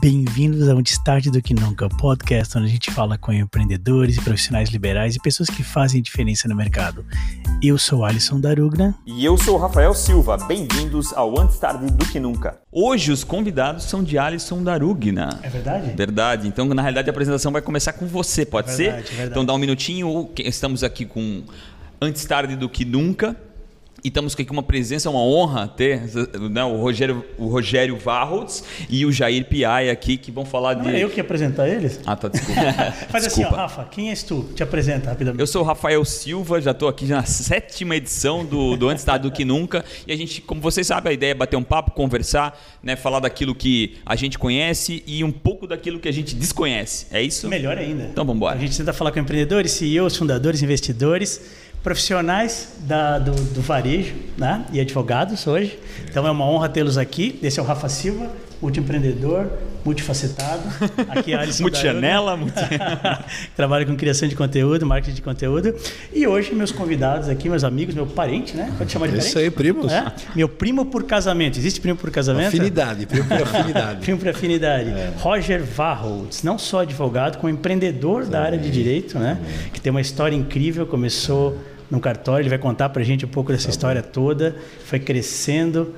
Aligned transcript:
Bem-vindos 0.00 0.66
ao 0.68 0.80
Destaque 0.80 1.30
do 1.30 1.42
Que 1.42 1.52
Nunca, 1.52 1.86
podcast 1.88 2.56
onde 2.56 2.68
a 2.68 2.70
gente 2.70 2.90
fala 2.90 3.18
com 3.18 3.32
empreendedores 3.34 4.16
e 4.16 4.22
profissionais 4.22 4.70
liberais 4.70 5.14
e 5.14 5.20
pessoas 5.20 5.50
que 5.50 5.62
fazem 5.62 6.00
diferença 6.00 6.48
no 6.48 6.56
mercado. 6.56 7.04
Eu 7.62 7.76
sou 7.76 8.02
Alisson 8.02 8.40
Darugna. 8.40 8.94
E 9.06 9.22
eu 9.22 9.36
sou 9.36 9.58
Rafael 9.58 9.92
Silva. 9.92 10.38
Bem-vindos 10.38 11.12
ao 11.12 11.38
Antes 11.38 11.58
Tarde 11.58 11.92
do 11.92 12.06
Que 12.06 12.18
Nunca. 12.18 12.58
Hoje 12.72 13.12
os 13.12 13.22
convidados 13.24 13.84
são 13.84 14.02
de 14.02 14.16
Alisson 14.16 14.62
Darugna. 14.62 15.38
É 15.42 15.50
verdade? 15.50 15.92
Verdade. 15.94 16.48
Então, 16.48 16.64
na 16.66 16.80
realidade, 16.80 17.10
a 17.10 17.12
apresentação 17.12 17.52
vai 17.52 17.60
começar 17.60 17.92
com 17.92 18.06
você, 18.06 18.46
pode 18.46 18.70
É 18.70 18.76
verdade, 18.76 19.02
ser? 19.06 19.12
é 19.12 19.16
verdade. 19.16 19.30
Então, 19.32 19.44
dá 19.44 19.52
um 19.52 19.58
minutinho. 19.58 20.30
Estamos 20.38 20.82
aqui 20.82 21.04
com 21.04 21.42
Antes 22.00 22.24
Tarde 22.24 22.56
do 22.56 22.70
Que 22.70 22.86
Nunca. 22.86 23.36
E 24.02 24.08
estamos 24.08 24.32
aqui 24.32 24.44
com 24.46 24.54
uma 24.54 24.62
presença, 24.62 25.10
uma 25.10 25.22
honra 25.22 25.68
ter 25.68 26.00
né, 26.50 26.64
o, 26.64 26.76
Rogério, 26.76 27.24
o 27.36 27.48
Rogério 27.48 27.98
Varholtz 27.98 28.64
e 28.88 29.04
o 29.04 29.12
Jair 29.12 29.44
Piai 29.44 29.90
aqui, 29.90 30.16
que 30.16 30.30
vão 30.30 30.44
falar 30.44 30.74
Não 30.76 30.84
de... 30.84 30.96
é 30.96 31.04
eu 31.04 31.10
que 31.10 31.18
ia 31.18 31.22
apresentar 31.22 31.68
eles? 31.68 32.00
Ah, 32.06 32.16
tá, 32.16 32.28
desculpa. 32.28 32.60
Faz 33.10 33.26
assim, 33.26 33.40
ó, 33.42 33.48
Desculpa. 33.48 33.56
Rafa, 33.56 33.84
quem 33.90 34.08
és 34.08 34.22
tu? 34.22 34.48
Te 34.54 34.62
apresenta 34.62 35.10
rapidamente. 35.10 35.40
Eu 35.40 35.46
sou 35.46 35.62
o 35.62 35.64
Rafael 35.64 36.02
Silva, 36.04 36.60
já 36.60 36.70
estou 36.70 36.88
aqui 36.88 37.04
na 37.06 37.24
sétima 37.24 37.94
edição 37.94 38.44
do, 38.44 38.76
do 38.76 38.88
Antes 38.88 39.04
Tarde 39.04 39.28
do 39.28 39.34
Que 39.34 39.44
Nunca. 39.44 39.84
E 40.06 40.12
a 40.12 40.16
gente, 40.16 40.40
como 40.40 40.60
vocês 40.60 40.86
sabem, 40.86 41.10
a 41.10 41.14
ideia 41.14 41.32
é 41.32 41.34
bater 41.34 41.56
um 41.56 41.62
papo, 41.62 41.90
conversar, 41.90 42.58
né, 42.82 42.96
falar 42.96 43.20
daquilo 43.20 43.54
que 43.54 43.98
a 44.06 44.16
gente 44.16 44.38
conhece 44.38 45.02
e 45.06 45.22
um 45.22 45.32
pouco 45.32 45.66
daquilo 45.66 46.00
que 46.00 46.08
a 46.08 46.12
gente 46.12 46.34
desconhece. 46.34 47.06
É 47.10 47.22
isso? 47.22 47.48
Melhor 47.48 47.76
ainda. 47.76 48.04
Então 48.04 48.24
vamos 48.24 48.36
embora. 48.36 48.56
A 48.56 48.60
gente 48.60 48.76
tenta 48.76 48.94
falar 48.94 49.12
com 49.12 49.18
empreendedores, 49.18 49.72
CEOs, 49.72 50.16
fundadores, 50.16 50.62
investidores, 50.62 51.40
profissionais 51.82 52.74
da- 52.80 53.18
do, 53.18 53.32
do 53.32 53.60
varejo 53.62 54.14
né? 54.36 54.64
e 54.72 54.80
advogados 54.80 55.46
hoje. 55.46 55.78
Então 56.08 56.26
é 56.26 56.30
uma 56.30 56.44
honra 56.44 56.68
tê-los 56.68 56.98
aqui. 56.98 57.38
Esse 57.42 57.58
é 57.58 57.62
o 57.62 57.66
Rafa 57.66 57.88
Silva, 57.88 58.30
multiempreendedor, 58.60 59.46
multifacetado. 59.84 60.62
Aqui 61.08 61.32
é 61.32 61.36
a 61.36 61.40
Alisson 61.40 61.62
Multijanela, 61.70 62.38
que 62.38 63.50
trabalha 63.56 63.86
com 63.86 63.96
criação 63.96 64.28
de 64.28 64.36
conteúdo, 64.36 64.84
marketing 64.86 65.14
de 65.14 65.22
conteúdo. 65.22 65.74
E 66.12 66.26
hoje 66.26 66.54
meus 66.54 66.70
convidados 66.70 67.28
aqui, 67.28 67.48
meus 67.48 67.64
amigos, 67.64 67.94
meu 67.94 68.06
parente, 68.06 68.56
né? 68.56 68.72
Pode 68.76 68.92
chamar 68.92 69.06
de 69.06 69.12
parente? 69.12 69.28
Isso 69.28 69.38
aí, 69.38 69.50
primos. 69.50 69.90
É? 69.90 70.12
Meu 70.34 70.48
primo 70.48 70.86
por 70.86 71.04
casamento. 71.04 71.58
Existe 71.58 71.80
primo 71.80 71.96
por 71.96 72.10
casamento? 72.10 72.48
Afinidade, 72.48 73.06
primo 73.06 73.26
por 73.26 73.40
afinidade. 73.42 74.00
Primo 74.00 74.18
por 74.18 74.28
afinidade. 74.28 74.90
Roger 75.18 75.62
Varholtz, 75.62 76.42
não 76.42 76.58
só 76.58 76.80
advogado, 76.80 77.38
como 77.38 77.50
empreendedor 77.50 78.26
da 78.26 78.42
área 78.42 78.58
de 78.58 78.70
direito, 78.70 79.18
né? 79.18 79.38
Que 79.72 79.80
tem 79.80 79.90
uma 79.90 80.00
história 80.00 80.36
incrível, 80.36 80.86
começou 80.86 81.56
no 81.90 81.98
cartório, 82.00 82.42
ele 82.42 82.48
vai 82.48 82.58
contar 82.58 82.88
pra 82.90 83.02
gente 83.02 83.24
um 83.26 83.28
pouco 83.28 83.50
dessa 83.50 83.68
história 83.68 84.02
toda, 84.02 84.56
foi 84.84 85.00
crescendo, 85.00 85.94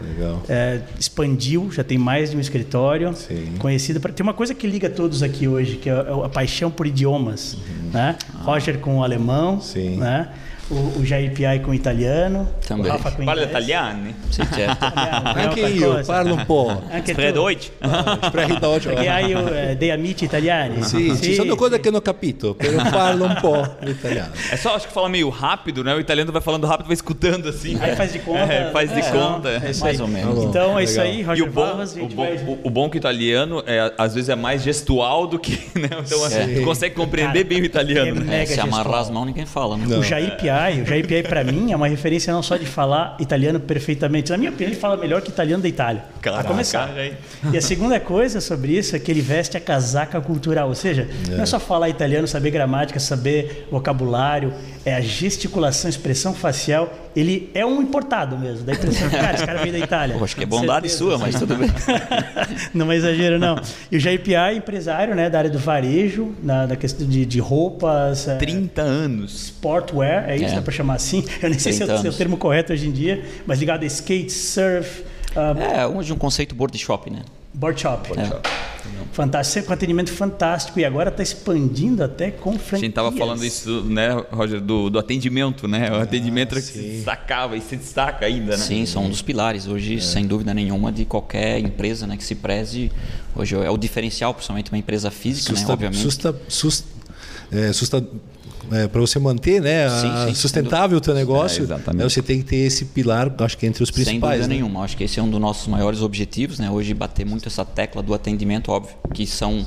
é, 0.48 0.80
expandiu, 0.98 1.70
já 1.70 1.84
tem 1.84 1.98
mais 1.98 2.30
de 2.30 2.36
um 2.36 2.40
escritório, 2.40 3.14
Sim. 3.14 3.54
conhecido. 3.58 4.00
Pra, 4.00 4.10
tem 4.12 4.24
uma 4.24 4.32
coisa 4.34 4.54
que 4.54 4.66
liga 4.66 4.88
todos 4.88 5.22
aqui 5.22 5.46
hoje, 5.46 5.76
que 5.76 5.90
é 5.90 5.92
a, 5.92 6.26
a 6.26 6.28
paixão 6.28 6.70
por 6.70 6.86
idiomas, 6.86 7.56
né? 7.92 8.16
Roger 8.42 8.78
com 8.78 8.98
o 8.98 9.04
alemão, 9.04 9.60
Sim. 9.60 9.96
né? 9.96 10.28
O, 10.72 11.00
o 11.00 11.04
Jair 11.04 11.30
Piai 11.34 11.58
com 11.60 11.70
o 11.72 11.74
italiano, 11.74 12.48
Também. 12.66 12.86
o 12.86 12.92
Rafa 12.92 13.10
com 13.10 13.24
Parla 13.26 13.42
italiano? 13.44 14.14
Sì, 14.32 14.40
certo. 14.54 14.86
Anche 15.36 15.60
io 15.60 16.02
parlo 16.06 16.34
un 16.34 16.46
po'. 16.46 16.82
Anche 16.90 17.12
tu. 17.12 17.20
Fredoit? 17.20 17.70
Sprechi 18.26 18.58
d'oggi. 18.58 18.88
Perché 18.88 19.08
hai 19.08 19.32
eh, 19.32 19.76
dei 19.76 19.90
amici 19.90 20.24
italiani? 20.24 20.82
Sì, 20.82 21.14
ci 21.20 21.34
sono 21.34 21.54
cose 21.54 21.78
che 21.80 21.90
non 21.90 21.98
ho 21.98 22.02
capito, 22.02 22.54
però 22.54 22.82
parlo 22.88 23.26
un 23.26 23.36
po' 23.40 23.76
l'italiano. 23.80 24.30
É 24.50 24.56
só, 24.56 24.74
acho 24.74 24.86
que 24.86 24.92
fala 24.94 25.08
meio 25.10 25.28
rápido, 25.28 25.84
né? 25.84 25.94
O 25.94 26.00
italiano 26.00 26.32
vai 26.32 26.40
falando 26.40 26.66
rápido, 26.66 26.86
vai 26.86 26.94
escutando 26.94 27.48
assim. 27.50 27.76
Aí 27.78 27.94
faz 27.94 28.10
de 28.12 28.20
conta. 28.20 28.50
É, 28.52 28.70
faz 28.70 28.90
de 28.90 29.00
É, 29.00 29.10
conta. 29.10 29.48
É 29.62 29.70
isso 29.70 29.80
Mais 29.84 29.96
aí. 29.96 30.02
ou 30.02 30.08
menos. 30.08 30.38
Tá 30.44 30.48
Então 30.48 30.78
é 30.78 30.84
isso 30.84 31.00
aí, 31.00 31.20
E 31.20 31.22
Roger 31.22 31.46
o 31.46 31.50
bom, 31.50 31.60
Barros. 31.60 31.94
o, 31.96 32.06
bom, 32.08 32.24
vai- 32.24 32.36
o- 32.46 32.58
o 32.64 32.70
bom 32.70 32.88
que 32.88 32.96
o 32.96 32.98
italiano 32.98 33.62
é, 33.66 33.92
às 33.98 34.14
vezes 34.14 34.30
é 34.30 34.34
mais 34.36 34.62
gestual 34.62 35.26
do 35.26 35.38
que. 35.38 35.52
Né? 35.82 35.88
Então 36.04 36.24
assim, 36.24 36.54
tu 36.54 36.62
consegue 36.64 36.94
compreender 36.94 37.32
Cara, 37.44 37.48
bem 37.48 37.60
o 37.60 37.64
italiano. 37.64 38.20
é 38.22 38.24
né? 38.24 38.46
Se 38.46 38.60
amarrar 38.60 39.00
as 39.00 39.10
mãos, 39.10 39.26
ninguém 39.26 39.44
fala, 39.44 39.76
né? 39.76 39.84
Não. 39.88 39.98
O 39.98 40.02
Jair 40.02 40.36
Piai, 40.36 40.61
o 40.70 40.86
Jair 40.86 41.06
Piai 41.06 41.22
para 41.22 41.42
mim 41.42 41.72
é 41.72 41.76
uma 41.76 41.88
referência 41.88 42.32
não 42.32 42.42
só 42.42 42.56
de 42.56 42.66
falar 42.66 43.16
italiano 43.18 43.58
perfeitamente, 43.58 44.30
na 44.30 44.36
minha 44.36 44.50
opinião 44.50 44.70
ele 44.70 44.78
fala 44.78 44.96
melhor 44.96 45.20
que 45.20 45.30
italiano 45.30 45.62
da 45.62 45.68
Itália. 45.68 46.04
Caraca, 46.20 46.44
começar. 46.44 46.90
E 47.52 47.56
a 47.56 47.60
segunda 47.60 47.98
coisa 47.98 48.40
sobre 48.40 48.76
isso 48.76 48.94
é 48.94 48.98
que 48.98 49.10
ele 49.10 49.20
veste 49.20 49.56
a 49.56 49.60
casaca 49.60 50.20
cultural, 50.20 50.68
ou 50.68 50.74
seja, 50.74 51.08
não 51.28 51.42
é 51.42 51.46
só 51.46 51.58
falar 51.58 51.88
italiano, 51.88 52.28
saber 52.28 52.50
gramática, 52.50 53.00
saber 53.00 53.66
vocabulário, 53.70 54.52
é 54.84 54.94
a 54.94 55.00
gesticulação, 55.00 55.88
expressão 55.90 56.34
facial. 56.34 56.92
Ele 57.14 57.50
é 57.54 57.64
um 57.66 57.82
importado 57.82 58.38
mesmo, 58.38 58.64
da 58.64 58.72
impressão. 58.72 59.08
Cara, 59.10 59.34
esse 59.34 59.44
cara 59.44 59.60
veio 59.60 59.72
da 59.72 59.78
Itália. 59.78 60.16
Pô, 60.16 60.24
acho 60.24 60.34
que 60.34 60.42
é 60.44 60.46
bondade 60.46 60.88
certeza, 60.88 60.98
sua, 61.10 61.18
mas 61.18 61.38
tudo 61.38 61.56
bem. 61.56 61.68
não 62.72 62.90
é 62.90 62.96
exagero, 62.96 63.38
não. 63.38 63.60
E 63.90 63.96
o 63.96 64.00
Jair 64.00 64.20
Piai, 64.22 64.56
empresário 64.56 65.14
né, 65.14 65.28
da 65.28 65.38
área 65.38 65.50
do 65.50 65.58
varejo, 65.58 66.32
na, 66.42 66.66
da 66.66 66.76
questão 66.76 67.06
de, 67.06 67.26
de 67.26 67.38
roupas, 67.38 68.26
é, 68.28 68.36
30 68.36 68.80
anos. 68.82 69.46
sportwear, 69.48 70.28
é 70.28 70.36
isso, 70.36 70.46
É. 70.46 70.54
dá 70.56 70.62
para 70.62 70.72
chamar 70.72 70.94
assim? 70.94 71.24
Eu 71.42 71.50
nem 71.50 71.58
sei 71.58 71.72
se 71.72 71.82
é, 71.82 71.86
30 71.86 71.98
o- 71.98 72.02
se 72.02 72.06
é 72.06 72.10
o 72.10 72.14
termo 72.14 72.36
correto 72.36 72.72
hoje 72.72 72.88
em 72.88 72.92
dia, 72.92 73.22
mas 73.46 73.58
ligado 73.58 73.82
a 73.82 73.86
skate, 73.86 74.30
surf, 74.32 75.04
ah, 75.36 75.54
É, 75.80 75.86
hoje 75.86 76.12
um 76.12 76.16
conceito 76.18 76.54
board 76.54 76.76
shop, 76.78 77.10
né? 77.10 77.20
Board 77.54 77.80
shop. 77.80 78.10
É. 78.18 78.62
Fantástico, 79.12 79.52
sempre 79.54 79.66
com 79.68 79.72
atendimento 79.74 80.10
fantástico 80.10 80.80
e 80.80 80.84
agora 80.84 81.10
está 81.10 81.22
expandindo 81.22 82.02
até 82.02 82.30
com 82.30 82.50
A 82.50 82.58
franquias. 82.58 82.80
gente 82.80 82.94
tava 82.94 83.12
falando 83.12 83.44
isso, 83.44 83.82
né, 83.84 84.08
Roger, 84.30 84.58
do, 84.60 84.88
do 84.88 84.98
atendimento, 84.98 85.68
né? 85.68 85.90
O 85.92 85.96
atendimento 85.96 86.52
era 86.52 86.60
que 86.62 86.66
se 86.66 86.78
destacava 86.78 87.56
e 87.56 87.60
se 87.60 87.76
destaca 87.76 88.24
ainda, 88.24 88.56
né? 88.56 88.62
Sim, 88.64 88.86
são 88.86 89.04
um 89.04 89.10
dos 89.10 89.20
pilares 89.20 89.66
hoje, 89.66 90.00
sem 90.00 90.26
dúvida 90.26 90.54
nenhuma, 90.54 90.90
de 90.90 91.04
qualquer 91.04 91.58
empresa 91.58 92.06
né, 92.06 92.16
que 92.16 92.24
se 92.24 92.34
preze. 92.34 92.90
Hoje 93.36 93.54
é 93.54 93.70
o 93.70 93.76
diferencial, 93.76 94.32
principalmente 94.32 94.70
uma 94.72 94.78
empresa 94.78 95.10
física, 95.10 95.52
né? 95.52 95.58
Susta, 95.58 95.72
Obviamente. 95.74 96.00
susta, 96.02 96.36
sus- 96.48 96.84
é, 97.52 97.72
susta, 97.72 98.02
para 98.90 99.00
você 99.00 99.18
manter 99.18 99.60
né, 99.60 99.86
a- 99.86 99.90
Sim, 100.00 100.28
sim, 100.28 100.34
sustentável 100.34 100.98
o 100.98 101.00
teu 101.00 101.14
negócio, 101.14 101.64
É, 101.64 101.92
né, 101.94 102.04
você 102.04 102.22
tem 102.22 102.38
que 102.38 102.44
ter 102.44 102.56
esse 102.56 102.86
pilar, 102.86 103.32
acho 103.38 103.56
que 103.58 103.66
entre 103.66 103.82
os 103.82 103.88
Sem 103.88 104.04
principais. 104.04 104.38
dúvida 104.40 104.48
né? 104.48 104.54
nenhuma. 104.60 104.82
Acho 104.82 104.96
que 104.96 105.04
esse 105.04 105.18
é 105.20 105.22
um 105.22 105.30
dos 105.30 105.40
nossos 105.40 105.66
maiores 105.68 106.00
objetivos, 106.02 106.58
né? 106.58 106.70
Hoje 106.70 106.92
bater 106.94 107.24
muito 107.26 107.48
essa 107.48 107.64
tecla 107.64 108.02
do 108.02 108.14
atendimento, 108.14 108.70
óbvio, 108.70 108.94
que 109.14 109.26
são 109.26 109.66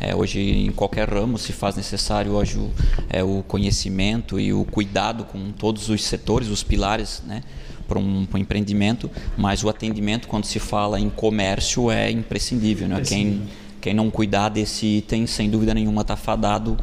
é, 0.00 0.14
hoje 0.14 0.40
em 0.40 0.70
qualquer 0.72 1.08
ramo 1.08 1.38
se 1.38 1.52
faz 1.52 1.76
necessário 1.76 2.32
hoje 2.32 2.58
o, 2.58 2.70
é, 3.08 3.22
o 3.22 3.42
conhecimento 3.46 4.38
e 4.38 4.52
o 4.52 4.64
cuidado 4.64 5.24
com 5.24 5.50
todos 5.52 5.88
os 5.88 6.04
setores, 6.04 6.48
os 6.48 6.62
pilares, 6.62 7.22
né? 7.26 7.42
Para 7.88 7.98
um, 7.98 8.26
um 8.32 8.38
empreendimento, 8.38 9.10
mas 9.36 9.62
o 9.62 9.68
atendimento 9.68 10.26
quando 10.26 10.44
se 10.46 10.58
fala 10.58 10.98
em 10.98 11.08
comércio 11.10 11.90
é 11.90 12.10
imprescindível, 12.10 12.88
né? 12.88 13.00
Quem 13.02 13.42
quem 13.84 13.92
não 13.92 14.10
cuidar 14.10 14.48
desse 14.48 14.86
item, 14.86 15.26
sem 15.26 15.50
dúvida 15.50 15.74
nenhuma, 15.74 16.00
está 16.00 16.16
fadado 16.16 16.74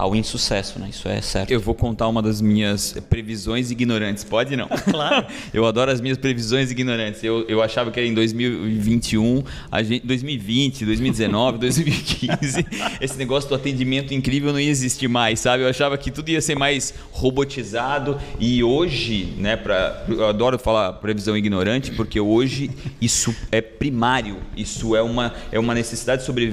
ao 0.00 0.14
insucesso, 0.14 0.78
né? 0.78 0.88
Isso 0.90 1.08
é 1.08 1.20
certo. 1.20 1.50
Eu 1.50 1.60
vou 1.60 1.74
contar 1.74 2.08
uma 2.08 2.22
das 2.22 2.40
minhas 2.40 2.96
previsões 3.08 3.70
ignorantes, 3.70 4.24
pode 4.24 4.56
não? 4.56 4.68
Claro. 4.90 5.26
eu 5.54 5.66
adoro 5.66 5.90
as 5.90 6.00
minhas 6.00 6.18
previsões 6.18 6.70
ignorantes. 6.70 7.22
Eu, 7.22 7.44
eu 7.48 7.62
achava 7.62 7.90
que 7.90 8.00
era 8.00 8.08
em 8.08 8.14
2021, 8.14 9.42
a 9.70 9.82
gente, 9.82 10.06
2020, 10.06 10.84
2019, 10.84 11.58
2015, 11.58 12.66
esse 13.00 13.18
negócio 13.18 13.48
do 13.48 13.54
atendimento 13.54 14.12
incrível 14.12 14.52
não 14.52 14.60
ia 14.60 14.70
existir 14.70 15.06
mais, 15.06 15.40
sabe? 15.40 15.62
Eu 15.62 15.68
achava 15.68 15.96
que 15.96 16.10
tudo 16.10 16.30
ia 16.30 16.40
ser 16.40 16.56
mais 16.56 16.94
robotizado 17.12 18.18
e 18.38 18.64
hoje, 18.64 19.34
né, 19.38 19.56
pra, 19.56 20.04
eu 20.08 20.26
adoro 20.26 20.58
falar 20.58 20.94
previsão 20.94 21.36
ignorante 21.36 21.90
porque 21.92 22.18
hoje 22.18 22.70
isso 23.00 23.34
é 23.52 23.60
primário, 23.60 24.38
isso 24.56 24.96
é 24.96 25.02
uma, 25.02 25.34
é 25.52 25.58
uma 25.58 25.74
necessidade 25.74 26.22
de 26.22 26.26
sobrevivência, 26.26 26.49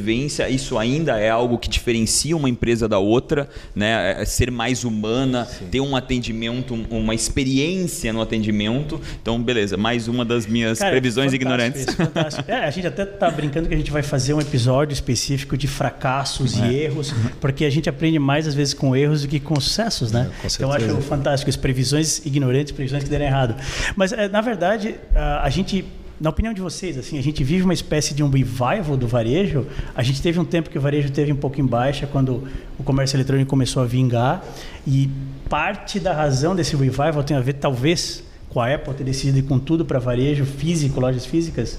isso 0.50 0.78
ainda 0.78 1.19
é 1.19 1.30
algo 1.30 1.58
que 1.58 1.69
diferencia 1.69 2.35
uma 2.35 2.50
empresa 2.50 2.88
da 2.88 3.00
outra, 3.00 3.50
né? 3.75 4.16
É 4.22 4.25
ser 4.25 4.52
mais 4.52 4.84
humana, 4.84 5.47
ter 5.72 5.80
um 5.81 5.96
atendimento, 5.96 6.74
um- 6.74 6.85
uma 7.00 7.13
experiência 7.16 8.12
no 8.13 8.22
atendimento. 8.22 9.00
Então, 9.21 9.42
beleza, 9.42 9.77
mais 9.77 10.07
uma 10.07 10.24
das 10.25 10.45
minhas 10.45 10.80
Cara, 10.80 10.92
previsões 10.92 11.33
ignorantes. 11.33 11.81
isso. 11.88 11.98
É, 12.48 12.66
a 12.66 12.69
gente 12.71 12.88
até 12.88 13.06
tá 13.06 13.30
brincando 13.30 13.68
que 13.68 13.74
a 13.74 13.77
gente 13.77 13.92
vai 13.92 14.01
fazer 14.04 14.33
um 14.33 14.39
episódio 14.42 14.94
específico 14.94 15.57
de 15.57 15.68
fracassos 15.68 16.60
É. 16.62 16.68
e 16.68 16.75
erros, 16.83 17.13
porque 17.39 17.66
a 17.66 17.69
gente 17.69 17.89
aprende 17.89 18.19
mais 18.19 18.48
às 18.48 18.54
vezes 18.54 18.74
com 18.74 18.95
erros 18.95 19.21
do 19.24 19.27
que 19.27 19.39
com 19.39 19.60
sucessos, 19.60 20.12
né? 20.12 20.30
com 20.42 20.48
então 20.48 20.69
eu 20.69 20.74
acho 20.74 21.01
fantástico 21.01 21.50
as 21.50 21.56
previsões 21.56 22.25
ignorantes, 22.25 22.71
previsões 22.71 23.04
que 23.04 23.10
deram 23.10 23.25
errado. 23.25 23.56
Mas 23.95 24.12
é, 24.12 24.27
na 24.30 24.42
verdade, 24.42 24.95
a 25.16 25.50
gente 25.50 25.86
na 26.19 26.30
opinião 26.30 26.54
de 26.54 26.62
vocês, 26.62 26.98
assim, 26.98 27.19
a 27.19 27.22
gente 27.22 27.44
vive 27.44 27.64
uma 27.64 27.74
espécie 27.74 28.14
de 28.14 28.24
um 28.24 28.30
revival 28.30 28.98
do 28.98 29.08
varejo. 29.08 29.68
A 29.96 30.02
gente 30.02 30.22
teve 30.22 30.40
um 30.40 30.46
tempo 30.46 30.69
que 30.69 30.78
o 30.78 30.81
varejo 30.81 31.12
teve 31.12 31.31
um 31.31 31.36
pouco 31.36 31.62
em 31.62 31.66
baixa 31.66 32.08
quando 32.08 32.48
o 32.78 32.84
comércio 32.84 33.16
eletrônico 33.16 33.50
começou 33.50 33.84
a 33.84 33.86
vingar 33.86 34.44
e 34.86 35.10
parte 35.48 36.00
da 36.00 36.14
razão 36.14 36.56
desse 36.56 36.75
revival 36.75 37.24
tem 37.24 37.38
a 37.38 37.40
ver 37.40 37.54
talvez 37.54 38.24
com 38.49 38.61
a 38.61 38.73
Apple 38.73 38.94
ter 38.94 39.03
decidido 39.03 39.39
ir 39.39 39.44
com 39.44 39.59
tudo 39.59 39.85
para 39.85 39.99
varejo 39.99 40.45
físico, 40.45 40.99
lojas 40.99 41.25
físicas? 41.25 41.77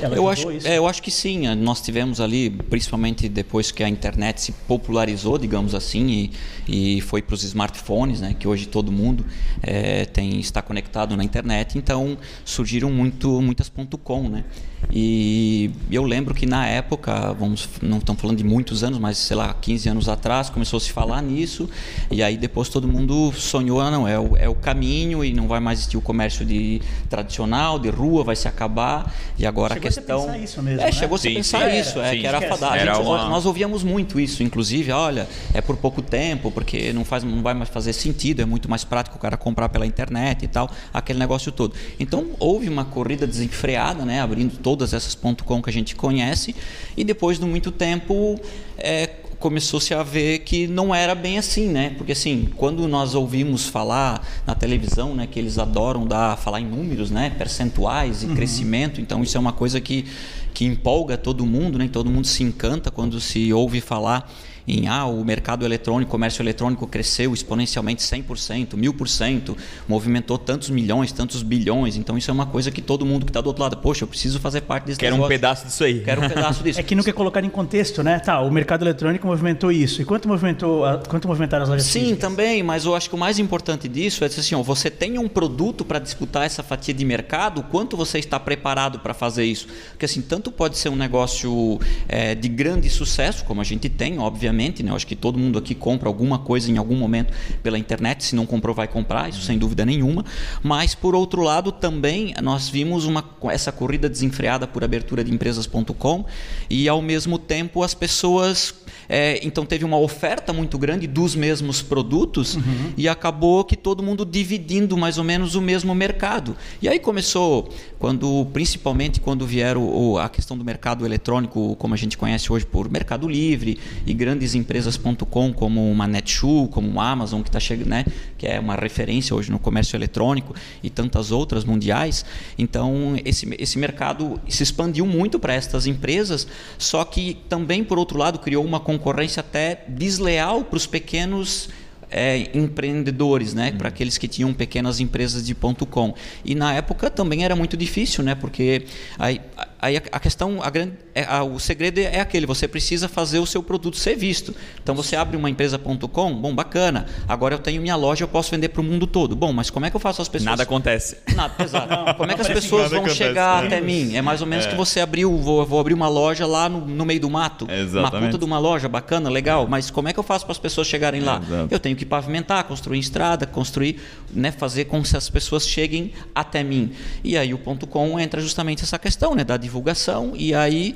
Eu 0.00 0.28
acho, 0.28 0.50
isso? 0.52 0.66
é, 0.66 0.78
eu 0.78 0.86
acho 0.86 1.02
que 1.02 1.10
sim. 1.10 1.46
Nós 1.56 1.80
tivemos 1.80 2.20
ali, 2.20 2.50
principalmente 2.50 3.28
depois 3.28 3.70
que 3.70 3.82
a 3.82 3.88
internet 3.88 4.40
se 4.40 4.52
popularizou, 4.52 5.38
digamos 5.38 5.74
assim, 5.74 6.30
e, 6.68 6.96
e 6.96 7.00
foi 7.00 7.22
para 7.22 7.34
os 7.34 7.42
smartphones, 7.42 8.20
né, 8.20 8.34
que 8.38 8.46
hoje 8.46 8.66
todo 8.66 8.92
mundo 8.92 9.24
é, 9.62 10.04
tem 10.04 10.38
está 10.40 10.60
conectado 10.60 11.16
na 11.16 11.24
internet. 11.24 11.78
Então 11.78 12.18
surgiram 12.44 12.90
muito, 12.90 13.40
muitas 13.40 13.68
ponto 13.68 13.96
.com, 13.98 14.28
né? 14.28 14.44
E 14.92 15.70
eu 15.90 16.02
lembro 16.04 16.34
que 16.34 16.46
na 16.46 16.66
época, 16.66 17.32
vamos, 17.34 17.68
não 17.82 17.98
estamos 17.98 18.20
falando 18.20 18.38
de 18.38 18.44
muitos 18.44 18.82
anos, 18.82 18.98
mas 18.98 19.18
sei 19.18 19.36
lá, 19.36 19.52
15 19.54 19.88
anos 19.88 20.08
atrás, 20.08 20.50
começou 20.50 20.78
a 20.78 20.80
se 20.80 20.90
falar 20.90 21.22
nisso, 21.22 21.68
e 22.10 22.22
aí 22.22 22.36
depois 22.36 22.68
todo 22.68 22.88
mundo 22.88 23.32
sonhou, 23.36 23.80
ah, 23.80 23.90
não, 23.90 24.06
é 24.08 24.18
o, 24.18 24.36
é 24.36 24.48
o 24.48 24.54
caminho 24.54 25.24
e 25.24 25.32
não 25.32 25.46
vai 25.46 25.60
mais 25.60 25.78
existir 25.80 25.96
o 25.96 26.00
comércio 26.00 26.44
de 26.44 26.80
tradicional, 27.08 27.78
de 27.78 27.88
rua, 27.90 28.24
vai 28.24 28.36
se 28.36 28.48
acabar. 28.48 29.14
E 29.38 29.46
agora 29.46 29.74
chegou 29.74 29.88
a 29.88 29.92
questão. 29.92 30.20
A 30.22 30.26
pensar 30.26 30.38
isso 30.38 30.62
mesmo, 30.62 30.80
é, 30.80 30.84
né? 30.86 30.92
chegou 30.92 31.16
a 31.16 31.18
Sim, 31.18 31.34
pensar 31.34 31.70
sim, 31.70 31.78
isso, 31.80 31.98
era, 31.98 32.08
é, 32.08 32.10
sim. 32.12 32.20
que 32.20 32.26
era 32.26 32.40
Gente, 32.40 33.00
uma- 33.00 33.28
Nós 33.28 33.46
ouvíamos 33.46 33.82
muito 33.82 34.18
isso, 34.18 34.42
inclusive, 34.42 34.90
olha, 34.92 35.28
é 35.54 35.60
por 35.60 35.76
pouco 35.76 36.02
tempo, 36.02 36.50
porque 36.50 36.92
não, 36.92 37.04
faz, 37.04 37.22
não 37.22 37.42
vai 37.42 37.54
mais 37.54 37.68
fazer 37.68 37.92
sentido, 37.92 38.42
é 38.42 38.44
muito 38.44 38.68
mais 38.68 38.84
prático 38.84 39.16
o 39.16 39.20
cara 39.20 39.36
comprar 39.36 39.68
pela 39.68 39.86
internet 39.86 40.44
e 40.44 40.48
tal, 40.48 40.70
aquele 40.92 41.18
negócio 41.18 41.52
todo. 41.52 41.74
Então 41.98 42.26
houve 42.38 42.68
uma 42.68 42.84
corrida 42.84 43.26
desenfreada, 43.26 44.04
né, 44.04 44.20
abrindo 44.20 44.56
todas 44.70 44.94
essas 44.94 45.16
ponto 45.16 45.42
.com 45.42 45.60
que 45.60 45.68
a 45.68 45.72
gente 45.72 45.96
conhece, 45.96 46.54
e 46.96 47.02
depois 47.02 47.40
de 47.40 47.44
muito 47.44 47.72
tempo 47.72 48.40
é, 48.78 49.08
começou-se 49.40 49.92
a 49.92 50.04
ver 50.04 50.40
que 50.40 50.68
não 50.68 50.94
era 50.94 51.12
bem 51.12 51.38
assim, 51.38 51.66
né? 51.66 51.92
Porque 51.98 52.12
assim, 52.12 52.48
quando 52.56 52.86
nós 52.86 53.16
ouvimos 53.16 53.66
falar 53.66 54.24
na 54.46 54.54
televisão, 54.54 55.12
né, 55.12 55.26
que 55.26 55.40
eles 55.40 55.58
adoram 55.58 56.06
dar, 56.06 56.36
falar 56.38 56.60
em 56.60 56.66
números, 56.66 57.10
né, 57.10 57.30
percentuais 57.36 58.22
e 58.22 58.28
crescimento, 58.28 59.00
então 59.00 59.24
isso 59.24 59.36
é 59.36 59.40
uma 59.40 59.52
coisa 59.52 59.80
que, 59.80 60.06
que 60.54 60.64
empolga 60.64 61.18
todo 61.18 61.44
mundo, 61.44 61.76
né? 61.76 61.88
Todo 61.92 62.08
mundo 62.08 62.28
se 62.28 62.44
encanta 62.44 62.92
quando 62.92 63.20
se 63.20 63.52
ouve 63.52 63.80
falar 63.80 64.32
em 64.70 64.86
ah, 64.88 65.04
o 65.06 65.24
mercado 65.24 65.64
eletrônico, 65.64 66.10
comércio 66.10 66.42
eletrônico 66.42 66.86
cresceu 66.86 67.32
exponencialmente 67.34 68.02
100%, 68.02 68.74
1000%, 68.76 69.56
movimentou 69.88 70.38
tantos 70.38 70.70
milhões, 70.70 71.12
tantos 71.12 71.42
bilhões. 71.42 71.96
Então 71.96 72.16
isso 72.16 72.30
é 72.30 72.34
uma 72.34 72.46
coisa 72.46 72.70
que 72.70 72.80
todo 72.80 73.04
mundo 73.04 73.24
que 73.26 73.30
está 73.30 73.40
do 73.40 73.46
outro 73.48 73.62
lado, 73.62 73.76
poxa, 73.78 74.04
eu 74.04 74.08
preciso 74.08 74.38
fazer 74.38 74.60
parte 74.62 74.84
desse 74.84 74.98
Quero 75.00 75.14
um 75.14 75.18
negócio. 75.18 75.28
pedaço 75.34 75.66
disso 75.66 75.84
aí. 75.84 76.00
Quero 76.00 76.24
um 76.24 76.28
pedaço 76.28 76.62
disso. 76.62 76.78
É 76.80 76.82
que 76.82 76.94
nunca 76.94 77.10
é 77.10 77.12
colocado 77.12 77.44
em 77.44 77.50
contexto, 77.50 78.02
né? 78.02 78.18
Tá, 78.20 78.40
o 78.40 78.50
mercado 78.50 78.82
eletrônico 78.84 79.26
movimentou 79.26 79.70
isso. 79.72 80.00
E 80.00 80.04
quanto 80.04 80.28
movimentou, 80.28 80.84
a- 80.84 80.98
quanto 80.98 81.26
movimentaram 81.28 81.64
as 81.64 81.68
lojas 81.68 81.84
Sim, 81.86 82.00
físicas? 82.00 82.18
também, 82.20 82.62
mas 82.62 82.84
eu 82.84 82.94
acho 82.94 83.08
que 83.08 83.14
o 83.14 83.18
mais 83.18 83.38
importante 83.38 83.88
disso 83.88 84.24
é 84.24 84.28
dizer 84.28 84.40
assim, 84.40 84.54
ó, 84.54 84.62
você 84.62 84.88
tem 84.90 85.18
um 85.18 85.28
produto 85.28 85.84
para 85.84 85.98
disputar 85.98 86.44
essa 86.46 86.62
fatia 86.62 86.94
de 86.94 87.04
mercado, 87.04 87.62
quanto 87.64 87.96
você 87.96 88.18
está 88.18 88.38
preparado 88.38 89.00
para 89.00 89.12
fazer 89.12 89.44
isso? 89.44 89.66
Porque 89.90 90.04
assim, 90.04 90.22
tanto 90.22 90.50
pode 90.52 90.78
ser 90.78 90.88
um 90.88 90.96
negócio 90.96 91.78
é, 92.08 92.34
de 92.34 92.48
grande 92.48 92.88
sucesso, 92.88 93.44
como 93.44 93.60
a 93.60 93.64
gente 93.64 93.88
tem, 93.88 94.18
obviamente, 94.18 94.59
né? 94.60 94.90
Eu 94.90 94.96
acho 94.96 95.06
que 95.06 95.16
todo 95.16 95.38
mundo 95.38 95.58
aqui 95.58 95.74
compra 95.74 96.08
alguma 96.08 96.38
coisa 96.38 96.70
em 96.70 96.76
algum 96.76 96.96
momento 96.96 97.32
pela 97.62 97.78
internet, 97.78 98.24
se 98.24 98.36
não 98.36 98.46
comprou 98.46 98.74
vai 98.74 98.86
comprar, 98.86 99.28
isso 99.28 99.42
sem 99.42 99.58
dúvida 99.58 99.84
nenhuma. 99.84 100.24
Mas 100.62 100.94
por 100.94 101.14
outro 101.14 101.42
lado, 101.42 101.72
também 101.72 102.34
nós 102.42 102.68
vimos 102.68 103.04
uma 103.04 103.24
essa 103.50 103.72
corrida 103.72 104.08
desenfreada 104.08 104.66
por 104.66 104.84
abertura 104.84 105.24
de 105.24 105.32
empresas.com 105.32 106.24
e 106.68 106.88
ao 106.88 107.00
mesmo 107.00 107.38
tempo 107.38 107.82
as 107.82 107.94
pessoas 107.94 108.74
é, 109.08 109.40
então 109.42 109.66
teve 109.66 109.84
uma 109.84 109.98
oferta 109.98 110.52
muito 110.52 110.78
grande 110.78 111.06
dos 111.06 111.34
mesmos 111.34 111.82
produtos 111.82 112.56
e 112.96 113.08
acabou 113.08 113.64
que 113.64 113.76
todo 113.76 114.02
mundo 114.02 114.24
dividindo 114.24 114.96
mais 114.96 115.18
ou 115.18 115.24
menos 115.24 115.54
o 115.54 115.60
mesmo 115.60 115.94
mercado. 115.94 116.56
E 116.80 116.88
aí 116.88 116.98
começou, 116.98 117.68
quando 118.00 118.46
principalmente 118.50 119.20
quando 119.20 119.46
vieram 119.46 119.84
o- 119.86 120.18
a 120.18 120.28
questão 120.30 120.56
do 120.56 120.64
mercado 120.64 121.04
eletrônico, 121.04 121.76
como 121.76 121.92
a 121.92 121.96
gente 121.98 122.16
conhece 122.16 122.50
hoje 122.50 122.64
por 122.64 122.90
Mercado 122.90 123.28
Livre 123.28 123.78
e 124.06 124.14
grandes 124.14 124.54
empresas.com 124.54 125.52
como 125.52 125.88
uma 125.88 126.08
Netshoe, 126.08 126.66
como 126.68 126.88
uma 126.88 127.10
Amazon 127.10 127.42
que 127.42 127.50
está 127.50 127.60
chegando, 127.60 127.90
né, 127.90 128.06
que 128.38 128.46
é 128.46 128.58
uma 128.58 128.74
referência 128.74 129.36
hoje 129.36 129.52
no 129.52 129.58
comércio 129.58 129.96
eletrônico 129.98 130.54
e 130.82 130.88
tantas 130.88 131.30
outras 131.30 131.62
mundiais. 131.62 132.24
Então 132.58 133.16
esse, 133.22 133.54
esse 133.58 133.78
mercado 133.78 134.40
se 134.48 134.62
expandiu 134.62 135.04
muito 135.04 135.38
para 135.38 135.52
estas 135.52 135.86
empresas, 135.86 136.46
só 136.78 137.04
que 137.04 137.34
também 137.50 137.84
por 137.84 137.98
outro 137.98 138.18
lado 138.18 138.38
criou 138.38 138.64
uma 138.64 138.80
concorrência 138.80 139.40
até 139.40 139.84
desleal 139.86 140.64
para 140.64 140.78
os 140.78 140.86
pequenos 140.86 141.68
é, 142.10 142.50
empreendedores, 142.54 143.54
né? 143.54 143.72
Para 143.72 143.88
aqueles 143.88 144.18
que 144.18 144.26
tinham 144.28 144.52
pequenas 144.52 145.00
empresas 145.00 145.44
de 145.46 145.54
ponto 145.54 145.86
.com. 145.86 146.14
E 146.44 146.54
na 146.54 146.74
época 146.74 147.10
também 147.10 147.44
era 147.44 147.54
muito 147.54 147.76
difícil, 147.76 148.24
né? 148.24 148.34
Porque 148.34 148.84
aí, 149.18 149.40
aí 149.80 149.96
a, 149.96 150.02
a 150.12 150.20
questão, 150.20 150.62
a 150.62 150.70
grande, 150.70 150.92
é, 151.14 151.24
a- 151.24 151.42
o 151.44 151.58
segredo 151.58 151.98
é 151.98 152.20
aquele, 152.20 152.46
você 152.46 152.66
precisa 152.66 153.08
fazer 153.08 153.38
o 153.38 153.46
seu 153.46 153.62
produto 153.62 153.96
ser 153.96 154.16
visto. 154.16 154.54
Então 154.82 154.94
você 154.94 155.16
abre 155.16 155.36
uma 155.36 155.48
empresa 155.50 155.78
ponto 155.78 156.08
.com, 156.08 156.34
bom, 156.34 156.54
bacana. 156.54 157.06
Agora 157.28 157.54
eu 157.54 157.58
tenho 157.58 157.80
minha 157.82 157.96
loja, 157.96 158.24
eu 158.24 158.28
posso 158.28 158.50
vender 158.50 158.68
para 158.70 158.80
o 158.80 158.84
mundo 158.84 159.06
todo. 159.06 159.34
Bom, 159.36 159.52
mas 159.52 159.70
como 159.70 159.86
é 159.86 159.90
que 159.90 159.96
eu 159.96 160.00
faço 160.00 160.20
as 160.22 160.28
pessoas 160.28 160.46
Nada 160.50 160.62
acontece. 160.62 161.18
Nada, 161.34 161.54
exato. 161.62 162.14
Como 162.16 162.30
é 162.30 162.34
que 162.34 162.40
as 162.40 162.48
pessoas 162.48 162.90
vão 162.90 163.00
acontece, 163.00 163.16
chegar 163.18 163.62
né? 163.62 163.66
até 163.68 163.80
mim? 163.80 164.14
É 164.16 164.22
mais 164.22 164.40
ou 164.40 164.46
menos 164.46 164.66
que 164.66 164.74
você 164.74 165.00
abriu, 165.00 165.36
vou, 165.38 165.64
vou 165.66 165.78
abrir 165.80 165.94
uma 165.94 166.08
loja 166.08 166.46
lá 166.46 166.68
no, 166.68 166.80
no 166.86 167.04
meio 167.04 167.20
do 167.20 167.30
mato. 167.30 167.64
Uma 167.66 167.74
Exatamente. 167.74 168.26
puta 168.32 168.38
de 168.38 168.44
uma 168.44 168.58
loja, 168.58 168.88
bacana, 168.88 169.28
legal. 169.30 169.66
Mas 169.68 169.90
como 169.90 170.08
é 170.08 170.12
que 170.12 170.18
eu 170.18 170.22
faço 170.22 170.44
para 170.44 170.52
as 170.52 170.58
pessoas 170.58 170.86
chegarem 170.86 171.20
lá? 171.20 171.40
Exato. 171.46 171.68
Eu 171.70 171.78
tenho 171.78 171.96
que 172.00 172.06
pavimentar, 172.06 172.64
construir 172.64 172.98
estrada, 172.98 173.46
construir, 173.46 173.96
né, 174.34 174.50
fazer 174.50 174.86
com 174.86 175.02
que 175.02 175.16
as 175.16 175.28
pessoas 175.30 175.66
cheguem 175.68 176.12
até 176.34 176.64
mim. 176.64 176.90
E 177.22 177.36
aí 177.36 177.54
o 177.54 177.58
ponto 177.58 177.86
com 177.86 178.18
entra 178.18 178.40
justamente 178.40 178.82
essa 178.82 178.98
questão, 178.98 179.34
né, 179.34 179.44
da 179.44 179.56
divulgação. 179.56 180.32
E 180.34 180.54
aí 180.54 180.94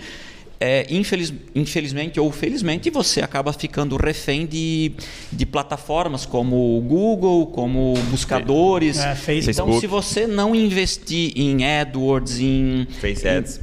é, 0.60 0.86
infeliz- 0.88 1.32
infelizmente 1.54 2.18
ou 2.18 2.30
felizmente, 2.32 2.88
você 2.88 3.20
acaba 3.20 3.52
ficando 3.52 3.96
refém 3.96 4.46
de, 4.46 4.92
de 5.30 5.44
plataformas 5.44 6.24
como 6.24 6.78
o 6.78 6.80
Google, 6.80 7.46
como 7.48 7.94
buscadores. 8.10 8.98
É, 8.98 9.14
Facebook. 9.14 9.68
Então, 9.70 9.80
se 9.80 9.86
você 9.86 10.26
não 10.26 10.54
investir 10.54 11.32
em 11.36 11.64
AdWords, 11.64 12.38
em 12.40 12.86
Face 13.00 13.28
ads. 13.28 13.60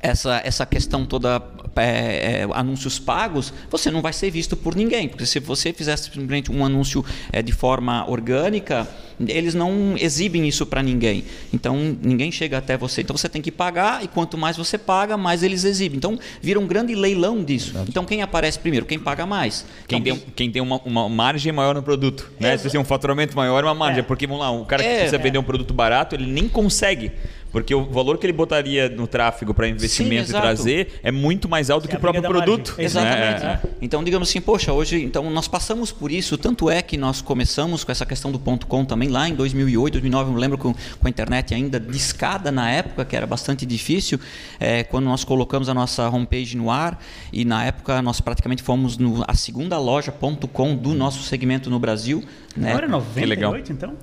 essa, 0.00 0.40
essa 0.44 0.64
questão 0.66 1.04
toda 1.04 1.42
é, 1.76 2.42
é, 2.42 2.48
anúncios 2.52 2.98
pagos, 2.98 3.52
você 3.70 3.90
não 3.90 4.00
vai 4.02 4.12
ser 4.12 4.30
visto 4.30 4.56
por 4.56 4.74
ninguém. 4.74 5.08
Porque 5.08 5.26
se 5.26 5.38
você 5.40 5.72
fizesse 5.72 6.04
simplesmente 6.04 6.50
um 6.50 6.64
anúncio 6.64 7.04
é, 7.32 7.42
de 7.42 7.52
forma 7.52 8.08
orgânica, 8.08 8.88
eles 9.26 9.54
não 9.54 9.94
exibem 9.98 10.46
isso 10.46 10.66
para 10.66 10.82
ninguém. 10.82 11.24
Então 11.52 11.76
ninguém 12.02 12.30
chega 12.30 12.58
até 12.58 12.76
você. 12.76 13.00
Então 13.02 13.16
você 13.16 13.28
tem 13.28 13.40
que 13.40 13.50
pagar 13.50 14.04
e 14.04 14.08
quanto 14.08 14.36
mais 14.36 14.56
você 14.56 14.76
paga, 14.76 15.16
mais 15.16 15.42
eles 15.42 15.64
exibem. 15.64 15.96
Então 15.96 16.18
vira 16.42 16.60
um 16.60 16.66
grande 16.66 16.94
leilão 16.94 17.42
disso. 17.42 17.74
Então 17.88 18.04
quem 18.04 18.22
aparece 18.22 18.58
primeiro? 18.58 18.84
Quem 18.86 18.98
paga 18.98 19.24
mais. 19.26 19.64
Quem 19.86 19.98
Então, 19.98 20.16
tem, 20.16 20.26
quem 20.34 20.50
tem 20.50 20.62
uma, 20.62 20.80
uma 20.84 21.08
margem 21.08 21.52
maior 21.52 21.74
no 21.74 21.82
produto. 21.82 22.30
Né? 22.38 22.56
Se 22.56 22.64
você 22.64 22.70
tem 22.70 22.80
um 22.80 22.84
faturamento 22.84 23.36
maior, 23.36 23.64
uma 23.64 23.74
margem. 23.74 24.00
É. 24.00 24.02
Porque, 24.02 24.26
vamos 24.26 24.42
lá, 24.42 24.50
o 24.50 24.64
cara 24.64 24.82
que 24.82 24.88
É. 24.88 24.96
precisa 24.98 25.18
vender 25.18 25.38
um 25.38 25.42
produto 25.42 25.72
barato, 25.72 26.14
ele 26.14 26.26
nem 26.26 26.48
consegue. 26.48 27.12
Porque 27.52 27.74
o 27.74 27.84
valor 27.84 28.18
que 28.18 28.26
ele 28.26 28.32
botaria 28.32 28.88
no 28.88 29.06
tráfego 29.06 29.54
para 29.54 29.68
investimento 29.68 30.14
e 30.14 30.30
exato. 30.30 30.42
trazer 30.42 31.00
é 31.02 31.10
muito 31.10 31.48
mais 31.48 31.70
alto 31.70 31.86
É 31.86 31.90
que 31.90 31.96
o 31.96 32.00
próprio 32.00 32.22
da 32.22 32.28
margem. 32.28 32.46
produto. 32.46 32.74
Exatamente. 32.78 33.42
né? 33.42 33.60
Então, 33.80 34.04
digamos 34.04 34.28
assim, 34.28 34.40
poxa, 34.40 34.72
hoje, 34.72 35.02
então 35.02 35.30
nós 35.30 35.48
passamos 35.48 35.90
por 35.90 36.10
isso, 36.10 36.36
tanto 36.36 36.68
é 36.70 36.82
que 36.82 36.96
nós 36.96 37.20
começamos 37.20 37.84
com 37.84 37.92
essa 37.92 38.04
questão 38.04 38.30
do 38.30 38.38
ponto 38.38 38.66
.com 38.66 38.84
também 38.84 39.08
lá 39.08 39.28
em 39.28 39.34
2008, 39.34 39.92
2009, 39.94 40.30
eu 40.30 40.34
me 40.34 40.40
lembro 40.40 40.58
com, 40.58 40.72
com 40.72 41.06
a 41.06 41.08
internet 41.08 41.54
ainda 41.54 41.78
discada 41.78 42.50
na 42.52 42.70
época, 42.70 43.04
que 43.04 43.16
era 43.16 43.26
bastante 43.26 43.64
difícil, 43.64 44.18
é, 44.60 44.84
quando 44.84 45.04
nós 45.04 45.24
colocamos 45.24 45.68
a 45.68 45.74
nossa 45.74 46.08
homepage 46.08 46.56
no 46.56 46.70
ar 46.70 47.02
e 47.32 47.44
na 47.44 47.64
época 47.64 48.02
nós 48.02 48.20
praticamente 48.20 48.62
fomos 48.62 48.98
no, 48.98 49.24
a 49.26 49.34
segunda 49.34 49.78
loja 49.78 50.12
ponto 50.12 50.46
.com 50.48 50.76
do 50.76 50.94
nosso 50.94 51.22
segmento 51.22 51.70
no 51.70 51.78
Brasil. 51.78 52.22
Né? 52.56 52.70
Agora 52.70 52.86
é 52.86 52.88
98, 52.88 53.28
legal. 53.28 53.96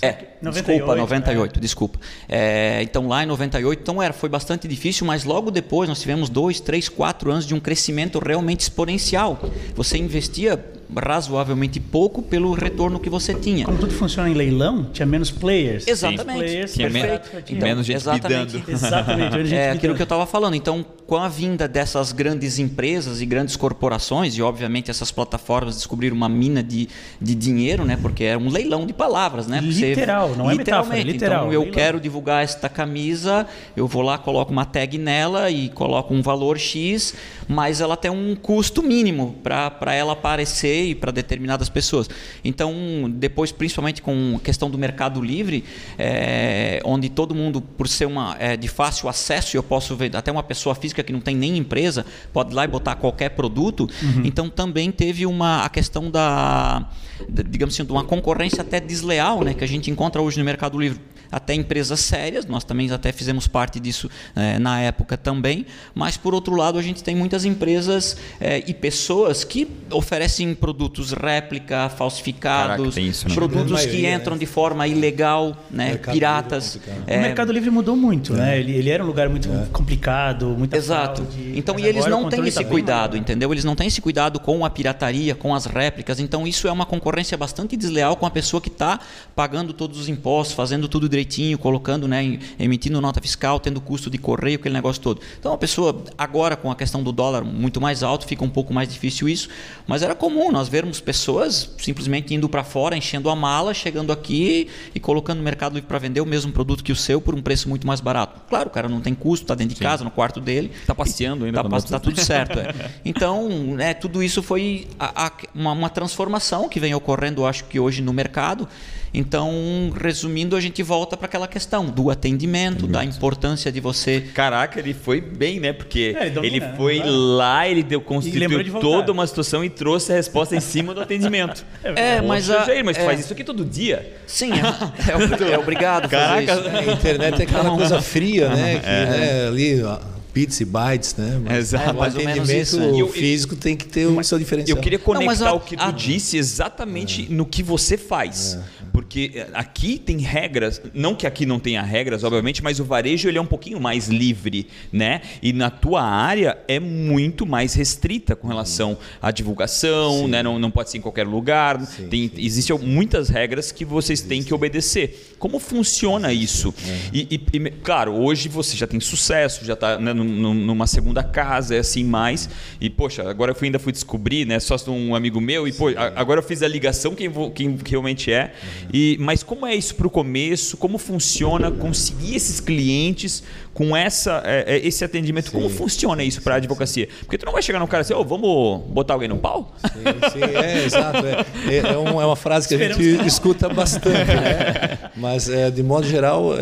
É, 0.00 0.26
98, 0.40 0.66
desculpa, 0.68 0.92
é. 0.92 0.96
98, 0.96 1.60
desculpa. 1.60 1.98
É, 2.28 2.82
então 2.82 3.08
lá 3.08 3.24
em 3.24 3.26
98, 3.26 3.80
então 3.80 4.02
era, 4.02 4.12
foi 4.12 4.28
bastante 4.28 4.68
difícil, 4.68 5.06
mas 5.06 5.24
logo 5.24 5.50
depois 5.50 5.88
nós 5.88 6.00
tivemos 6.00 6.28
dois, 6.28 6.60
três, 6.60 6.88
quatro 6.88 7.30
anos 7.30 7.44
de 7.44 7.54
um 7.54 7.60
crescimento 7.60 8.18
realmente 8.18 8.60
exponencial. 8.60 9.40
Você 9.74 9.98
investia 9.98 10.56
razoavelmente 10.96 11.78
pouco 11.80 12.22
pelo 12.22 12.52
retorno 12.52 12.98
que 12.98 13.10
você 13.10 13.34
tinha. 13.34 13.64
Como 13.64 13.78
tudo 13.78 13.92
funciona 13.92 14.28
em 14.28 14.34
leilão, 14.34 14.84
tinha 14.92 15.06
menos 15.06 15.30
players. 15.30 15.86
Exatamente. 15.86 16.38
Players, 16.38 16.72
Tinha 16.74 16.90
men- 16.90 17.02
perfeito, 17.02 17.42
tinha. 17.46 17.60
menos 17.60 17.86
gente 17.86 17.96
exatamente. 17.96 18.52
bidando. 18.58 18.70
Exatamente. 18.72 19.32
gente 19.32 19.54
É 19.54 19.58
bidando. 19.62 19.76
aquilo 19.78 19.94
que 19.94 20.02
eu 20.02 20.04
estava 20.04 20.26
falando. 20.26 20.54
Então, 20.54 20.84
com 21.06 21.16
a 21.16 21.28
vinda 21.28 21.66
dessas 21.66 22.12
grandes 22.12 22.58
empresas 22.58 23.20
e 23.20 23.26
grandes 23.26 23.56
corporações, 23.56 24.36
e 24.36 24.42
obviamente 24.42 24.90
essas 24.90 25.10
plataformas 25.10 25.76
descobriram 25.76 26.16
uma 26.16 26.28
mina 26.28 26.62
de, 26.62 26.88
de 27.20 27.34
dinheiro, 27.34 27.84
né? 27.84 27.98
Porque 28.00 28.24
é 28.24 28.36
um 28.36 28.48
leilão 28.50 28.86
de 28.86 28.92
palavras, 28.92 29.46
né? 29.46 29.60
Você- 29.62 29.90
Literal, 29.90 30.34
não 30.36 30.50
é 30.50 30.54
metáfora, 30.54 30.98
é 30.98 31.02
literalmente. 31.02 31.12
literal, 31.12 31.38
Então, 31.44 31.52
eu 31.52 31.60
leilão. 31.60 31.74
quero 31.74 32.00
divulgar 32.00 32.44
esta 32.44 32.68
camisa, 32.68 33.46
eu 33.76 33.86
vou 33.86 34.02
lá, 34.02 34.18
coloco 34.18 34.52
uma 34.52 34.64
tag 34.64 34.98
nela 34.98 35.50
e 35.50 35.68
coloco 35.70 36.12
um 36.14 36.20
valor 36.22 36.58
X, 36.58 37.14
mas 37.46 37.80
ela 37.80 37.96
tem 37.96 38.10
um 38.10 38.34
custo 38.34 38.82
mínimo 38.82 39.36
para 39.42 39.94
ela 39.94 40.12
aparecer 40.12 40.77
lei 40.78 40.94
para 40.94 41.10
determinadas 41.10 41.68
pessoas. 41.68 42.08
Então, 42.44 42.72
depois, 43.10 43.50
principalmente 43.50 44.00
com 44.00 44.36
a 44.36 44.40
questão 44.40 44.70
do 44.70 44.78
mercado 44.78 45.20
livre, 45.20 45.64
é, 45.98 46.80
onde 46.84 47.08
todo 47.08 47.34
mundo, 47.34 47.60
por 47.60 47.88
ser 47.88 48.06
uma 48.06 48.36
é, 48.38 48.56
de 48.56 48.68
fácil 48.68 49.08
acesso, 49.08 49.56
eu 49.56 49.62
posso 49.62 49.96
ver 49.96 50.14
até 50.16 50.30
uma 50.30 50.42
pessoa 50.42 50.74
física 50.74 51.02
que 51.02 51.12
não 51.12 51.20
tem 51.20 51.36
nem 51.36 51.56
empresa 51.56 52.06
pode 52.32 52.52
ir 52.52 52.54
lá 52.54 52.64
e 52.64 52.68
botar 52.68 52.94
qualquer 52.94 53.30
produto. 53.30 53.88
Uhum. 54.02 54.22
Então, 54.24 54.48
também 54.48 54.90
teve 54.90 55.26
uma 55.26 55.64
a 55.64 55.68
questão 55.68 56.10
da, 56.10 56.88
da, 57.28 57.42
digamos 57.42 57.74
assim, 57.74 57.84
de 57.84 57.92
uma 57.92 58.04
concorrência 58.04 58.62
até 58.62 58.80
desleal, 58.80 59.42
né, 59.42 59.54
que 59.54 59.64
a 59.64 59.68
gente 59.68 59.90
encontra 59.90 60.22
hoje 60.22 60.38
no 60.38 60.44
mercado 60.44 60.78
livre 60.78 61.00
até 61.30 61.54
empresas 61.54 62.00
sérias, 62.00 62.46
nós 62.46 62.64
também 62.64 62.90
até 62.90 63.12
fizemos 63.12 63.46
parte 63.46 63.78
disso 63.78 64.10
é, 64.34 64.58
na 64.58 64.80
época 64.80 65.16
também, 65.16 65.66
mas 65.94 66.16
por 66.16 66.34
outro 66.34 66.54
lado 66.54 66.78
a 66.78 66.82
gente 66.82 67.02
tem 67.02 67.14
muitas 67.14 67.44
empresas 67.44 68.16
é, 68.40 68.62
e 68.66 68.74
pessoas 68.74 69.44
que 69.44 69.68
oferecem 69.90 70.54
produtos 70.54 71.12
réplica, 71.12 71.88
falsificados, 71.88 72.94
Caraca, 72.94 73.00
isso, 73.00 73.28
né? 73.28 73.34
produtos 73.34 73.72
maioria, 73.72 73.92
que 73.92 74.06
entram 74.06 74.34
né? 74.34 74.40
de 74.40 74.46
forma 74.46 74.86
ilegal, 74.86 75.56
né, 75.70 75.96
piratas. 75.96 76.78
É, 77.06 77.18
o 77.18 77.22
Mercado 77.22 77.52
Livre 77.52 77.70
mudou 77.70 77.96
muito, 77.96 78.32
né? 78.34 78.56
É. 78.56 78.60
Ele, 78.60 78.72
ele, 78.72 78.90
era 78.90 79.02
um 79.02 79.06
lugar 79.06 79.28
muito 79.28 79.48
é. 79.50 79.66
complicado, 79.72 80.48
muito 80.56 80.74
Exato. 80.74 81.24
Fraude, 81.24 81.58
então 81.58 81.78
e 81.78 81.86
eles 81.86 82.06
não 82.06 82.28
têm 82.28 82.46
esse 82.46 82.62
tá 82.62 82.68
cuidado, 82.68 83.16
entendeu? 83.16 83.52
Eles 83.52 83.64
não 83.64 83.74
têm 83.74 83.86
esse 83.86 84.00
cuidado 84.00 84.40
com 84.40 84.64
a 84.64 84.70
pirataria, 84.70 85.34
com 85.34 85.54
as 85.54 85.66
réplicas. 85.66 86.20
Então 86.20 86.46
isso 86.46 86.68
é 86.68 86.72
uma 86.72 86.86
concorrência 86.86 87.36
bastante 87.36 87.76
desleal 87.76 88.16
com 88.16 88.26
a 88.26 88.30
pessoa 88.30 88.60
que 88.60 88.68
está 88.68 89.00
pagando 89.34 89.72
todos 89.72 89.98
os 89.98 90.08
impostos, 90.08 90.54
fazendo 90.54 90.88
tudo 90.88 91.08
direitinho, 91.18 91.58
colocando, 91.58 92.06
né, 92.06 92.38
emitindo 92.58 93.00
nota 93.00 93.20
fiscal, 93.20 93.58
tendo 93.58 93.80
custo 93.80 94.08
de 94.08 94.18
correio, 94.18 94.56
aquele 94.56 94.74
negócio 94.74 95.02
todo. 95.02 95.20
Então 95.38 95.52
a 95.52 95.58
pessoa, 95.58 96.04
agora 96.16 96.56
com 96.56 96.70
a 96.70 96.76
questão 96.76 97.02
do 97.02 97.12
dólar 97.12 97.44
muito 97.44 97.80
mais 97.80 98.02
alto, 98.02 98.26
fica 98.26 98.44
um 98.44 98.48
pouco 98.48 98.72
mais 98.72 98.88
difícil 98.88 99.28
isso, 99.28 99.48
mas 99.86 100.02
era 100.02 100.14
comum 100.14 100.50
nós 100.52 100.68
vermos 100.68 101.00
pessoas 101.00 101.74
simplesmente 101.78 102.34
indo 102.34 102.48
para 102.48 102.62
fora, 102.62 102.96
enchendo 102.96 103.28
a 103.30 103.36
mala, 103.36 103.74
chegando 103.74 104.12
aqui 104.12 104.68
e 104.94 105.00
colocando 105.00 105.38
no 105.38 105.44
mercado 105.44 105.74
livre 105.74 105.88
para 105.88 105.98
vender 105.98 106.20
o 106.20 106.26
mesmo 106.26 106.52
produto 106.52 106.84
que 106.84 106.92
o 106.92 106.96
seu 106.96 107.20
por 107.20 107.34
um 107.34 107.42
preço 107.42 107.68
muito 107.68 107.86
mais 107.86 108.00
barato. 108.00 108.40
Claro, 108.48 108.68
o 108.68 108.72
cara 108.72 108.88
não 108.88 109.00
tem 109.00 109.14
custo, 109.14 109.44
está 109.44 109.54
dentro 109.54 109.74
de 109.74 109.78
Sim. 109.78 109.84
casa, 109.84 110.04
no 110.04 110.10
quarto 110.10 110.40
dele. 110.40 110.70
Está 110.80 110.94
passeando 110.94 111.44
ainda. 111.44 111.60
Está 111.60 111.80
tá 111.80 112.00
tudo 112.00 112.20
certo. 112.20 112.58
É. 112.58 112.90
Então, 113.04 113.48
né, 113.48 113.94
tudo 113.94 114.22
isso 114.22 114.42
foi 114.42 114.86
a, 114.98 115.26
a, 115.26 115.32
uma, 115.54 115.72
uma 115.72 115.90
transformação 115.90 116.68
que 116.68 116.78
vem 116.78 116.94
ocorrendo, 116.94 117.46
acho 117.46 117.64
que 117.64 117.80
hoje 117.80 118.02
no 118.02 118.12
mercado. 118.12 118.68
Então, 119.12 119.92
resumindo, 120.00 120.56
a 120.56 120.60
gente 120.60 120.82
volta 120.82 121.16
para 121.16 121.26
aquela 121.26 121.48
questão 121.48 121.86
do 121.86 122.10
atendimento, 122.10 122.86
da 122.86 123.04
importância 123.04 123.72
de 123.72 123.80
você. 123.80 124.20
Caraca, 124.34 124.78
ele 124.78 124.94
foi 124.94 125.20
bem, 125.20 125.60
né? 125.60 125.72
Porque 125.72 126.14
é, 126.16 126.26
ele, 126.26 126.30
domina, 126.30 126.56
ele, 126.56 126.76
foi 126.76 127.02
lá, 127.04 127.68
ele 127.68 127.82
deu, 127.82 128.00
constituiu 128.00 128.62
de 128.62 128.70
toda 128.72 129.12
uma 129.12 129.26
situação 129.26 129.64
e 129.64 129.70
trouxe 129.70 130.12
a 130.12 130.16
resposta 130.16 130.54
em 130.54 130.60
cima 130.60 130.94
do 130.94 131.00
atendimento. 131.00 131.64
É, 131.82 132.16
é 132.16 132.20
mas. 132.20 132.50
A, 132.50 132.66
mas 132.84 132.98
é, 132.98 133.04
faz 133.04 133.20
isso 133.20 133.32
aqui 133.32 133.44
todo 133.44 133.64
dia. 133.64 134.14
Sim, 134.26 134.50
é, 134.52 135.52
é 135.52 135.56
obrigado. 135.58 136.08
Caraca, 136.08 136.54
a 136.54 136.92
internet 136.92 137.40
é 137.40 137.44
aquela 137.44 137.70
coisa 137.70 138.02
fria, 138.02 138.48
né? 138.48 138.78
Que, 138.78 138.86
né, 138.86 139.46
ali. 139.46 139.82
Ó, 139.82 139.98
bits 140.38 140.60
e 140.60 140.64
bytes, 140.64 141.16
né? 141.16 141.40
Mas 141.42 141.58
Exato. 141.58 141.96
o 141.96 142.02
atendimento 142.02 142.76
né? 142.76 143.12
físico 143.12 143.56
tem 143.56 143.76
que 143.76 143.86
ter 143.86 144.06
o 144.06 144.22
seu 144.22 144.38
diferencial. 144.38 144.76
Eu 144.76 144.82
queria 144.82 144.98
conectar 144.98 145.44
Não, 145.44 145.52
a, 145.52 145.54
o 145.54 145.60
que 145.60 145.76
tu 145.76 145.82
a... 145.82 145.90
disse 145.90 146.36
exatamente 146.36 147.26
é. 147.30 147.34
no 147.34 147.44
que 147.44 147.62
você 147.62 147.96
faz. 147.96 148.54
É. 148.54 148.78
Porque 149.08 149.32
eh, 149.34 149.48
aqui 149.54 149.98
tem 149.98 150.18
regras, 150.18 150.82
não 150.92 151.14
que 151.14 151.26
aqui 151.26 151.46
não 151.46 151.58
tenha 151.58 151.80
regras, 151.80 152.24
obviamente, 152.24 152.62
mas 152.62 152.78
o 152.78 152.84
varejo 152.84 153.26
ele 153.26 153.38
é 153.38 153.40
um 153.40 153.46
pouquinho 153.46 153.80
mais 153.80 154.08
livre, 154.08 154.66
né? 154.92 155.22
E 155.42 155.50
na 155.50 155.70
tua 155.70 156.02
área 156.02 156.58
é 156.68 156.78
muito 156.78 157.46
mais 157.46 157.72
restrita 157.72 158.36
com 158.36 158.46
relação 158.46 158.98
à 159.22 159.30
divulgação, 159.30 160.24
sim. 160.24 160.28
né? 160.28 160.42
Não, 160.42 160.58
não 160.58 160.70
pode 160.70 160.90
ser 160.90 160.98
em 160.98 161.00
qualquer 161.00 161.26
lugar. 161.26 161.80
Sim, 161.86 162.06
tem, 162.08 162.28
sim. 162.28 162.34
Existem 162.36 162.78
muitas 162.80 163.30
regras 163.30 163.72
que 163.72 163.82
vocês 163.82 164.20
têm 164.20 164.42
que 164.42 164.52
obedecer. 164.52 165.34
Como 165.38 165.58
funciona 165.58 166.30
isso? 166.30 166.74
É. 166.86 166.98
E, 167.14 167.28
e, 167.30 167.56
e, 167.56 167.70
claro, 167.82 168.12
hoje 168.12 168.46
você 168.50 168.76
já 168.76 168.86
tem 168.86 169.00
sucesso, 169.00 169.64
já 169.64 169.72
está 169.72 169.98
né, 169.98 170.12
numa 170.12 170.86
segunda 170.86 171.22
casa, 171.22 171.74
é 171.74 171.78
assim 171.78 172.04
mais. 172.04 172.46
E, 172.78 172.90
poxa, 172.90 173.26
agora 173.26 173.52
eu 173.52 173.56
ainda 173.62 173.78
fui 173.78 173.92
descobrir, 173.92 174.44
né? 174.44 174.60
Só 174.60 174.76
um 174.88 175.14
amigo 175.14 175.40
meu, 175.40 175.66
e 175.66 175.72
pô, 175.72 175.86
agora 176.14 176.40
eu 176.40 176.44
fiz 176.44 176.62
a 176.62 176.68
ligação 176.68 177.14
quem, 177.14 177.32
quem 177.54 177.78
realmente 177.86 178.30
é. 178.30 178.52
Uhum. 178.62 178.97
E, 179.00 179.16
mas 179.20 179.44
como 179.44 179.64
é 179.64 179.76
isso 179.76 179.94
para 179.94 180.08
o 180.08 180.10
começo? 180.10 180.76
Como 180.76 180.98
funciona 180.98 181.70
conseguir 181.70 182.34
esses 182.34 182.58
clientes 182.58 183.44
com 183.78 183.96
essa, 183.96 184.42
é, 184.44 184.74
é 184.74 184.84
esse 184.84 185.04
atendimento? 185.04 185.50
Sim. 185.50 185.52
Como 185.52 185.70
funciona 185.70 186.24
isso 186.24 186.42
para 186.42 186.54
a 186.54 186.56
advocacia? 186.56 187.08
Porque 187.20 187.38
tu 187.38 187.46
não 187.46 187.52
vai 187.52 187.62
chegar 187.62 187.78
num 187.78 187.86
cara 187.86 188.00
assim, 188.00 188.12
oh, 188.12 188.24
vamos 188.24 188.82
botar 188.88 189.14
alguém 189.14 189.28
no 189.28 189.38
pau? 189.38 189.72
Sim, 189.80 190.32
sim 190.32 190.42
é, 190.42 190.82
exato. 190.84 191.24
É, 191.24 191.46
é, 191.68 191.76
é, 191.92 191.96
um, 191.96 192.20
é 192.20 192.26
uma 192.26 192.34
frase 192.34 192.66
que 192.66 192.74
a 192.74 192.78
gente 192.78 193.24
escuta 193.24 193.68
bastante. 193.68 194.26
Né? 194.26 195.10
Mas, 195.16 195.48
é, 195.48 195.70
de 195.70 195.84
modo 195.84 196.04
geral, 196.08 196.54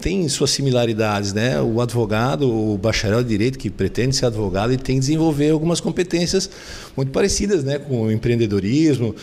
tem 0.00 0.26
suas 0.30 0.50
similaridades. 0.50 1.34
Né? 1.34 1.60
O 1.60 1.78
advogado, 1.78 2.50
o 2.50 2.78
bacharel 2.78 3.22
de 3.22 3.28
direito 3.28 3.58
que 3.58 3.68
pretende 3.68 4.16
ser 4.16 4.24
advogado, 4.24 4.70
ele 4.70 4.80
tem 4.80 4.94
que 4.94 5.00
desenvolver 5.00 5.50
algumas 5.50 5.78
competências 5.78 6.48
muito 6.96 7.12
parecidas 7.12 7.62
né? 7.64 7.78
com 7.78 8.04
o 8.04 8.10
empreendedorismo, 8.10 9.14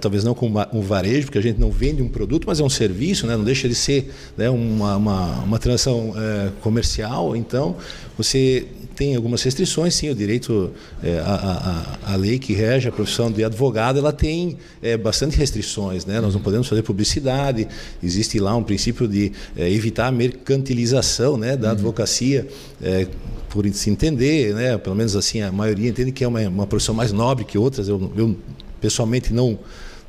talvez 0.00 0.24
não 0.24 0.34
com 0.34 0.52
o 0.72 0.82
varejo, 0.82 1.26
porque 1.26 1.38
a 1.38 1.42
gente 1.42 1.60
não 1.60 1.70
vende 1.70 2.02
um 2.02 2.08
produto, 2.08 2.44
mas 2.48 2.58
é 2.58 2.64
um 2.64 2.68
serviço, 2.68 3.24
né? 3.24 3.36
não 3.36 3.44
deixa 3.44 3.68
de 3.68 3.74
ser 3.76 4.10
né? 4.36 4.50
uma, 4.50 4.96
uma, 4.96 5.26
uma 5.44 5.58
transação 5.60 6.12
é, 6.16 6.50
comercial. 6.88 7.36
Então, 7.36 7.76
você 8.16 8.66
tem 8.96 9.14
algumas 9.14 9.42
restrições, 9.42 9.94
sim, 9.94 10.10
o 10.10 10.14
direito, 10.14 10.72
é, 11.02 11.20
a, 11.20 11.98
a, 12.04 12.14
a, 12.14 12.16
lei 12.16 12.36
que 12.36 12.52
rege 12.52 12.88
a 12.88 12.92
profissão 12.92 13.30
de 13.30 13.44
advogado, 13.44 13.98
ela 13.98 14.12
tem 14.12 14.56
é, 14.82 14.96
bastante 14.96 15.36
restrições, 15.36 16.04
né? 16.04 16.20
Nós 16.20 16.34
não 16.34 16.40
podemos 16.40 16.66
fazer 16.66 16.82
publicidade, 16.82 17.68
existe 18.02 18.40
lá 18.40 18.56
um 18.56 18.64
princípio 18.64 19.06
de 19.06 19.30
é, 19.56 19.70
evitar 19.70 20.08
a 20.08 20.10
mercantilização 20.10 21.36
né, 21.36 21.56
da 21.56 21.68
uhum. 21.68 21.72
advocacia, 21.74 22.48
é, 22.82 23.06
por 23.48 23.64
se 23.72 23.88
entender, 23.88 24.52
né? 24.54 24.76
Pelo 24.78 24.96
menos 24.96 25.14
assim, 25.14 25.42
a 25.42 25.52
maioria 25.52 25.88
entende 25.88 26.10
que 26.10 26.24
é 26.24 26.28
uma, 26.28 26.40
uma 26.48 26.66
profissão 26.66 26.94
mais 26.94 27.12
nobre 27.12 27.44
que 27.44 27.56
outras, 27.56 27.88
eu, 27.88 28.12
eu 28.16 28.36
pessoalmente 28.80 29.32
não 29.32 29.58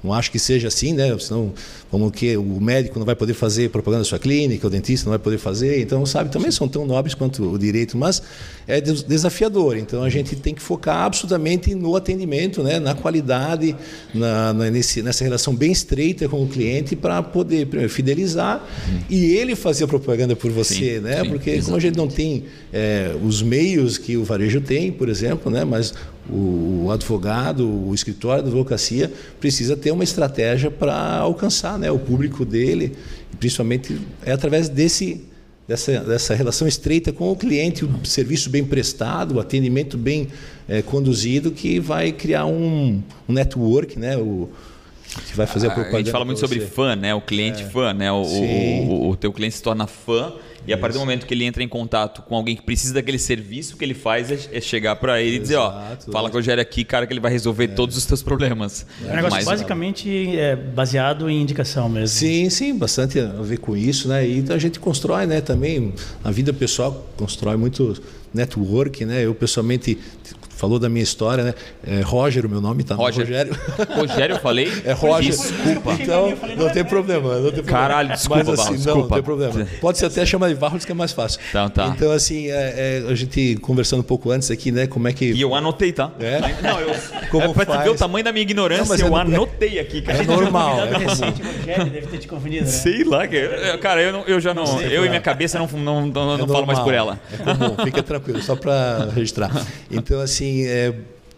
não 0.04 0.14
acho 0.14 0.32
que 0.32 0.40
seja 0.40 0.68
assim, 0.68 0.94
né? 0.94 1.18
Senão, 1.20 1.54
como 1.92 2.10
que 2.12 2.38
o 2.38 2.62
médico 2.62 2.98
não 3.00 3.06
vai 3.06 3.16
poder 3.16 3.34
fazer 3.34 3.70
propaganda 3.70 4.04
da 4.04 4.10
sua 4.10 4.20
clínica, 4.20 4.66
o 4.66 4.70
dentista 4.70 5.06
não 5.06 5.12
vai 5.12 5.20
poder 5.20 5.38
fazer. 5.38 5.82
Então, 5.82 6.06
sabe, 6.06 6.32
também 6.32 6.52
são 6.52 6.68
tão 6.68 6.86
nobres 6.86 7.14
quanto 7.14 7.44
o 7.44 7.58
direito, 7.58 7.98
mas 7.98 8.22
é 8.68 8.80
desafiador. 8.80 9.78
Então, 9.78 10.04
a 10.04 10.10
gente 10.10 10.36
tem 10.36 10.54
que 10.54 10.62
focar 10.62 11.04
absolutamente 11.04 11.74
no 11.76 11.96
atendimento, 11.96 12.64
né? 12.64 12.80
na 12.80 12.94
qualidade, 12.94 13.76
na, 14.14 14.54
na 14.54 14.70
nesse, 14.70 15.02
nessa 15.02 15.24
relação 15.24 15.54
bem 15.54 15.72
estreita 15.72 16.30
com 16.30 16.44
o 16.44 16.48
cliente 16.48 16.96
para 16.96 17.22
poder 17.22 17.68
primeiro, 17.68 17.92
fidelizar 17.92 18.64
hum. 18.90 19.00
e 19.10 19.34
ele 19.36 19.56
fazer 19.56 19.84
a 19.84 19.88
propaganda 19.88 20.36
por 20.36 20.52
você, 20.52 20.74
sim, 20.74 21.00
né? 21.00 21.24
Sim, 21.24 21.30
Porque 21.30 21.50
exatamente. 21.50 21.66
como 21.66 21.78
a 21.78 21.80
gente 21.80 21.98
não 21.98 22.08
tem 22.08 22.46
é, 22.72 23.16
os 23.24 23.42
meios 23.42 23.98
que 23.98 24.16
o 24.16 24.24
varejo 24.24 24.62
tem, 24.62 24.92
por 24.92 25.10
exemplo, 25.10 25.52
né? 25.52 25.66
Mas 25.66 25.94
o, 26.32 26.92
advogado, 26.92 27.68
o 27.68 27.94
escritório 27.94 28.44
da 28.44 28.50
advocacia 28.50 29.12
precisa 29.40 29.76
ter 29.76 29.92
uma 29.92 30.04
estratégia 30.04 30.70
para 30.70 31.18
alcançar 31.18 31.78
né, 31.78 31.92
o 31.92 32.00
público 32.00 32.46
dele, 32.46 32.96
principalmente 33.40 34.00
é 34.26 34.32
através 34.32 34.70
desse, 34.70 35.26
dessa, 35.68 36.00
dessa 36.00 36.36
relação 36.36 36.68
estreita 36.68 37.12
com 37.12 37.32
o 37.32 37.36
cliente, 37.36 37.86
o 37.86 38.06
serviço 38.06 38.50
bem 38.50 38.64
prestado, 38.64 39.36
o 39.36 39.40
atendimento 39.40 39.98
bem 39.98 40.28
é, 40.68 40.82
conduzido, 40.82 41.52
que 41.52 41.80
vai 41.80 42.12
criar 42.12 42.46
um, 42.46 43.02
um 43.28 43.34
network, 43.34 43.98
né, 43.98 44.18
o, 44.18 44.50
que 45.28 45.36
vai 45.36 45.48
fazer 45.48 45.68
a 45.68 45.72
propaganda. 45.72 45.98
A 45.98 46.02
gente 46.02 46.12
fala 46.12 46.26
muito 46.26 46.40
sobre 46.40 46.60
fã, 46.62 46.96
né? 46.96 47.16
O 47.16 47.22
cliente 47.22 47.64
é. 47.64 47.66
fã, 47.68 47.94
né? 47.94 48.12
O, 48.12 48.22
o, 48.22 48.90
o, 48.90 49.10
o, 49.10 49.16
teu 49.16 49.34
cliente 49.34 49.56
se 49.56 49.64
torna 49.64 49.88
fã 49.88 50.34
e 50.68 50.74
a 50.74 50.78
partir 50.78 50.94
do 50.94 51.00
momento 51.00 51.26
que 51.26 51.34
ele 51.34 51.46
entra 51.46 51.64
em 51.64 51.68
contato 51.68 52.22
com 52.22 52.36
alguém 52.36 52.56
que 52.56 52.62
precisa 52.62 52.94
daquele 52.94 53.20
serviço, 53.20 53.76
o 53.76 53.78
que 53.78 53.86
ele 53.86 53.94
faz 53.94 54.32
é, 54.32 54.58
é 54.58 54.62
chegar 54.62 54.96
para 54.96 55.22
ele 55.22 55.38
e 55.38 55.40
dizer, 55.40 55.56
ó, 55.56 55.72
fala 56.12 56.30
com 56.30 56.36
o 56.36 56.40
Rogério 56.40 56.62
aqui, 56.62 56.84
cara, 56.84 57.08
que 57.08 57.14
ele 57.14 57.20
vai 57.20 57.32
resolver 57.32 57.66
é. 57.66 57.68
todos 57.68 57.98
os 57.98 58.06
teus 58.06 58.22
problemas. 58.22 58.86
É 59.04 59.12
um 59.12 59.16
negócio 59.16 59.38
Mas, 59.38 59.46
basicamente 59.46 60.38
é 60.38 60.56
baseado 60.56 61.30
em 61.30 61.42
indicação 61.42 61.90
mesmo. 61.90 62.08
Sim, 62.08 62.50
sim, 62.50 62.78
bastante 62.78 63.20
a 63.20 63.28
ver 63.42 63.58
com 63.58 63.76
isso, 63.76 64.08
né? 64.08 64.28
E 64.28 64.46
a 64.50 64.58
gente 64.58 64.80
constrói, 64.80 65.26
né, 65.26 65.42
também, 65.42 65.94
a 66.24 66.32
vida 66.32 66.54
pessoal 66.54 67.10
constrói 67.18 67.58
muito 67.58 68.02
network, 68.34 69.06
né? 69.06 69.26
Eu 69.26 69.34
pessoalmente 69.34 69.98
falou 70.60 70.78
da 70.78 70.90
minha 70.90 71.04
história, 71.04 71.44
né? 71.44 71.54
É 71.88 72.02
Roger, 72.02 72.46
o 72.46 72.50
meu 72.50 72.60
nome, 72.60 72.84
tá? 72.84 72.94
Roger. 72.94 73.26
Rogério. 73.26 73.58
Rogério, 73.96 74.36
eu 74.36 74.40
falei? 74.40 74.70
É 74.84 74.92
Roger. 74.92 75.32
Desculpa. 75.32 75.94
Então, 75.94 76.34
não 76.58 76.70
tem 76.70 76.84
problema. 76.84 77.36
Não 77.36 77.44
tem 77.44 77.64
problema. 77.64 77.80
Caralho, 77.80 78.10
desculpa, 78.10 78.44
Mas, 78.44 78.60
assim, 78.60 78.76
desculpa. 78.76 79.00
Não, 79.00 79.08
não 79.08 79.10
tem 79.10 79.24
problema. 79.24 79.68
Pode 79.80 79.98
ser 79.98 80.08
até 80.08 80.26
chamar 80.26 80.50
de 80.50 80.56
Barros, 80.56 80.84
que 80.84 80.92
é 80.92 80.96
mais 80.96 81.14
fácil. 81.14 81.40
Então, 81.50 81.70
tá. 81.70 81.88
Então, 81.88 82.12
assim, 82.12 82.50
é, 82.50 83.04
é, 83.08 83.12
a 83.12 83.16
gente 83.16 83.56
conversando 83.62 84.02
um 84.02 84.04
pouco 84.04 84.32
antes 84.32 84.52
aqui, 84.52 84.72
né? 84.72 84.86
Como 84.86 85.08
é 85.08 85.14
que. 85.14 85.32
E 85.32 85.42
eu 85.42 85.56
anotei, 85.56 85.94
tá? 85.94 86.12
É? 86.20 86.40
Não, 86.62 86.80
eu. 86.82 86.96
Como 87.32 87.46
é 87.46 87.54
pra 87.54 87.66
faz... 87.66 87.84
ver 87.84 87.90
o 87.92 87.96
tamanho 87.96 88.26
da 88.26 88.34
minha 88.34 88.44
ignorância, 88.44 88.98
não, 88.98 89.08
eu 89.08 89.18
é, 89.18 89.22
anotei 89.22 89.80
aqui, 89.80 90.02
cara. 90.02 90.22
É 90.22 90.26
normal. 90.26 90.80
É 90.90 90.98
recente, 90.98 91.42
Rogério 91.42 91.86
deve 91.86 92.08
ter 92.08 92.18
te 92.18 92.28
confundido, 92.28 92.66
né? 92.66 92.72
Sei 92.72 93.04
lá, 93.04 93.28
que... 93.28 93.78
cara, 93.78 94.02
eu, 94.02 94.12
não, 94.12 94.24
eu 94.24 94.40
já 94.40 94.54
não. 94.54 94.66
Sei, 94.66 94.98
eu 94.98 95.06
e 95.06 95.10
minha 95.10 95.22
cabeça 95.22 95.60
não, 95.60 95.68
não, 95.68 96.08
não, 96.08 96.38
não 96.38 96.48
falo 96.48 96.66
mais 96.66 96.80
por 96.80 96.94
ela. 96.94 97.20
É 97.32 97.38
comum, 97.38 97.76
fica 97.84 98.02
tranquilo, 98.02 98.42
só 98.42 98.56
para 98.56 99.10
registrar. 99.14 99.52
Então, 99.92 100.20
assim, 100.20 100.49
é, 100.66 100.94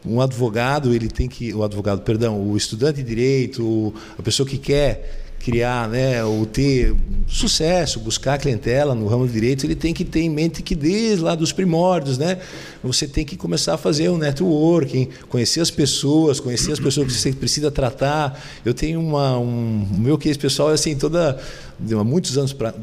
um 0.05 0.19
advogado 0.19 0.93
ele 0.93 1.07
tem 1.07 1.27
que 1.27 1.53
o 1.53 1.63
advogado 1.63 2.01
perdão 2.01 2.41
o 2.41 2.57
estudante 2.57 2.97
de 2.97 3.03
direito 3.03 3.93
a 4.17 4.21
pessoa 4.21 4.47
que 4.47 4.57
quer 4.57 5.19
criar 5.39 5.89
né 5.89 6.23
ou 6.23 6.45
ter 6.45 6.95
sucesso 7.27 7.99
buscar 7.99 8.37
clientela 8.37 8.93
no 8.93 9.07
ramo 9.07 9.25
do 9.25 9.33
direito 9.33 9.65
ele 9.65 9.75
tem 9.75 9.93
que 9.93 10.05
ter 10.05 10.21
em 10.21 10.29
mente 10.29 10.61
que 10.61 10.75
desde 10.75 11.23
lá 11.23 11.33
dos 11.33 11.51
primórdios 11.51 12.17
né 12.17 12.39
você 12.83 13.07
tem 13.07 13.25
que 13.25 13.35
começar 13.35 13.73
a 13.75 13.77
fazer 13.77 14.09
um 14.09 14.17
networking 14.17 15.09
conhecer 15.29 15.61
as 15.61 15.71
pessoas 15.71 16.39
conhecer 16.39 16.71
as 16.71 16.79
pessoas 16.79 17.07
que 17.07 17.13
você 17.13 17.31
precisa 17.31 17.71
tratar. 17.71 18.41
Eu 18.65 18.73
tenho 18.73 18.99
uma 18.99 19.37
um 19.37 19.87
o 19.91 19.99
meu 19.99 20.17
case 20.17 20.37
pessoal 20.37 20.71
é 20.71 20.73
assim 20.73 20.95
toda 20.95 21.39
de 21.79 21.95
muitos 21.95 22.37
anos 22.37 22.53
para 22.53 22.73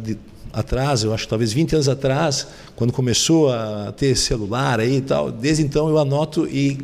atrás, 0.58 1.04
eu 1.04 1.12
acho 1.14 1.26
talvez 1.28 1.52
20 1.52 1.74
anos 1.74 1.88
atrás, 1.88 2.46
quando 2.74 2.92
começou 2.92 3.52
a 3.52 3.92
ter 3.96 4.16
celular 4.16 4.80
aí 4.80 4.96
e 4.96 5.00
tal, 5.00 5.30
desde 5.30 5.62
então 5.62 5.88
eu 5.88 5.98
anoto 5.98 6.46
e 6.46 6.78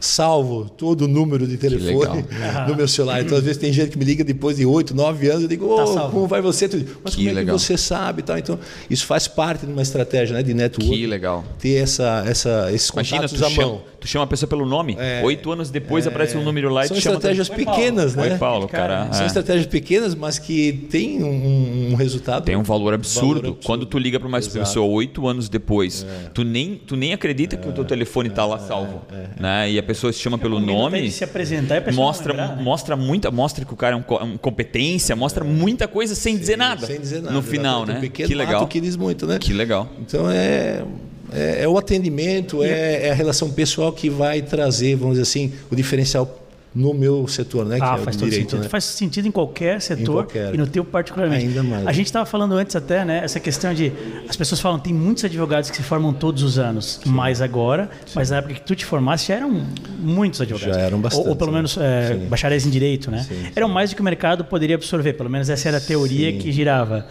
salvo 0.00 0.68
todo 0.68 1.02
o 1.02 1.08
número 1.08 1.46
de 1.46 1.56
telefone 1.56 2.24
no 2.66 2.74
meu 2.74 2.88
celular. 2.88 3.20
Então, 3.20 3.36
às 3.36 3.44
vezes, 3.44 3.58
tem 3.58 3.72
gente 3.72 3.90
que 3.90 3.98
me 3.98 4.04
liga 4.04 4.24
depois 4.24 4.56
de 4.56 4.64
8, 4.64 4.94
9 4.94 5.28
anos, 5.28 5.42
eu 5.42 5.48
digo, 5.48 5.66
oh, 5.66 5.94
tá 5.94 6.08
como 6.08 6.26
vai 6.26 6.40
você? 6.40 6.68
Mas 7.04 7.14
que 7.14 7.24
como 7.24 7.28
é 7.28 7.32
legal. 7.32 7.56
que 7.56 7.62
você 7.62 7.76
sabe? 7.76 8.22
Tal? 8.22 8.38
Então, 8.38 8.58
isso 8.88 9.04
faz 9.06 9.28
parte 9.28 9.66
de 9.66 9.72
uma 9.72 9.82
estratégia 9.82 10.34
né, 10.34 10.42
de 10.42 10.54
network. 10.54 10.90
Que 10.90 11.06
legal. 11.06 11.44
Ter 11.58 11.74
essa, 11.74 12.24
essa, 12.26 12.72
esses 12.72 12.88
Imagina, 12.88 13.22
contatos 13.22 13.42
à 13.42 13.50
chama, 13.50 13.66
mão. 13.68 13.82
Tu 14.00 14.08
chama 14.08 14.24
a 14.24 14.26
pessoa 14.26 14.48
pelo 14.48 14.64
nome, 14.64 14.96
é, 14.98 15.20
oito 15.22 15.52
anos 15.52 15.70
depois 15.70 16.06
é, 16.06 16.08
aparece 16.08 16.36
um 16.36 16.42
número 16.42 16.70
lá 16.70 16.84
e 16.84 16.88
São 16.88 16.96
te 16.96 17.02
chama... 17.02 17.16
estratégias 17.16 17.48
pequenas, 17.50 18.16
Oi, 18.16 18.22
né? 18.22 18.32
Oi, 18.32 18.38
Paulo, 18.38 18.66
cara. 18.66 19.12
São 19.12 19.24
é. 19.24 19.26
estratégias 19.26 19.66
pequenas, 19.66 20.14
mas 20.14 20.38
que 20.38 20.72
tem 20.90 21.22
um, 21.22 21.90
um 21.92 21.94
resultado... 21.94 22.44
Tem 22.44 22.56
um 22.56 22.62
valor 22.62 22.94
absurdo. 22.94 23.26
valor 23.26 23.38
absurdo. 23.38 23.66
Quando 23.66 23.84
tu 23.84 23.98
liga 23.98 24.18
para 24.18 24.28
uma 24.28 24.38
Exato. 24.38 24.58
pessoa 24.58 24.86
oito 24.86 25.26
anos 25.26 25.50
depois, 25.50 26.06
é. 26.08 26.30
tu, 26.32 26.44
nem, 26.44 26.76
tu 26.76 26.96
nem 26.96 27.12
acredita 27.12 27.56
que 27.56 27.68
o 27.68 27.72
teu 27.72 27.84
telefone 27.84 28.30
está 28.30 28.46
lá 28.46 28.58
salvo. 28.58 29.02
Né? 29.38 29.72
E 29.72 29.78
a 29.78 29.82
pessoa 29.94 30.12
se 30.12 30.18
chama 30.18 30.38
pelo 30.38 30.60
nome... 30.60 31.10
Se 31.10 31.24
apresentar 31.24 31.86
e 31.86 31.92
mostra, 31.92 32.32
lembrar, 32.32 32.56
né? 32.56 32.62
mostra 32.62 32.96
muita, 32.96 33.30
mostra 33.30 33.64
que 33.64 33.72
o 33.72 33.76
cara 33.76 33.96
é 33.96 33.98
um, 33.98 34.24
um 34.24 34.36
competência, 34.38 35.16
mostra 35.16 35.44
muita 35.44 35.88
coisa 35.88 36.14
sem 36.14 36.34
Sim, 36.34 36.40
dizer 36.40 36.56
nada. 36.56 36.86
Sem 36.86 37.00
dizer 37.00 37.22
nada. 37.22 37.34
No 37.34 37.42
final, 37.42 37.84
né? 37.84 38.00
que 38.08 38.34
legal. 38.34 38.66
que 38.66 38.80
diz 38.80 38.96
muito, 38.96 39.26
né? 39.26 39.38
Que 39.38 39.52
legal. 39.52 39.88
Então 40.00 40.30
é 40.30 40.84
é, 41.32 41.62
é, 41.62 41.68
o 41.68 41.78
atendimento, 41.78 42.62
é, 42.62 43.06
é, 43.06 43.10
a 43.10 43.14
relação 43.14 43.50
pessoal 43.50 43.92
que 43.92 44.10
vai 44.10 44.42
trazer, 44.42 44.96
vamos 44.96 45.14
dizer 45.14 45.22
assim, 45.22 45.52
o 45.70 45.76
diferencial 45.76 46.38
no 46.72 46.94
meu 46.94 47.26
setor, 47.26 47.66
né? 47.66 47.78
Ah, 47.80 47.94
que 47.94 48.00
é 48.00 48.04
faz 48.04 48.16
direito, 48.16 48.34
sentido. 48.42 48.62
Né? 48.62 48.68
Faz 48.68 48.84
sentido 48.84 49.26
em 49.26 49.30
qualquer 49.30 49.80
setor 49.80 50.02
em 50.02 50.06
qualquer. 50.06 50.54
e 50.54 50.56
no 50.56 50.66
teu 50.66 50.84
particularmente. 50.84 51.46
Ainda 51.46 51.62
mais. 51.62 51.86
A 51.86 51.92
gente 51.92 52.06
estava 52.06 52.24
falando 52.24 52.54
antes 52.54 52.76
até, 52.76 53.04
né? 53.04 53.22
Essa 53.24 53.40
questão 53.40 53.74
de 53.74 53.92
as 54.28 54.36
pessoas 54.36 54.60
falam 54.60 54.78
tem 54.78 54.94
muitos 54.94 55.24
advogados 55.24 55.68
que 55.68 55.76
se 55.76 55.82
formam 55.82 56.12
todos 56.12 56.42
os 56.42 56.58
anos, 56.58 57.00
Sim. 57.02 57.10
mais 57.10 57.42
agora, 57.42 57.90
Sim. 58.06 58.12
mas 58.14 58.30
na 58.30 58.36
época 58.36 58.54
que 58.54 58.60
tu 58.60 58.76
te 58.76 58.84
formaste 58.84 59.28
já 59.28 59.34
eram 59.34 59.66
muitos 59.98 60.40
advogados. 60.40 60.76
Já 60.76 60.80
eram 60.80 61.00
bastante. 61.00 61.24
Ou, 61.24 61.30
ou 61.30 61.36
pelo 61.36 61.52
menos 61.52 61.76
é, 61.76 62.14
bacharéis 62.28 62.64
em 62.64 62.70
direito, 62.70 63.10
né? 63.10 63.24
Sim, 63.28 63.50
eram 63.54 63.68
mais 63.68 63.90
do 63.90 63.96
que 63.96 64.02
o 64.02 64.04
mercado 64.04 64.44
poderia 64.44 64.76
absorver. 64.76 65.14
Pelo 65.14 65.28
menos 65.28 65.50
essa 65.50 65.68
era 65.68 65.78
a 65.78 65.80
teoria 65.80 66.32
que 66.32 66.52
girava. 66.52 67.06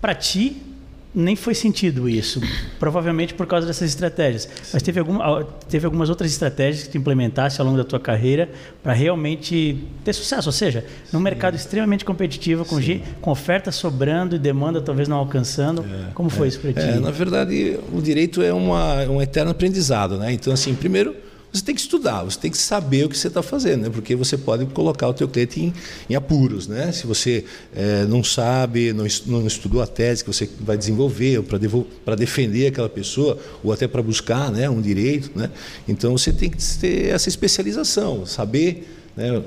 Para 0.00 0.14
ti 0.14 0.71
nem 1.14 1.36
foi 1.36 1.54
sentido 1.54 2.08
isso, 2.08 2.40
provavelmente 2.78 3.34
por 3.34 3.46
causa 3.46 3.66
dessas 3.66 3.90
estratégias. 3.90 4.48
Mas 4.72 4.82
teve, 4.82 4.98
algum, 4.98 5.18
teve 5.68 5.84
algumas 5.84 6.08
outras 6.08 6.30
estratégias 6.30 6.84
que 6.84 6.90
tu 6.90 6.98
implementaste 6.98 7.60
ao 7.60 7.66
longo 7.66 7.78
da 7.78 7.84
tua 7.84 8.00
carreira 8.00 8.50
para 8.82 8.92
realmente 8.92 9.84
ter 10.04 10.12
sucesso. 10.12 10.48
Ou 10.48 10.52
seja, 10.52 10.84
num 11.12 11.20
mercado 11.20 11.54
extremamente 11.54 12.04
competitivo, 12.04 12.64
com, 12.64 12.76
com 13.20 13.30
oferta 13.30 13.70
sobrando 13.70 14.36
e 14.36 14.38
demanda 14.38 14.80
talvez 14.80 15.06
não 15.06 15.18
alcançando. 15.18 15.82
É, 15.82 16.12
como 16.14 16.30
foi 16.30 16.46
é, 16.46 16.48
isso 16.48 16.60
para 16.60 16.72
ti? 16.72 16.80
É, 16.80 16.98
na 16.98 17.10
verdade, 17.10 17.78
o 17.92 18.00
direito 18.00 18.42
é 18.42 18.52
uma, 18.52 19.02
um 19.04 19.20
eterno 19.20 19.50
aprendizado. 19.50 20.16
Né? 20.16 20.32
Então, 20.32 20.52
assim, 20.52 20.74
primeiro 20.74 21.14
você 21.52 21.62
tem 21.62 21.74
que 21.74 21.80
estudar, 21.82 22.22
você 22.22 22.38
tem 22.38 22.50
que 22.50 22.56
saber 22.56 23.04
o 23.04 23.08
que 23.08 23.18
você 23.18 23.28
está 23.28 23.42
fazendo, 23.42 23.82
né? 23.82 23.90
porque 23.90 24.16
você 24.16 24.38
pode 24.38 24.64
colocar 24.66 25.08
o 25.08 25.12
teu 25.12 25.28
cliente 25.28 25.60
em, 25.60 25.74
em 26.08 26.14
apuros. 26.14 26.66
Né? 26.66 26.90
Se 26.92 27.06
você 27.06 27.44
é, 27.74 28.04
não 28.04 28.24
sabe, 28.24 28.92
não, 28.92 29.06
não, 29.26 29.46
estudou 29.46 29.82
a 29.82 29.86
tese 29.86 30.24
que 30.24 30.32
você 30.32 30.48
vai 30.60 30.78
desenvolver 30.78 31.42
para 32.04 32.14
defender 32.16 32.68
aquela 32.68 32.88
pessoa, 32.88 33.38
ou 33.62 33.70
até 33.70 33.86
para 33.86 34.02
buscar 34.02 34.50
né, 34.50 34.70
um 34.70 34.80
direito, 34.80 35.30
né? 35.38 35.50
então 35.86 36.16
você 36.16 36.32
tem 36.32 36.48
que 36.48 36.56
ter 36.78 37.08
essa 37.08 37.28
especialização, 37.28 38.24
saber 38.24 38.88
né, 39.14 39.42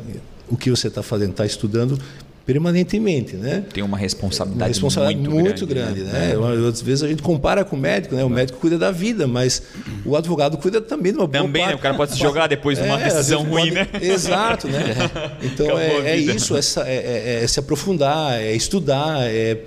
o 0.48 0.56
que 0.56 0.70
você 0.70 0.88
está 0.88 1.02
fazendo, 1.02 1.32
está 1.32 1.46
estudando 1.46 2.00
permanentemente, 2.46 3.36
né? 3.36 3.64
Tem 3.74 3.84
uma 3.84 3.98
responsabilidade, 3.98 4.62
uma 4.62 4.68
responsabilidade 4.68 5.30
muito, 5.30 5.44
muito 5.44 5.66
grande, 5.66 6.02
grande 6.02 6.12
né? 6.12 6.36
né? 6.36 6.68
Às 6.70 6.82
vezes 6.82 7.04
a 7.04 7.08
gente 7.08 7.24
compara 7.24 7.66
com 7.66 7.76
o 7.76 7.80
médico, 7.80 8.14
né? 8.14 8.24
O 8.24 8.30
médico 8.30 8.60
cuida 8.60 8.78
da 8.78 8.92
vida, 8.92 9.26
mas 9.26 9.64
o 10.06 10.16
advogado 10.16 10.56
cuida 10.58 10.80
também 10.80 11.12
de 11.12 11.18
uma 11.18 11.28
boa 11.28 11.44
Também, 11.44 11.64
parte. 11.64 11.74
né? 11.74 11.80
O 11.80 11.82
cara 11.82 11.96
pode 11.96 12.12
se 12.12 12.20
jogar 12.20 12.46
depois 12.46 12.78
de 12.78 12.84
uma 12.84 13.02
é, 13.02 13.06
decisão 13.06 13.44
ruim, 13.44 13.74
pode... 13.74 13.74
né? 13.74 13.88
Exato, 14.00 14.68
né? 14.68 14.84
Então 15.42 15.78
é, 15.78 16.12
é, 16.12 16.18
isso, 16.18 16.56
essa, 16.56 16.82
é, 16.88 16.96
é, 16.96 17.44
é, 17.44 17.48
se 17.48 17.60
aprofundar, 17.60 18.40
é 18.40 18.54
estudar, 18.54 19.22
é 19.22 19.58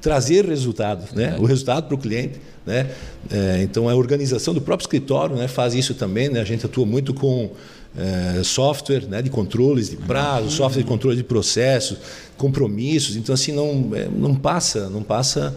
trazer 0.00 0.44
resultados, 0.44 1.12
né? 1.12 1.36
O 1.38 1.46
resultado 1.46 1.86
para 1.86 1.94
o 1.94 1.98
cliente. 1.98 2.38
Né? 2.66 2.90
É, 3.30 3.62
então 3.62 3.88
a 3.88 3.94
organização 3.94 4.54
do 4.54 4.60
próprio 4.60 4.84
escritório 4.84 5.36
né, 5.36 5.48
faz 5.48 5.74
isso 5.74 5.94
também. 5.94 6.28
Né? 6.28 6.40
A 6.40 6.44
gente 6.44 6.64
atua 6.64 6.86
muito 6.86 7.12
com 7.12 7.50
é, 7.96 8.42
software 8.42 9.06
né, 9.08 9.22
de 9.22 9.30
controles 9.30 9.90
de 9.90 9.96
prazo, 9.96 10.50
software 10.50 10.82
de 10.82 10.88
controle 10.88 11.16
de 11.16 11.24
processos, 11.24 11.98
compromissos. 12.36 13.16
Então 13.16 13.34
assim 13.34 13.52
não, 13.52 13.90
é, 13.94 14.08
não 14.08 14.34
passa, 14.34 14.88
não 14.90 15.02
passa 15.02 15.54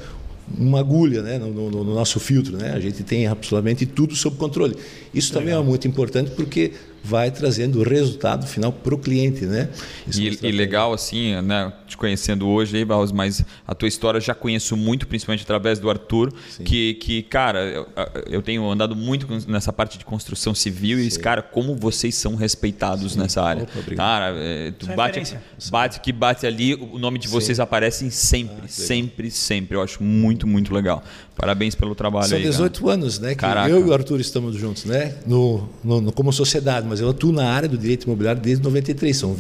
uma 0.58 0.80
agulha 0.80 1.22
né, 1.22 1.38
no, 1.38 1.52
no, 1.52 1.70
no, 1.70 1.94
nosso 1.94 2.20
filtro. 2.20 2.58
Né? 2.58 2.72
A 2.72 2.80
gente 2.80 3.04
tem 3.04 3.28
absolutamente 3.28 3.86
tudo 3.86 4.16
sob 4.16 4.38
controle. 4.38 4.76
Isso 5.14 5.30
Legal. 5.30 5.42
também 5.42 5.60
é 5.60 5.64
muito 5.64 5.88
importante 5.88 6.32
porque 6.32 6.74
vai 7.08 7.32
trazendo 7.32 7.80
o 7.80 7.84
resultado 7.84 8.46
final 8.46 8.72
para 8.72 8.94
o 8.94 8.98
cliente, 8.98 9.46
né? 9.46 9.70
E, 10.14 10.28
e, 10.28 10.52
legal 10.52 10.92
assim, 10.92 11.42
né? 11.42 11.72
Te 11.88 11.96
conhecendo 11.96 12.48
hoje 12.48 12.76
aí, 12.76 12.84
Barros, 12.84 13.14
mas 13.14 13.46
a 13.66 13.74
tua 13.74 13.88
história 13.88 14.18
eu 14.18 14.22
já 14.22 14.36
conheço 14.36 14.76
muito, 14.76 15.08
principalmente 15.08 15.44
através 15.44 15.80
do 15.80 15.90
Arthur, 15.90 16.34
que, 16.66 16.96
que 16.96 17.24
cara, 17.24 17.60
eu, 17.64 17.88
eu, 18.30 18.42
tenho 18.42 18.70
andado 18.70 18.96
muito 18.96 19.26
nessa 19.48 19.72
parte 19.72 19.98
de 19.98 20.04
construção 20.04 20.54
civil 20.54 20.98
Sim. 21.00 21.08
e 21.08 21.20
cara, 21.20 21.42
como 21.42 21.76
vocês 21.76 22.14
são 22.16 22.36
respeitados 22.36 23.14
Sim. 23.14 23.20
nessa 23.20 23.42
área. 23.42 23.64
Opa, 23.64 23.96
cara, 23.96 24.34
é, 24.36 24.72
tu 24.72 24.88
bate, 24.88 25.38
bate 25.72 26.02
que 26.02 26.12
bate 26.12 26.46
ali, 26.46 26.76
o 26.76 27.00
nome 27.00 27.20
de 27.20 27.30
vocês 27.30 27.56
Sim. 27.56 27.62
aparece 27.62 28.12
sempre, 28.12 28.66
ah, 28.66 28.68
sempre, 28.68 29.32
sempre. 29.32 29.78
Eu 29.78 29.82
acho 29.82 30.04
muito, 30.04 30.46
muito 30.46 30.74
legal. 30.74 31.02
Parabéns 31.38 31.76
pelo 31.76 31.94
trabalho 31.94 32.28
São 32.28 32.38
aí. 32.38 32.44
São 32.44 32.52
18 32.52 32.82
cara. 32.82 32.94
anos, 32.94 33.20
né? 33.20 33.30
Que 33.30 33.36
Caraca. 33.36 33.70
eu 33.70 33.86
e 33.86 33.90
o 33.90 33.94
Arthur 33.94 34.20
estamos 34.20 34.56
juntos, 34.56 34.86
né? 34.86 35.14
No, 35.26 35.70
no, 35.84 36.02
no, 36.02 36.12
como 36.12 36.34
sociedade, 36.34 36.88
mas 36.90 37.00
eu 37.00 37.10
atuo 37.10 37.32
na 37.32 37.48
área 37.52 37.70
do 37.70 37.78
direito 37.78 38.06
imobiliário 38.06 38.42
desde 38.42 38.64
93, 38.64 39.16
são 39.16 39.36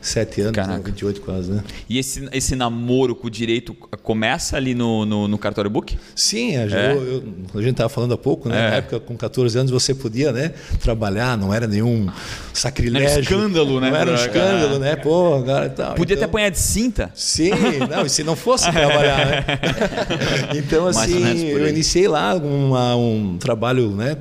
27 0.00 0.40
anos, 0.42 0.66
né? 0.66 0.80
28 0.84 1.20
quase, 1.20 1.50
né? 1.50 1.62
E 1.88 1.98
esse, 1.98 2.28
esse 2.32 2.54
namoro 2.54 3.14
com 3.14 3.26
o 3.26 3.30
direito 3.30 3.74
começa 4.02 4.56
ali 4.56 4.74
no, 4.74 5.04
no, 5.04 5.28
no 5.28 5.38
cartório 5.38 5.70
book? 5.70 5.98
Sim, 6.14 6.56
a, 6.56 6.62
é. 6.62 6.92
eu, 6.92 7.02
eu, 7.02 7.24
a 7.54 7.58
gente 7.58 7.72
estava 7.72 7.88
falando 7.88 8.14
há 8.14 8.18
pouco, 8.18 8.48
né? 8.48 8.56
É. 8.56 8.70
Na 8.70 8.76
época, 8.76 9.00
com 9.00 9.16
14 9.16 9.58
anos, 9.58 9.70
você 9.70 9.94
podia 9.94 10.32
né, 10.32 10.52
trabalhar, 10.80 11.36
não 11.36 11.52
era 11.52 11.66
nenhum 11.66 12.08
sacrilégio. 12.52 13.08
Era 13.08 13.18
um 13.18 13.22
escândalo, 13.22 13.80
né? 13.80 13.90
Não 13.90 13.96
era 13.96 14.10
um 14.10 14.14
escândalo, 14.14 14.78
né? 14.78 14.96
Pô, 14.96 15.38
e 15.38 15.70
tal. 15.70 15.94
Podia 15.94 16.14
então, 16.14 16.16
até 16.16 16.24
apanhar 16.24 16.50
de 16.50 16.58
cinta. 16.58 17.10
Sim, 17.14 17.50
não, 17.90 18.06
e 18.06 18.10
se 18.10 18.22
não 18.22 18.36
fosse 18.36 18.70
trabalhar, 18.72 19.26
né? 19.26 19.44
então, 20.56 20.86
assim, 20.86 21.48
eu 21.48 21.68
iniciei 21.68 22.06
lá 22.06 22.34
uma, 22.34 22.94
um 22.96 23.36
trabalho, 23.38 23.90
né? 23.90 24.16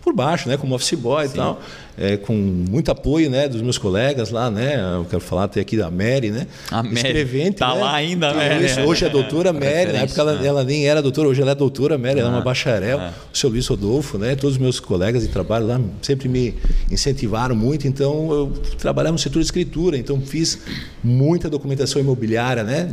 por 0.00 0.14
baixo, 0.14 0.48
né, 0.48 0.56
como 0.56 0.72
office 0.72 0.96
boy 0.96 1.26
Sim. 1.26 1.32
e 1.32 1.36
tal 1.36 1.60
é, 1.98 2.16
com 2.16 2.34
muito 2.34 2.90
apoio 2.90 3.30
né, 3.30 3.48
dos 3.48 3.62
meus 3.62 3.78
colegas 3.78 4.30
lá, 4.30 4.50
né? 4.50 4.76
Eu 4.96 5.06
quero 5.06 5.22
falar 5.22 5.44
até 5.44 5.60
aqui 5.60 5.76
da 5.76 5.90
Mary, 5.90 6.30
né? 6.30 6.46
A 6.70 6.82
Mary. 6.82 6.96
Escrevente. 6.96 7.56
Tá 7.56 7.74
né? 7.74 7.80
lá 7.80 7.94
ainda, 7.94 8.32
né? 8.34 8.84
Hoje 8.84 9.04
é 9.04 9.08
doutora 9.10 9.52
Mary, 9.52 9.92
na 9.92 10.00
época 10.00 10.20
ela, 10.20 10.34
né? 10.34 10.46
ela, 10.46 10.64
nem 10.64 10.86
era 10.86 11.00
doutora, 11.00 11.28
hoje 11.28 11.40
ela 11.40 11.52
é 11.52 11.54
doutora 11.54 11.96
Mary, 11.96 12.20
ela 12.20 12.28
é 12.28 12.32
uma 12.32 12.40
ah, 12.40 12.44
bacharel. 12.44 12.98
Ah. 12.98 13.12
O 13.32 13.36
seu 13.36 13.48
Luiz 13.48 13.66
Rodolfo, 13.66 14.18
né? 14.18 14.36
Todos 14.36 14.56
os 14.56 14.60
meus 14.60 14.78
colegas 14.78 15.22
de 15.22 15.28
trabalho 15.28 15.66
lá 15.66 15.80
sempre 16.02 16.28
me 16.28 16.54
incentivaram 16.90 17.56
muito, 17.56 17.88
então 17.88 18.30
eu 18.30 18.52
trabalhava 18.78 19.12
no 19.12 19.18
setor 19.18 19.38
de 19.40 19.46
escritura, 19.46 19.96
então 19.96 20.20
fiz 20.20 20.58
muita 21.02 21.48
documentação 21.48 22.00
imobiliária, 22.00 22.62
né? 22.62 22.90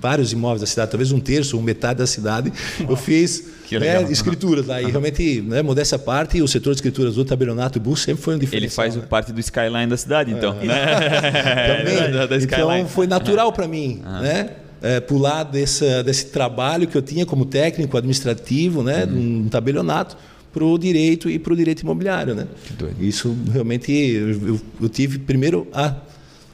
Vários 0.00 0.32
imóveis 0.32 0.62
da 0.62 0.66
cidade, 0.66 0.90
talvez 0.90 1.12
um 1.12 1.20
terço 1.20 1.56
ou 1.56 1.62
metade 1.62 1.98
da 1.98 2.06
cidade. 2.06 2.52
Eu 2.88 2.96
fiz 2.96 3.59
né, 3.78 4.02
escrituras 4.10 4.66
lá. 4.66 4.80
E 4.80 4.86
realmente, 4.86 5.40
né, 5.42 5.62
modéstia 5.62 5.96
à 5.96 5.98
parte, 5.98 6.40
o 6.42 6.48
setor 6.48 6.72
de 6.72 6.78
escrituras 6.78 7.14
do 7.14 7.24
tabelionato 7.24 7.78
e 7.78 7.80
bus 7.80 8.00
sempre 8.00 8.22
foi 8.22 8.34
um 8.34 8.38
diferencial. 8.38 8.86
Ele 8.86 8.92
faz 8.92 9.02
né? 9.02 9.08
parte 9.08 9.32
do 9.32 9.40
skyline 9.40 9.86
da 9.86 9.96
cidade, 9.96 10.32
então. 10.32 10.56
É. 10.60 10.66
Né? 10.66 11.76
Também. 11.76 12.12
da, 12.12 12.26
da 12.26 12.36
então 12.36 12.86
foi 12.88 13.06
natural 13.06 13.52
para 13.52 13.66
mim, 13.66 14.02
né? 14.20 14.50
É, 14.82 14.98
pular 14.98 15.42
desse, 15.42 16.02
desse 16.02 16.26
trabalho 16.26 16.86
que 16.86 16.96
eu 16.96 17.02
tinha 17.02 17.26
como 17.26 17.44
técnico 17.44 17.96
administrativo, 17.96 18.82
né, 18.82 19.04
uhum. 19.04 19.42
um 19.44 19.48
tabelionato, 19.48 20.16
para 20.52 20.64
o 20.64 20.78
direito 20.78 21.28
e 21.28 21.38
para 21.38 21.52
o 21.52 21.56
direito 21.56 21.82
imobiliário, 21.82 22.34
né? 22.34 22.46
Isso 22.98 23.36
realmente 23.52 23.92
eu, 23.92 24.60
eu 24.80 24.88
tive 24.88 25.18
primeiro 25.18 25.66
a 25.72 25.94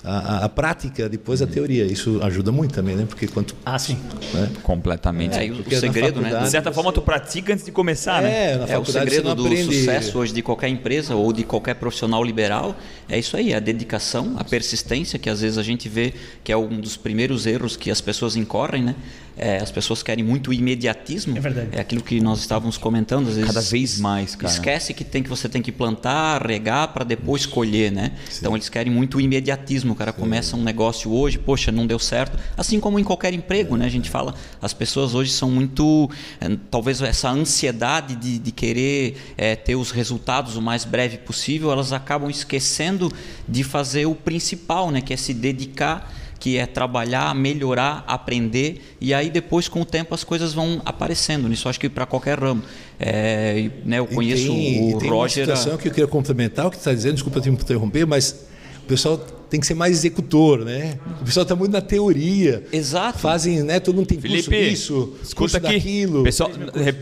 a, 0.06 0.44
a, 0.44 0.48
prática 0.48 1.08
depois 1.08 1.40
da 1.40 1.46
teoria. 1.46 1.84
Isso 1.84 2.20
ajuda 2.22 2.52
muito 2.52 2.72
também, 2.72 2.94
né? 2.94 3.04
Porque 3.06 3.26
quanto. 3.26 3.56
Ah, 3.64 3.78
sim. 3.78 3.98
Né? 4.32 4.50
Completamente. 4.62 5.36
É, 5.36 5.50
o 5.50 5.80
segredo, 5.80 6.20
né? 6.20 6.42
De 6.42 6.50
certa 6.50 6.72
forma, 6.72 6.92
tu 6.92 7.02
pratica 7.02 7.52
antes 7.52 7.64
de 7.64 7.72
começar, 7.72 8.22
é, 8.22 8.56
né? 8.56 8.66
é, 8.68 8.78
o 8.78 8.84
segredo 8.84 9.34
do 9.34 9.46
aprende... 9.46 9.64
sucesso 9.64 10.18
hoje 10.18 10.32
de 10.32 10.42
qualquer 10.42 10.68
empresa 10.68 11.16
ou 11.16 11.32
de 11.32 11.42
qualquer 11.42 11.74
profissional 11.74 12.22
liberal 12.22 12.76
é 13.08 13.18
isso 13.18 13.36
aí, 13.36 13.52
a 13.52 13.60
dedicação, 13.60 14.34
a 14.38 14.44
persistência, 14.44 15.18
que 15.18 15.28
às 15.28 15.40
vezes 15.40 15.58
a 15.58 15.62
gente 15.62 15.88
vê 15.88 16.14
que 16.44 16.52
é 16.52 16.56
um 16.56 16.80
dos 16.80 16.96
primeiros 16.96 17.46
erros 17.46 17.76
que 17.76 17.90
as 17.90 18.00
pessoas 18.00 18.36
incorrem, 18.36 18.82
né? 18.82 18.94
É, 19.36 19.58
as 19.58 19.70
pessoas 19.70 20.02
querem 20.02 20.24
muito 20.24 20.50
imediatismo. 20.52 21.36
É 21.36 21.40
verdade. 21.40 21.68
É 21.72 21.80
aquilo 21.80 22.02
que 22.02 22.20
nós 22.20 22.40
estávamos 22.40 22.78
comentando. 22.78 23.28
Às 23.28 23.34
vezes, 23.36 23.46
Cada 23.46 23.60
vez 23.60 23.98
mais, 23.98 24.34
cara. 24.34 24.52
Esquece 24.52 24.94
que 24.94 25.04
tem 25.04 25.22
que 25.22 25.28
você 25.28 25.46
tem 25.48 25.60
que 25.60 25.70
plantar, 25.70 26.44
regar 26.46 26.88
para 26.88 27.04
depois 27.04 27.44
colher, 27.44 27.92
né? 27.92 28.12
Sim. 28.30 28.38
Então 28.40 28.56
eles 28.56 28.70
querem 28.70 28.90
muito 28.90 29.20
imediatismo. 29.20 29.92
O 29.92 29.96
cara 29.96 30.12
Sim. 30.12 30.20
começa 30.20 30.56
um 30.56 30.62
negócio 30.62 31.12
hoje, 31.12 31.38
poxa, 31.38 31.70
não 31.70 31.86
deu 31.86 31.98
certo. 31.98 32.38
Assim 32.56 32.80
como 32.80 32.98
em 32.98 33.04
qualquer 33.04 33.34
emprego, 33.34 33.76
né? 33.76 33.84
A 33.84 33.90
gente 33.90 34.08
fala, 34.08 34.34
as 34.60 34.72
pessoas 34.72 35.14
hoje 35.14 35.30
são 35.30 35.50
muito, 35.50 36.10
é, 36.40 36.56
talvez 36.70 37.02
essa 37.02 37.30
ansiedade 37.30 38.16
de, 38.16 38.38
de 38.38 38.52
querer 38.52 39.16
é, 39.36 39.54
ter 39.54 39.76
os 39.76 39.90
resultados 39.90 40.56
o 40.56 40.62
mais 40.62 40.84
breve 40.84 41.18
possível, 41.18 41.70
elas 41.70 41.92
acabam 41.92 42.30
esquecendo 42.30 43.12
de 43.46 43.62
fazer 43.62 44.06
o 44.06 44.14
principal, 44.14 44.90
né? 44.90 45.02
Que 45.02 45.12
é 45.12 45.16
se 45.16 45.34
dedicar 45.34 46.10
que 46.38 46.58
é 46.58 46.66
trabalhar, 46.66 47.34
melhorar, 47.34 48.04
aprender 48.06 48.96
e 49.00 49.14
aí 49.14 49.30
depois 49.30 49.68
com 49.68 49.80
o 49.80 49.84
tempo 49.84 50.14
as 50.14 50.24
coisas 50.24 50.52
vão 50.52 50.80
aparecendo. 50.84 51.52
Isso 51.52 51.68
acho 51.68 51.80
que 51.80 51.88
para 51.88 52.06
qualquer 52.06 52.38
ramo. 52.38 52.62
É, 52.98 53.70
né, 53.84 53.98
eu 53.98 54.06
conheço 54.06 54.46
tem, 54.46 54.94
o 54.94 54.98
tem 54.98 55.10
Roger. 55.10 55.46
Uma 55.46 55.56
situação 55.56 55.78
que 55.78 55.88
eu 55.88 55.92
queria 55.92 56.08
complementar 56.08 56.66
o 56.66 56.70
que 56.70 56.76
está 56.76 56.92
dizendo. 56.92 57.14
Desculpa 57.14 57.40
te 57.40 57.48
interromper, 57.48 58.06
mas 58.06 58.46
pessoal 58.86 59.18
tem 59.48 59.60
que 59.60 59.66
ser 59.66 59.74
mais 59.74 59.92
executor, 59.92 60.64
né? 60.64 60.98
O 61.22 61.24
pessoal 61.24 61.42
está 61.44 61.54
muito 61.54 61.70
na 61.72 61.80
teoria. 61.80 62.64
Exato. 62.72 63.20
Fazem, 63.20 63.62
né? 63.62 63.78
Todo 63.78 63.94
mundo 63.94 64.06
tem 64.08 64.20
Felipe, 64.20 64.42
curso 64.42 64.50
disso, 64.70 65.12
escuta 65.22 65.36
curso 65.36 65.56
aqui. 65.58 65.66
daquilo. 65.76 66.24
Pessoal, 66.24 66.50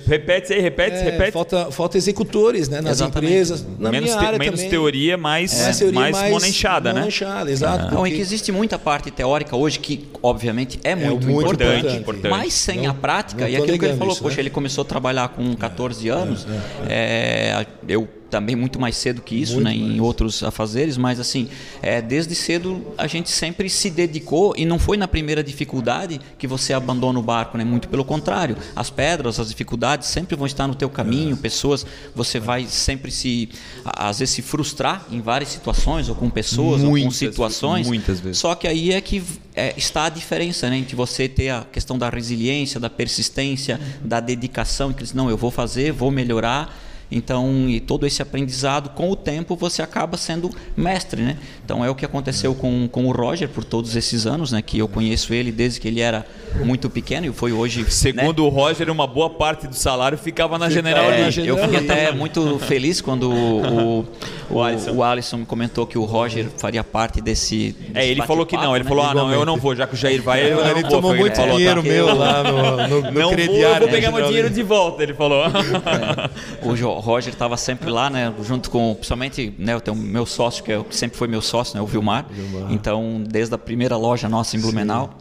repete 0.07 0.53
aí, 0.53 0.61
repete, 0.61 0.97
é, 0.97 1.03
repete. 1.05 1.33
Falta, 1.33 1.71
falta 1.71 1.97
executores, 1.97 2.69
né? 2.69 2.83
Nas 2.83 2.99
Exatamente. 2.99 3.31
empresas, 3.33 3.67
na 3.79 3.91
menos 3.91 4.11
minha 4.11 4.21
te, 4.21 4.27
área 4.27 4.39
menos 4.39 4.57
também. 4.61 4.71
teoria, 4.71 5.17
mais, 5.17 5.59
É, 5.59 5.65
mais, 5.65 5.79
teoria, 5.79 6.01
mais 6.01 6.17
mais 6.17 6.33
monenchada, 6.33 6.93
né? 6.93 7.01
monenchada, 7.01 7.51
exato. 7.51 7.85
Não, 7.87 7.97
porque- 8.03 8.13
e 8.13 8.17
que 8.17 8.21
existe 8.21 8.53
muita 8.53 8.79
parte 8.79 9.11
teórica 9.11 9.57
hoje 9.57 9.79
que, 9.79 10.05
obviamente, 10.23 10.79
é 10.85 10.95
muito, 10.95 11.27
muito 11.27 11.41
importante, 11.47 11.79
importante, 11.79 11.97
importante. 12.03 12.31
Mas 12.31 12.53
sem 12.53 12.83
Não- 12.83 12.91
a 12.91 12.95
prática, 12.95 13.49
e 13.49 13.57
aquilo 13.57 13.79
que 13.79 13.85
ele 13.87 13.97
falou, 13.97 14.13
isso, 14.13 14.23
poxa, 14.23 14.37
né? 14.37 14.43
ele 14.43 14.51
começou 14.51 14.83
a 14.83 14.85
trabalhar 14.85 15.29
com 15.31 15.55
14 15.57 16.11
anos, 16.11 16.47
é, 16.89 17.65
eu 17.89 18.07
também 18.35 18.57
muito 18.57 18.81
mais 18.81 18.97
cedo 18.97 19.23
que 19.23 19.37
isso, 19.37 19.55
Muito 19.55 19.67
né, 19.67 19.77
em 19.77 20.01
outros 20.01 20.43
afazeres, 20.43 20.97
mas 20.97 21.21
assim, 21.21 21.49
é, 21.81 22.03
desde 22.03 22.35
cedo 22.35 22.85
a 22.99 23.07
gente 23.07 23.31
sempre 23.31 23.71
se 23.71 23.89
dedicou 23.89 24.55
e 24.57 24.67
não 24.67 24.77
foi 24.77 24.97
na 24.97 25.07
primeira 25.07 25.41
dificuldade 25.41 26.21
que 26.37 26.49
você 26.49 26.73
abandona 26.73 27.17
o 27.17 27.23
barco, 27.23 27.57
né? 27.57 27.63
Muito 27.63 27.87
pelo 27.89 28.05
contrário, 28.05 28.57
as 28.75 28.91
pedras, 28.91 29.39
as 29.39 29.51
dificuldades 29.51 30.09
sempre 30.09 30.35
vão 30.35 30.49
estar 30.49 30.67
no 30.67 30.75
teu 30.75 30.91
caminho, 30.91 31.37
pessoas, 31.37 31.87
você 32.13 32.41
vai 32.41 32.67
sempre 32.67 33.13
se, 33.13 33.51
às 33.85 34.19
vezes 34.19 34.35
se 34.35 34.43
frustrar 34.43 35.07
em 35.13 35.21
várias 35.21 35.51
situações 35.51 36.09
ou 36.09 36.17
com 36.17 36.29
pessoas 36.29 36.83
ou 36.83 36.89
com 36.89 36.95
Muitas, 36.95 37.15
situações. 37.15 37.87
muitas 37.87 38.19
vezes. 38.19 38.39
Só 38.39 38.57
que 38.57 38.67
aí 38.67 38.93
é 38.93 39.01
que 39.01 39.23
é, 39.55 39.75
está 39.77 40.07
a 40.07 40.09
diferença, 40.09 40.69
né? 40.69 40.77
Entre 40.77 40.97
você 40.97 41.29
ter 41.29 41.51
a 41.51 41.65
questão 41.71 41.97
da 41.97 42.11
resiliência, 42.11 42.81
da 42.81 42.91
persistência, 42.91 43.81
da 44.03 44.19
dedicação, 44.19 44.93
que 44.93 45.05
diz, 45.05 45.13
não, 45.13 45.31
eu 45.31 45.37
vou 45.37 45.53
fazer, 45.53 45.93
vou 45.93 46.11
melhorar. 46.11 46.81
Então, 47.11 47.69
e 47.69 47.81
todo 47.81 48.07
esse 48.07 48.21
aprendizado, 48.23 48.91
com 48.91 49.11
o 49.11 49.17
tempo, 49.17 49.55
você 49.57 49.83
acaba 49.83 50.17
sendo 50.17 50.51
mestre, 50.77 51.23
né? 51.23 51.37
Então, 51.65 51.85
é 51.85 51.91
o 51.91 51.95
que 51.95 52.05
aconteceu 52.05 52.55
com, 52.55 52.89
com 52.91 53.07
o 53.07 53.13
Roger 53.13 53.49
por 53.49 53.63
todos 53.65 53.95
esses 53.95 54.27
anos, 54.27 54.51
né? 54.53 54.61
Que 54.63 54.79
eu 54.79 54.89
conheço 54.89 55.33
ele 55.33 55.53
desde 55.53 55.81
que 55.81 55.89
ele 55.89 56.01
era 56.01 56.27
muito 56.65 56.89
pequeno 56.91 57.27
e 57.27 57.33
foi 57.33 57.53
hoje... 57.53 57.83
né? 57.83 57.87
Segundo 57.91 58.45
o 58.45 58.49
Roger, 58.49 58.91
uma 58.91 59.07
boa 59.07 59.31
parte 59.31 59.67
do 59.67 59.75
salário 59.77 60.17
ficava 60.19 60.59
na 60.59 60.69
General 60.71 61.05
É, 61.11 61.29
Lee. 61.31 61.47
eu 61.47 61.57
fiquei 61.59 61.79
até 61.79 62.13
muito 62.13 62.59
feliz 62.61 63.01
quando 63.01 63.31
o, 63.31 64.01
o, 64.01 64.07
O 64.51 64.63
Alisson. 64.63 64.93
o 64.93 65.03
Alisson 65.03 65.37
me 65.39 65.47
comentou 65.47 65.87
que 65.87 65.97
o 65.99 66.05
Roger 66.05 66.47
faria 66.59 66.85
parte 66.85 67.21
desse. 67.21 67.75
É, 67.91 68.01
desse 68.01 68.11
ele 68.11 68.23
falou 68.23 68.45
que 68.45 68.57
não. 68.57 68.75
Ele 68.75 68.85
né? 68.85 68.89
falou: 68.89 69.05
ah, 69.05 69.15
não, 69.15 69.33
eu 69.33 69.45
não 69.45 69.57
vou, 69.57 69.75
já 69.75 69.87
que 69.87 69.95
o 69.95 69.97
Jair 69.97 70.23
vai, 70.23 70.51
eu 70.53 70.57
não 70.63 70.71
ele 70.71 70.81
vou. 70.83 70.91
tomou 70.91 71.13
que 71.13 71.19
muito 71.21 71.37
falou, 71.37 71.57
dinheiro 71.57 71.83
tá? 71.83 71.89
meu 71.89 72.15
lá 72.15 72.43
no, 72.43 72.53
no, 72.53 72.77
no 72.77 73.01
Não 73.03 73.13
vou, 73.13 73.23
eu 73.23 73.29
crediário. 73.31 73.79
vou 73.79 73.87
né, 73.87 73.93
pegar 73.93 74.11
meu 74.13 74.27
dinheiro 74.27 74.51
de 74.51 74.63
volta, 74.63 75.03
ele 75.03 75.15
falou. 75.15 75.45
O 76.63 76.75
Roger 77.01 77.33
estava 77.33 77.57
sempre 77.57 77.91
lá, 77.91 78.09
né, 78.11 78.33
junto 78.43 78.71
com, 78.71 78.95
principalmente, 78.95 79.55
né, 79.59 79.75
eu 79.75 79.81
tenho 79.81 79.97
meu 79.97 80.27
sócio, 80.27 80.63
que, 80.65 80.73
é, 80.73 80.83
que 80.83 80.95
sempre 80.95 81.17
foi 81.17 81.29
meu 81.29 81.43
sócio, 81.43 81.77
né, 81.77 81.83
o 81.83 81.87
Vilmar. 81.87 82.27
Então, 82.71 83.23
desde 83.27 83.55
a 83.55 83.59
primeira 83.59 83.97
loja 83.97 84.29
nossa 84.29 84.57
em 84.57 84.61
Blumenau. 84.61 85.19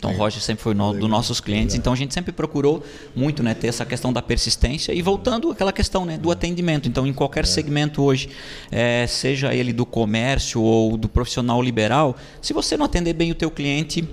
Então, 0.00 0.14
o 0.14 0.16
Roger 0.16 0.40
sempre 0.40 0.62
foi 0.62 0.72
no, 0.72 0.94
dos 0.94 1.10
nossos 1.10 1.40
clientes. 1.40 1.74
Então, 1.74 1.92
a 1.92 1.96
gente 1.96 2.14
sempre 2.14 2.32
procurou 2.32 2.82
muito 3.14 3.42
né, 3.42 3.52
ter 3.52 3.66
essa 3.68 3.84
questão 3.84 4.10
da 4.10 4.22
persistência. 4.22 4.94
E 4.94 5.02
voltando 5.02 5.50
àquela 5.50 5.74
questão 5.74 6.06
né, 6.06 6.16
do 6.16 6.30
atendimento. 6.30 6.88
Então, 6.88 7.06
em 7.06 7.12
qualquer 7.12 7.44
segmento 7.44 8.02
hoje, 8.02 8.30
eh, 8.72 9.06
seja 9.06 9.54
ele 9.54 9.74
do 9.74 9.84
comércio 9.84 10.62
ou 10.62 10.96
do 10.96 11.06
profissional 11.06 11.60
liberal, 11.60 12.16
se 12.40 12.54
você 12.54 12.78
não 12.78 12.86
atender 12.86 13.12
bem 13.12 13.30
o 13.30 13.34
teu 13.34 13.50
cliente, 13.50 14.08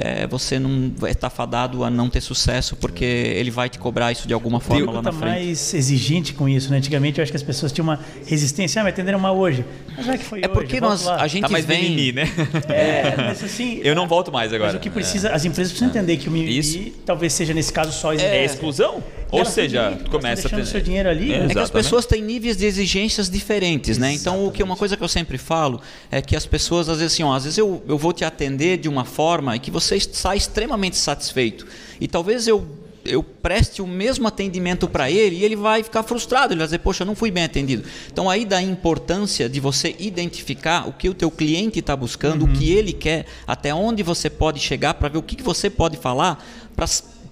eh, 0.00 0.26
você 0.26 0.58
não 0.58 0.92
vai 0.96 1.12
estar 1.12 1.30
fadado 1.30 1.84
a 1.84 1.90
não 1.90 2.08
ter 2.08 2.20
sucesso, 2.20 2.76
porque 2.76 3.04
ele 3.04 3.50
vai 3.50 3.68
te 3.68 3.78
cobrar 3.78 4.12
isso 4.12 4.26
de 4.26 4.34
alguma 4.34 4.60
forma 4.60 4.90
lá 4.92 5.02
tá 5.02 5.12
na 5.12 5.18
frente. 5.18 5.30
mais 5.34 5.74
exigente 5.74 6.32
com 6.32 6.48
isso, 6.48 6.70
né? 6.70 6.78
Antigamente 6.78 7.18
eu 7.18 7.22
acho 7.22 7.32
que 7.32 7.36
as 7.36 7.42
pessoas 7.42 7.72
tinham 7.72 7.84
uma 7.86 7.98
resistência, 8.26 8.80
ah, 8.80 8.84
me 8.84 8.90
atenderam 8.90 9.18
mal 9.18 9.36
hoje. 9.36 9.64
Mas 9.96 10.06
já 10.06 10.16
que 10.18 10.24
foi 10.24 10.40
É 10.40 10.46
hoje, 10.46 10.52
porque 10.54 10.80
nós, 10.80 11.04
lá. 11.04 11.20
a 11.22 11.26
gente 11.26 11.42
Tá 11.42 11.48
mais 11.48 11.64
vem... 11.64 11.82
mimimi, 11.90 12.12
né? 12.12 12.28
É, 12.68 13.14
mas 13.16 13.42
assim... 13.42 13.80
Eu 13.84 13.94
não 13.94 14.06
volto 14.08 14.32
mais 14.32 14.52
agora. 14.52 14.72
Mas 14.72 14.78
o 14.78 14.82
que 14.82 14.90
precisa, 14.90 15.30
as 15.30 15.44
empresas 15.44 15.72
precisam 15.72 15.88
entender 15.94 16.16
que 16.16 16.28
o 16.28 16.32
mimimi 16.32 16.58
Isso. 16.58 16.78
talvez 17.04 17.32
seja 17.32 17.52
nesse 17.54 17.72
caso 17.72 17.92
só 17.92 18.12
É 18.12 18.44
exclusão? 18.44 19.02
Ou 19.30 19.44
seja, 19.44 19.92
tu 20.02 20.10
começa 20.10 20.48
tá 20.48 20.54
a 20.54 20.56
deixando 20.56 20.64
ter. 20.64 20.66
seu 20.66 20.80
dinheiro 20.80 21.08
ali, 21.08 21.32
É? 21.34 21.44
É 21.44 21.48
que 21.48 21.58
as 21.58 21.70
pessoas 21.70 22.06
têm 22.06 22.22
níveis 22.22 22.56
de 22.56 22.64
exigências 22.64 23.28
diferentes, 23.28 23.98
né? 23.98 24.12
Então, 24.12 24.46
o 24.46 24.50
que 24.50 24.62
uma 24.62 24.76
coisa 24.76 24.96
que 24.96 25.02
eu 25.04 25.08
sempre 25.08 25.36
falo 25.36 25.80
é 26.10 26.22
que 26.22 26.34
as 26.34 26.46
pessoas, 26.46 26.88
às 26.88 26.98
vezes, 26.98 27.12
assim, 27.12 27.22
ó, 27.22 27.34
às 27.34 27.44
vezes 27.44 27.58
eu, 27.58 27.82
eu 27.86 27.98
vou 27.98 28.12
te 28.12 28.24
atender 28.24 28.78
de 28.78 28.88
uma 28.88 29.04
forma 29.04 29.54
e 29.54 29.58
que 29.58 29.70
você 29.70 29.87
sai 30.12 30.36
extremamente 30.36 30.96
satisfeito. 30.96 31.66
E 32.00 32.06
talvez 32.06 32.46
eu 32.46 32.66
eu 33.04 33.22
preste 33.22 33.80
o 33.80 33.86
mesmo 33.86 34.28
atendimento 34.28 34.86
para 34.86 35.10
ele 35.10 35.36
e 35.36 35.44
ele 35.44 35.56
vai 35.56 35.82
ficar 35.82 36.02
frustrado, 36.02 36.52
ele 36.52 36.58
vai 36.58 36.66
dizer, 36.66 36.78
poxa, 36.78 37.04
não 37.04 37.14
fui 37.14 37.30
bem 37.30 37.44
atendido. 37.44 37.84
Então 38.12 38.28
aí 38.28 38.44
da 38.44 38.60
importância 38.60 39.48
de 39.48 39.60
você 39.60 39.96
identificar 39.98 40.86
o 40.88 40.92
que 40.92 41.08
o 41.08 41.14
teu 41.14 41.30
cliente 41.30 41.78
está 41.78 41.96
buscando, 41.96 42.44
o 42.44 42.52
que 42.52 42.70
ele 42.70 42.92
quer, 42.92 43.26
até 43.46 43.74
onde 43.74 44.02
você 44.02 44.28
pode 44.28 44.60
chegar 44.60 44.94
para 44.94 45.08
ver 45.08 45.18
o 45.18 45.22
que, 45.22 45.36
que 45.36 45.42
você 45.42 45.70
pode 45.70 45.96
falar 45.96 46.44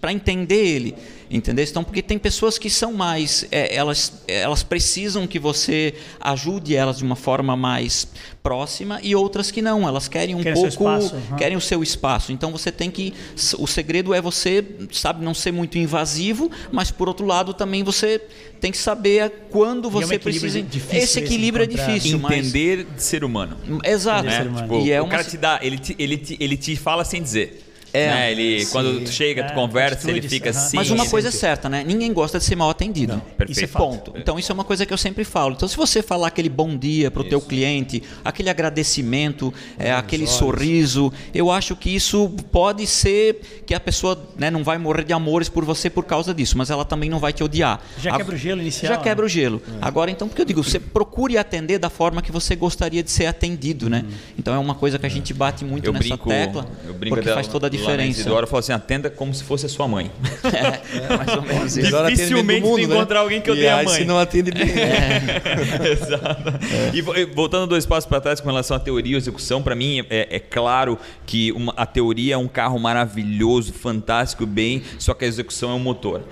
para 0.00 0.12
entender 0.12 0.66
ele. 0.66 0.94
Entendeu? 1.28 1.64
Então, 1.68 1.82
porque 1.82 2.00
tem 2.02 2.18
pessoas 2.18 2.56
que 2.56 2.70
são 2.70 2.92
mais. 2.92 3.44
é, 3.50 3.74
elas, 3.74 4.22
elas 4.28 4.62
precisam 4.62 5.26
que 5.26 5.38
você 5.40 5.94
ajude 6.20 6.74
elas 6.76 6.98
de 6.98 7.04
uma 7.04 7.16
forma 7.16 7.56
mais 7.56 8.06
próxima 8.44 9.00
e 9.02 9.14
outras 9.16 9.50
que 9.50 9.60
não. 9.60 9.88
Elas 9.88 10.06
querem 10.06 10.36
um 10.36 10.42
Querem 10.42 10.54
pouco. 10.54 10.68
espaço, 10.68 11.16
aham. 11.16 11.36
Querem 11.36 11.56
o 11.56 11.60
seu 11.60 11.82
espaço. 11.82 12.30
Então 12.30 12.52
você 12.52 12.70
tem 12.70 12.90
que. 12.92 13.12
O 13.58 13.66
segredo 13.66 14.14
é 14.14 14.20
você, 14.20 14.64
sabe, 14.92 15.24
não 15.24 15.34
ser 15.34 15.50
muito 15.52 15.76
invasivo, 15.78 16.48
mas 16.70 16.92
por 16.92 17.08
outro 17.08 17.26
lado 17.26 17.52
também 17.52 17.82
você 17.82 18.20
tem 18.60 18.70
que 18.70 18.78
saber 18.78 19.48
quando 19.50 19.86
E 19.88 19.94
é 19.94 19.96
um 19.96 20.00
você 20.08 20.18
precisa. 20.20 20.62
difícil 20.62 20.98
Esse 20.98 21.18
equilíbrio 21.18 21.64
é 21.64 21.66
difícil. 21.66 22.18
mas- 22.20 22.38
Entender 22.38 22.84
de 22.94 23.02
ser 23.02 23.24
humano. 23.24 23.56
Exato. 23.84 24.26
Né? 24.26 24.38
ser 24.42 24.46
humano. 24.46 24.62
Tipo, 24.68 24.86
E 24.86 24.92
é 24.92 25.00
o 25.00 25.04
uma 25.04 25.10
cara 25.10 25.24
te 25.24 25.36
dá, 25.36 25.58
ele 25.60 25.76
te, 25.78 25.96
ele 25.98 26.16
te, 26.16 26.36
ele 26.38 26.56
te 26.56 26.76
fala 26.76 27.04
sem 27.04 27.20
dizer. 27.20 27.64
É. 27.96 28.06
Né? 28.08 28.32
Ele, 28.32 28.64
Sim. 28.64 28.72
quando 28.72 29.00
tu 29.04 29.10
chega, 29.10 29.44
tu 29.44 29.52
É, 29.52 29.54
conversa, 29.54 30.10
ele 30.10 30.20
fica 30.28 30.50
aham. 30.50 30.58
assim. 30.58 30.76
Mas 30.76 30.90
uma 30.90 31.02
ele- 31.04 31.10
coisa 31.10 31.28
é 31.28 31.30
certa, 31.30 31.68
né? 31.68 31.82
Ninguém 31.86 32.12
gosta 32.12 32.38
de 32.38 32.44
ser 32.44 32.56
mal 32.56 32.70
atendido. 32.70 33.20
perfeito. 33.36 33.52
Isso 33.52 33.64
é. 33.64 33.66
Ponto. 33.80 34.12
Então 34.16 34.38
isso 34.38 34.50
é 34.50 34.54
uma 34.54 34.64
coisa 34.64 34.84
que 34.84 34.92
eu 34.92 34.98
sempre 34.98 35.24
falo. 35.24 35.54
Então 35.54 35.68
se 35.68 35.76
você 35.76 36.02
falar 36.02 36.28
aquele 36.28 36.48
bom 36.48 36.76
dia 36.76 37.10
para 37.10 37.22
o 37.22 37.24
teu 37.24 37.40
cliente, 37.40 38.02
aquele 38.24 38.50
agradecimento, 38.50 39.52
é, 39.78 39.92
aquele 39.92 40.26
sorriso, 40.26 41.12
eu 41.34 41.50
acho 41.50 41.74
que 41.76 41.90
isso 41.94 42.28
pode 42.50 42.86
ser 42.86 43.40
que 43.66 43.74
a 43.74 43.80
pessoa 43.80 44.18
né, 44.38 44.50
não 44.50 44.62
vai 44.62 44.78
morrer 44.78 45.04
de 45.04 45.12
amores 45.12 45.48
por 45.48 45.64
você 45.64 45.88
por 45.90 46.04
causa 46.04 46.32
disso, 46.34 46.56
mas 46.58 46.70
ela 46.70 46.84
também 46.84 47.08
não 47.10 47.18
vai 47.18 47.32
te 47.32 47.42
odiar. 47.42 47.80
Já 48.00 48.14
A- 48.14 48.16
quebra 48.18 48.34
o 48.34 48.38
gelo 48.38 48.60
inicial. 48.60 48.92
Já 48.94 49.00
quebra 49.00 49.22
né? 49.24 49.26
o 49.26 49.28
gelo. 49.28 49.62
Agora, 49.80 50.10
então, 50.10 50.28
porque 50.28 50.42
eu 50.42 50.46
digo, 50.46 50.62
você 50.62 50.78
procure 50.78 51.36
atender 51.38 51.78
da 51.78 51.90
forma 51.90 52.22
que 52.22 52.30
você 52.32 52.54
gostaria 52.54 53.02
de 53.02 53.10
ser 53.10 53.26
atendido, 53.26 53.88
né? 53.90 54.04
Então 54.38 54.54
é 54.54 54.58
uma 54.58 54.74
coisa 54.74 54.98
que 54.98 55.06
a 55.06 55.08
gente 55.08 55.32
bate 55.34 55.64
muito 55.64 55.86
Eu 55.86 55.92
nessa 55.92 56.04
brinco, 56.08 56.28
tecla, 56.28 56.66
eu 56.86 56.94
brinco 56.94 57.14
porque 57.16 57.24
dela 57.26 57.36
faz 57.36 57.46
toda 57.48 57.66
a 57.66 57.70
na 57.70 57.76
diferença. 57.92 58.20
Isidoro, 58.20 58.42
eu 58.44 58.46
falo 58.48 58.58
assim, 58.60 58.72
atenda 58.72 59.08
como 59.10 59.32
se 59.34 59.42
fosse 59.44 59.66
a 59.66 59.68
sua 59.68 59.86
mãe. 59.88 60.10
É, 60.46 61.16
mais 61.16 61.28
ou 61.36 61.42
menos 61.42 61.74
Dificilmente 61.74 62.60
do 62.62 62.66
mundo, 62.68 62.88
né? 62.88 62.94
encontrar 62.96 63.20
alguém 63.20 63.40
que 63.40 63.48
E 63.50 63.52
odeia 63.52 63.74
a 63.80 63.82
mãe. 63.82 63.88
se 63.94 64.04
não 64.04 64.18
atende 64.18 64.50
bem. 64.50 64.62
Exato. 65.90 66.52
E 66.94 67.00
vo- 67.02 67.16
e 67.16 67.24
voltando 67.24 67.66
dois 67.66 67.84
passos 67.84 68.06
para 68.08 68.20
trás 68.20 68.40
com 68.40 68.48
relação 68.48 68.76
à 68.76 68.80
teoria 68.80 69.14
e 69.14 69.16
execução, 69.16 69.62
para 69.62 69.74
mim 69.74 70.04
é, 70.10 70.36
é 70.36 70.38
claro 70.38 70.98
que 71.26 71.52
uma- 71.52 71.74
a 71.76 71.84
teoria 71.86 72.34
é 72.34 72.38
um 72.38 72.48
carro 72.48 72.78
maravilhoso, 72.78 73.72
fantástico, 73.72 74.46
bem, 74.46 74.82
só 74.98 75.14
que 75.14 75.24
a 75.24 75.28
execução 75.28 75.70
é 75.70 75.74
um 75.74 75.78
motor. 75.78 76.22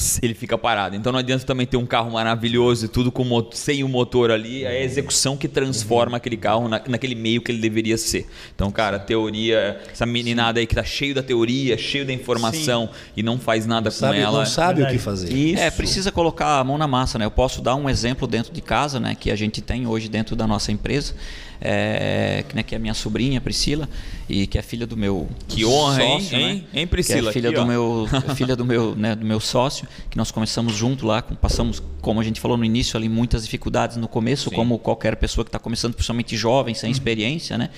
ele 0.22 0.34
fica 0.34 0.56
parado. 0.56 0.96
Então 0.96 1.12
não 1.12 1.18
adianta 1.18 1.44
também 1.44 1.66
ter 1.66 1.76
um 1.76 1.86
carro 1.86 2.10
maravilhoso 2.10 2.86
e 2.86 2.88
tudo 2.88 3.12
com 3.12 3.24
motor, 3.24 3.54
sem 3.54 3.84
o 3.84 3.88
motor 3.88 4.30
ali, 4.30 4.64
é 4.64 4.68
a 4.68 4.82
execução 4.82 5.36
que 5.36 5.48
transforma 5.48 6.16
aquele 6.16 6.36
carro 6.36 6.68
na, 6.68 6.80
naquele 6.88 7.14
meio 7.14 7.42
que 7.42 7.52
ele 7.52 7.60
deveria 7.60 7.96
ser. 7.98 8.26
Então, 8.54 8.70
cara, 8.70 8.98
teoria, 8.98 9.80
essa 9.90 10.06
meninada 10.06 10.60
aí 10.60 10.66
que 10.66 10.74
tá 10.74 10.84
cheio 10.84 11.14
da 11.14 11.22
teoria, 11.22 11.76
cheio 11.76 12.04
da 12.04 12.12
informação 12.12 12.86
Sim. 12.86 13.12
e 13.18 13.22
não 13.22 13.38
faz 13.38 13.66
nada 13.66 13.90
sabe, 13.90 14.16
com 14.16 14.22
ela. 14.22 14.38
Não 14.40 14.46
sabe 14.46 14.76
Verdade. 14.76 14.96
o 14.96 14.98
que 14.98 15.04
fazer. 15.04 15.32
Isso. 15.32 15.62
É, 15.62 15.70
precisa 15.70 16.10
colocar 16.10 16.58
a 16.58 16.64
mão 16.64 16.78
na 16.78 16.86
massa, 16.86 17.18
né? 17.18 17.24
Eu 17.24 17.30
posso 17.30 17.60
dar 17.60 17.74
um 17.74 17.88
exemplo 17.88 18.26
dentro 18.26 18.52
de 18.52 18.60
casa, 18.60 18.98
né, 18.98 19.14
que 19.18 19.30
a 19.30 19.36
gente 19.36 19.60
tem 19.60 19.86
hoje 19.86 20.08
dentro 20.08 20.34
da 20.34 20.46
nossa 20.46 20.72
empresa 20.72 21.14
é, 21.60 22.44
né, 22.54 22.62
que 22.62 22.74
é 22.74 22.76
a 22.76 22.80
minha 22.80 22.94
sobrinha 22.94 23.40
Priscila 23.40 23.88
e 24.28 24.46
que 24.46 24.56
é 24.56 24.62
filha 24.62 24.86
do 24.86 24.96
meu 24.96 25.28
que 25.46 25.64
honra 25.64 26.00
sócio, 26.00 26.38
hein, 26.38 26.66
né? 26.72 26.80
hein, 26.80 26.86
Priscila 26.86 27.24
que 27.24 27.28
é 27.28 27.32
filha 27.32 27.50
aqui, 27.50 27.56
do 27.56 27.62
ó. 27.62 27.66
meu 27.66 28.08
filha 28.34 28.56
do 28.56 28.64
meu 28.64 28.94
né, 28.94 29.14
do 29.14 29.26
meu 29.26 29.40
sócio 29.40 29.86
que 30.08 30.16
nós 30.16 30.30
começamos 30.30 30.74
junto 30.74 31.06
lá 31.06 31.20
passamos 31.20 31.82
como 32.00 32.20
a 32.20 32.24
gente 32.24 32.40
falou 32.40 32.56
no 32.56 32.64
início 32.64 32.96
ali 32.96 33.08
muitas 33.08 33.42
dificuldades 33.44 33.96
no 33.98 34.08
começo 34.08 34.48
Sim. 34.48 34.56
como 34.56 34.78
qualquer 34.78 35.16
pessoa 35.16 35.44
que 35.44 35.48
está 35.48 35.58
começando 35.58 35.92
principalmente 35.92 36.36
jovem 36.36 36.74
sem 36.74 36.88
uhum. 36.88 36.92
experiência 36.92 37.58
né 37.58 37.68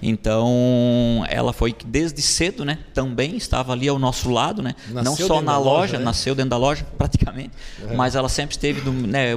então 0.00 1.24
ela 1.28 1.52
foi 1.52 1.74
desde 1.86 2.22
cedo 2.22 2.64
né 2.64 2.78
também 2.92 3.36
estava 3.36 3.72
ali 3.72 3.88
ao 3.88 3.98
nosso 3.98 4.30
lado 4.30 4.62
né 4.62 4.74
nasceu 4.90 5.26
não 5.28 5.36
só 5.36 5.42
na 5.42 5.58
loja, 5.58 5.70
loja 5.70 5.98
né? 5.98 6.04
nasceu 6.04 6.34
dentro 6.34 6.50
da 6.50 6.56
loja 6.56 6.86
praticamente 6.96 7.50
uhum. 7.82 7.96
mas 7.96 8.14
ela 8.14 8.28
sempre 8.28 8.54
esteve 8.54 8.80
do, 8.80 8.92
né 8.92 9.36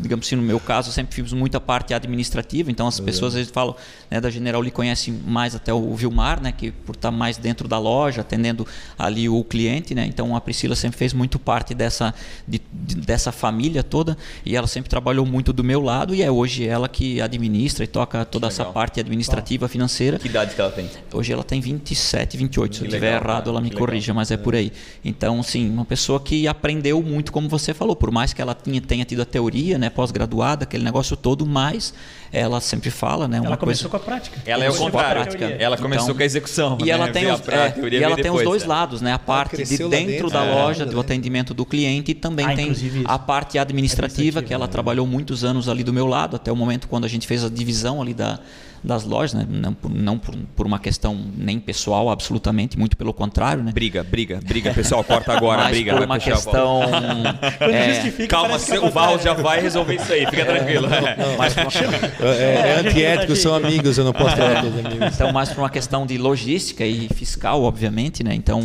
digamos 0.00 0.26
assim 0.26 0.36
no 0.36 0.42
meu 0.42 0.60
caso 0.60 0.92
sempre 0.92 1.14
fiz 1.14 1.32
muita 1.32 1.60
parte 1.60 1.92
administrativa 1.92 2.70
então 2.70 2.86
as 2.86 2.98
uhum. 2.98 3.04
pessoas 3.04 3.31
às 3.32 3.38
vezes 3.38 3.52
falam 3.52 3.74
né, 4.10 4.20
da 4.20 4.30
General 4.30 4.60
Lee 4.60 4.70
conhece 4.70 5.10
mais 5.10 5.54
até 5.54 5.72
o 5.72 5.94
Vilmar, 5.94 6.40
né, 6.42 6.52
que 6.52 6.70
por 6.70 6.94
estar 6.94 7.10
mais 7.10 7.36
dentro 7.36 7.66
da 7.66 7.78
loja, 7.78 8.20
atendendo 8.20 8.66
ali 8.98 9.28
o 9.28 9.42
cliente, 9.44 9.94
né? 9.94 10.06
Então 10.06 10.36
a 10.36 10.40
Priscila 10.40 10.76
sempre 10.76 10.98
fez 10.98 11.12
muito 11.12 11.38
parte 11.38 11.74
dessa 11.74 12.14
de, 12.46 12.60
de, 12.72 12.96
dessa 12.96 13.32
família 13.32 13.82
toda 13.82 14.16
e 14.44 14.56
ela 14.56 14.66
sempre 14.66 14.90
trabalhou 14.90 15.24
muito 15.24 15.52
do 15.52 15.64
meu 15.64 15.80
lado 15.80 16.14
e 16.14 16.22
é 16.22 16.30
hoje 16.30 16.66
ela 16.66 16.88
que 16.88 17.20
administra 17.20 17.84
e 17.84 17.86
toca 17.86 18.24
toda 18.24 18.46
essa 18.46 18.64
parte 18.64 19.00
administrativa, 19.00 19.68
financeira. 19.68 20.18
Que 20.18 20.28
idade 20.28 20.54
que 20.54 20.60
ela 20.60 20.70
tem? 20.70 20.88
Hoje 21.12 21.32
ela 21.32 21.44
tem 21.44 21.60
27, 21.60 22.36
28. 22.36 22.70
Que 22.70 22.76
Se 22.76 22.82
eu 22.82 22.86
estiver 22.86 23.14
errado, 23.14 23.50
ela 23.50 23.60
me 23.60 23.70
que 23.70 23.76
corrija, 23.76 24.12
legal. 24.12 24.16
mas 24.16 24.30
é, 24.30 24.34
é, 24.34 24.36
por 24.36 24.54
aí. 24.54 24.72
Então, 25.04 25.42
sim, 25.42 25.68
uma 25.68 25.84
pessoa 25.84 26.20
que 26.20 26.46
aprendeu 26.46 27.02
muito, 27.02 27.32
como 27.32 27.48
você 27.48 27.72
falou, 27.72 27.96
por 27.96 28.10
mais 28.10 28.32
que 28.32 28.42
ela 28.42 28.54
tinha, 28.54 28.80
tenha 28.80 29.04
tido 29.04 29.22
a 29.22 29.24
teoria, 29.24 29.78
né, 29.78 29.90
pós-graduada, 29.90 30.64
aquele 30.64 30.84
negócio 30.84 31.16
todo, 31.16 31.46
mas 31.46 31.94
ela 32.32 32.60
sempre 32.60 32.90
fala, 32.90 33.21
né? 33.28 33.40
ela 33.44 33.56
começou 33.56 33.90
coisa... 33.90 34.04
com 34.04 34.10
a 34.10 34.14
prática. 34.14 34.40
Ela 34.44 34.64
é 34.64 34.70
o 34.70 34.74
contrário. 34.76 35.22
Ela 35.58 35.76
começou 35.76 36.04
então, 36.06 36.16
com 36.16 36.22
a 36.22 36.24
execução. 36.24 36.78
E 36.80 36.84
né? 36.84 36.90
ela 36.90 37.08
tem, 37.08 37.30
os, 37.30 37.40
é, 37.48 37.74
e 37.90 38.02
ela 38.02 38.16
tem 38.16 38.30
os 38.30 38.42
dois 38.42 38.64
lados, 38.64 39.00
né? 39.00 39.12
A 39.12 39.18
parte 39.18 39.62
de 39.62 39.76
dentro, 39.76 39.88
dentro 39.88 40.30
da 40.30 40.44
é, 40.44 40.54
loja, 40.54 40.86
do 40.86 40.98
atendimento 41.00 41.54
do 41.54 41.64
cliente 41.64 42.10
e 42.10 42.14
também 42.14 42.46
ah, 42.46 42.54
tem 42.54 42.72
a 43.04 43.18
parte 43.18 43.58
administrativa, 43.58 44.42
que 44.42 44.52
ela 44.52 44.66
né? 44.66 44.72
trabalhou 44.72 45.06
muitos 45.06 45.44
anos 45.44 45.68
ali 45.68 45.82
do 45.82 45.92
meu 45.92 46.06
lado, 46.06 46.36
até 46.36 46.50
o 46.50 46.56
momento 46.56 46.88
quando 46.88 47.04
a 47.04 47.08
gente 47.08 47.26
fez 47.26 47.44
a 47.44 47.48
divisão 47.48 48.00
ali 48.00 48.14
da 48.14 48.38
das 48.82 49.04
lojas, 49.04 49.32
né? 49.32 49.46
não, 49.48 49.72
por, 49.72 49.90
não 49.90 50.18
por, 50.18 50.34
por, 50.56 50.66
uma 50.66 50.78
questão 50.78 51.16
nem 51.36 51.60
pessoal, 51.60 52.10
absolutamente, 52.10 52.76
muito 52.76 52.96
pelo 52.96 53.14
contrário. 53.14 53.62
Né? 53.62 53.70
Briga, 53.70 54.02
briga, 54.02 54.40
briga, 54.44 54.74
pessoal, 54.74 55.04
corta 55.04 55.32
agora, 55.36 55.62
Mas 55.62 55.70
briga. 55.76 55.94
Por 55.94 56.04
uma 56.04 56.18
questão. 56.18 56.82
é, 57.60 58.26
calma, 58.26 58.56
o 58.56 58.90
Val 58.90 59.18
já 59.20 59.34
vai 59.34 59.60
resolver 59.60 59.94
isso 59.94 60.12
aí, 60.12 60.26
fica 60.26 60.42
é, 60.42 60.44
tranquilo. 60.44 60.88
Não, 60.88 61.00
não. 61.00 61.38
Mas 61.38 61.54
uma... 61.56 62.26
é, 62.26 63.02
é 63.02 63.11
antiético, 63.12 63.36
são 63.36 63.54
amigos, 63.54 63.98
eu 63.98 64.04
não 64.04 64.12
posso 64.12 64.36
falar 64.36 64.62
todos 64.62 64.78
amigos. 64.78 65.14
Então, 65.14 65.32
mais 65.32 65.50
por 65.50 65.58
uma 65.58 65.70
questão 65.70 66.06
de 66.06 66.18
logística 66.18 66.84
e 66.84 67.08
fiscal, 67.08 67.62
obviamente, 67.62 68.22
né? 68.24 68.34
Então, 68.34 68.60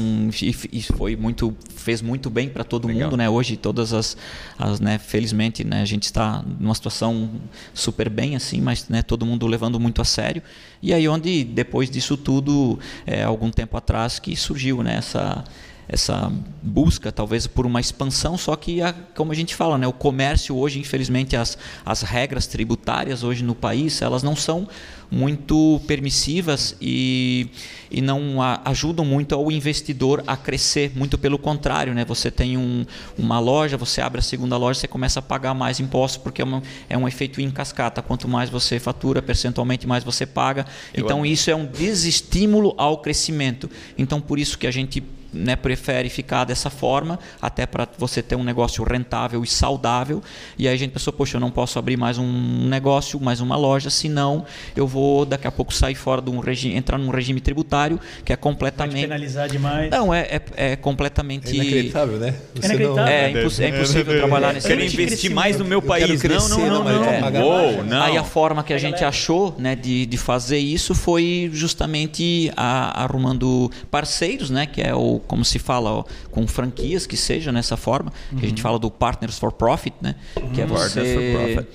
isso 0.72 0.94
foi 0.94 1.16
muito, 1.16 1.56
fez 1.76 2.02
muito 2.02 2.30
bem 2.30 2.50
para 2.50 2.64
todo 2.64 2.88
Legal. 2.88 3.04
mundo, 3.04 3.18
né? 3.18 3.30
Hoje, 3.30 3.58
todas 3.58 3.94
as, 3.94 4.18
as 4.58 4.80
né? 4.80 4.98
felizmente, 4.98 5.64
né? 5.64 5.82
A 5.82 5.86
gente 5.86 6.04
está 6.04 6.44
numa 6.60 6.76
situação 6.76 7.30
super 7.74 8.10
bem, 8.10 8.36
assim, 8.36 8.62
mas 8.62 8.88
né? 8.90 9.02
todo 9.02 9.26
mundo 9.26 9.46
levando 9.48 9.80
muito 9.80 10.02
a 10.02 10.06
sério. 10.06 10.42
E 10.82 10.94
aí 10.94 11.08
onde, 11.08 11.44
depois 11.44 11.90
disso 11.90 12.16
tudo, 12.16 12.80
é, 13.06 13.24
algum 13.24 13.50
tempo 13.50 13.76
atrás, 13.78 14.20
que 14.20 14.36
surgiu 14.36 14.84
né, 14.84 14.96
essa, 14.98 15.44
essa 15.88 16.32
busca 16.62 17.12
talvez 17.12 17.48
por 17.48 17.66
uma 17.66 17.80
expansão, 17.80 18.38
só 18.38 18.56
que 18.56 18.82
a, 18.82 18.94
como 19.16 19.32
a 19.32 19.36
gente 19.36 19.56
fala, 19.56 19.78
né, 19.78 19.88
o 19.88 19.94
comércio 19.94 20.56
hoje, 20.56 20.80
infelizmente, 20.80 21.36
as, 21.36 21.58
as 21.86 22.02
regras 22.02 22.48
tributárias 22.48 23.24
hoje 23.24 23.44
no 23.44 23.56
país, 23.56 24.02
elas 24.02 24.24
não 24.24 24.36
são 24.36 24.68
muito 25.10 25.80
permissivas 25.88 26.76
e, 26.82 27.48
e 27.90 28.02
não 28.02 28.42
a, 28.42 28.62
ajudam 28.66 29.06
muito 29.06 29.34
ao 29.34 29.50
investidor 29.52 30.24
a 30.28 30.36
crescer, 30.36 30.92
muito 30.96 31.18
pelo 31.18 31.40
contrário, 31.40 31.94
né? 31.94 32.04
Você 32.06 32.30
tem 32.30 32.58
um, 32.58 32.86
uma 33.18 33.40
loja, 33.40 33.78
você 33.78 34.02
abre 34.02 34.20
a 34.20 34.22
segunda 34.22 34.58
loja, 34.58 34.82
você 34.82 34.88
começa 34.88 35.20
a 35.20 35.22
pagar 35.22 35.54
mais 35.54 35.80
impostos 35.80 36.22
porque 36.22 36.42
é, 36.42 36.46
uma, 36.46 36.62
é 36.90 36.98
um 36.98 37.08
efeito 37.08 37.40
em 37.40 37.50
cascata. 37.50 38.02
Quanto 38.02 38.28
mais 38.28 38.50
você 38.50 38.80
fatura, 38.80 39.22
percentualmente 39.22 39.88
mais 39.88 40.04
você 40.04 40.26
paga. 40.26 40.66
Então 40.94 41.26
isso 41.26 41.50
é 41.50 41.56
um 41.56 41.66
desestímulo 41.66 42.74
ao 42.78 42.98
crescimento. 42.98 43.70
Então 43.98 44.20
por 44.20 44.38
isso 44.38 44.58
que 44.58 44.68
a 44.68 44.72
gente 44.72 45.02
né, 45.34 45.56
prefere 45.56 46.10
ficar 46.10 46.46
dessa 46.46 46.70
forma, 46.70 47.20
até 47.42 47.66
para 47.66 47.88
você 47.98 48.22
ter 48.22 48.36
um 48.36 48.44
negócio 48.44 48.84
rentável 48.84 49.44
e 49.44 49.48
saudável. 49.48 50.22
E 50.58 50.68
aí 50.68 50.74
a 50.74 50.78
gente 50.78 50.92
pensou, 50.92 51.14
poxa, 51.14 51.38
eu 51.38 51.42
não 51.42 51.52
posso 51.52 51.78
abrir 51.80 51.98
mais 51.98 52.18
um 52.18 52.68
negócio, 52.68 53.20
mais 53.20 53.42
uma 53.42 53.56
loja, 53.56 53.90
senão 53.90 54.46
eu 54.76 54.88
vou 54.88 55.26
daqui 55.26 55.48
a 55.48 55.52
pouco 55.52 55.74
sair 55.74 55.96
fora 55.96 56.22
de 56.22 56.30
um 56.30 56.40
regime, 56.40 56.76
entrar 56.76 56.98
num 56.98 57.10
regime 57.10 57.42
tributário 57.42 58.00
que 58.24 58.34
é 58.34 58.36
completamente. 58.36 58.94
Vai 58.94 59.04
penalizar 59.04 59.50
demais. 59.50 59.92
Não, 59.92 60.14
é, 60.14 60.22
é, 60.22 60.42
é 60.72 60.76
completamente. 60.76 61.50
É 61.50 61.56
inacreditável, 61.56 62.18
né? 62.18 62.36
Você 62.56 62.66
é 62.66 62.76
inacreditável. 62.76 62.96
Não... 62.96 63.08
É, 63.08 63.32
imposs... 63.32 63.60
é, 63.60 63.70
impossível 63.70 64.18
trabalhar 64.18 64.54
nesse 64.54 64.68
Quero 64.68 64.84
investir 64.84 65.32
mais 65.32 65.58
no 65.58 65.66
meu 65.66 65.82
país. 65.82 66.22
Crescer, 66.22 66.50
não, 66.50 66.84
não, 66.84 66.84
não. 66.84 67.04
não. 67.04 67.06
É. 67.06 67.44
Uou, 67.44 67.84
não. 67.84 68.02
Aí 68.02 68.18
a 68.18 68.24
forma 68.24 68.64
que 68.64 68.74
a 68.74 68.78
gente 68.78 69.04
achou 69.04 69.56
né, 69.58 69.76
de, 69.76 70.06
de 70.06 70.18
fazer 70.18 70.58
isso 70.58 70.96
foi 70.96 71.50
justamente 71.54 72.52
a, 72.56 73.04
arrumando 73.04 73.72
parceiros, 73.90 74.50
né? 74.50 74.66
Que 74.66 74.82
é 74.82 74.94
o 74.94 75.17
como 75.20 75.44
se 75.44 75.60
fala, 75.60 75.92
ó, 75.92 76.04
com 76.32 76.48
franquias 76.48 77.06
que 77.06 77.18
seja 77.18 77.52
nessa 77.52 77.78
forma, 77.78 78.12
uhum. 78.32 78.40
que 78.40 78.46
a 78.46 78.50
gente 78.50 78.60
uhum. 78.60 78.64
fala 78.64 78.80
do 78.80 78.92
partners 78.92 79.38
for 79.38 79.52
profit, 79.52 79.96
né? 80.02 80.16
Uhum. 80.36 80.50
Que 80.50 80.62
é 80.62 80.66
você 80.66 81.68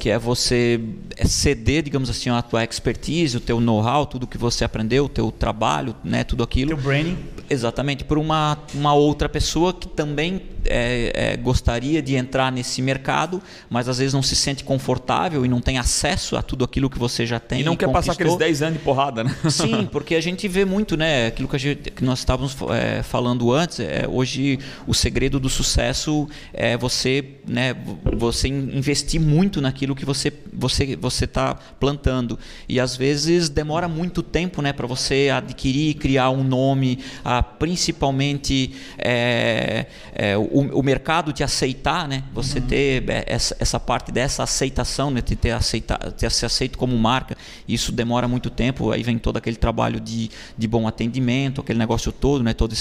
que 0.00 0.10
é 0.10 0.18
você 0.18 0.80
ceder, 1.26 1.82
digamos 1.82 2.08
assim, 2.10 2.30
a 2.30 2.42
tua 2.42 2.64
expertise, 2.64 3.36
o 3.36 3.40
teu 3.40 3.60
know-how, 3.60 4.06
tudo 4.06 4.26
que 4.26 4.38
você 4.38 4.64
aprendeu, 4.64 5.06
o 5.06 5.08
teu 5.08 5.30
trabalho, 5.30 5.94
né, 6.04 6.24
tudo 6.24 6.42
aquilo. 6.42 6.68
Teu 6.68 6.78
branding. 6.78 7.16
Exatamente, 7.50 8.04
por 8.04 8.18
uma, 8.18 8.58
uma 8.74 8.92
outra 8.92 9.28
pessoa 9.28 9.72
que 9.72 9.88
também 9.88 10.42
é, 10.66 11.32
é, 11.32 11.36
gostaria 11.36 12.02
de 12.02 12.14
entrar 12.14 12.52
nesse 12.52 12.82
mercado, 12.82 13.42
mas 13.70 13.88
às 13.88 13.98
vezes 13.98 14.12
não 14.12 14.22
se 14.22 14.36
sente 14.36 14.62
confortável 14.62 15.44
e 15.44 15.48
não 15.48 15.60
tem 15.60 15.78
acesso 15.78 16.36
a 16.36 16.42
tudo 16.42 16.64
aquilo 16.64 16.90
que 16.90 16.98
você 16.98 17.24
já 17.24 17.40
tem. 17.40 17.60
E 17.60 17.64
não 17.64 17.72
e 17.72 17.76
quer 17.76 17.86
conquistou. 17.86 18.14
passar 18.14 18.22
aqueles 18.22 18.36
10 18.36 18.62
anos 18.62 18.78
de 18.78 18.84
porrada, 18.84 19.24
né? 19.24 19.34
Sim, 19.48 19.88
porque 19.90 20.14
a 20.14 20.20
gente 20.20 20.46
vê 20.46 20.64
muito, 20.64 20.96
né? 20.96 21.28
Aquilo 21.28 21.48
que, 21.48 21.58
gente, 21.58 21.90
que 21.90 22.04
nós 22.04 22.18
estávamos 22.18 22.54
é, 22.70 22.87
falando 23.02 23.52
antes, 23.52 23.80
é, 23.80 24.06
hoje 24.08 24.58
o 24.86 24.94
segredo 24.94 25.38
do 25.38 25.48
sucesso 25.48 26.28
é 26.52 26.76
você, 26.76 27.36
né, 27.46 27.74
você 28.16 28.48
investir 28.48 29.20
muito 29.20 29.60
naquilo 29.60 29.94
que 29.94 30.04
você 30.04 30.32
você 30.52 30.96
você 30.96 31.24
está 31.24 31.54
plantando 31.54 32.38
e 32.68 32.80
às 32.80 32.96
vezes 32.96 33.48
demora 33.48 33.88
muito 33.88 34.22
tempo, 34.22 34.60
né, 34.60 34.72
para 34.72 34.86
você 34.86 35.30
adquirir, 35.32 35.94
criar 35.94 36.30
um 36.30 36.42
nome, 36.42 36.98
a, 37.24 37.42
principalmente 37.42 38.74
é, 38.98 39.86
é, 40.14 40.36
o, 40.36 40.78
o, 40.78 40.82
mercado 40.82 41.32
te 41.32 41.42
aceitar, 41.42 42.08
né? 42.08 42.24
Você 42.32 42.58
uhum. 42.58 42.66
ter 42.66 43.08
é, 43.08 43.24
essa, 43.26 43.56
essa, 43.60 43.78
parte 43.78 44.10
dessa 44.10 44.42
aceitação, 44.42 45.10
né? 45.10 45.20
Ter, 45.20 45.36
ter, 45.36 45.50
aceitar, 45.50 45.98
ter 46.12 46.30
se 46.30 46.44
aceito 46.44 46.78
como 46.78 46.96
marca, 46.96 47.36
isso 47.66 47.92
demora 47.92 48.26
muito 48.26 48.50
tempo. 48.50 48.90
Aí 48.90 49.02
vem 49.02 49.18
todo 49.18 49.36
aquele 49.36 49.56
trabalho 49.56 50.00
de, 50.00 50.30
de 50.56 50.68
bom 50.68 50.86
atendimento, 50.86 51.60
aquele 51.60 51.78
negócio 51.78 52.10
todo, 52.10 52.42
né? 52.42 52.54
Todo 52.54 52.72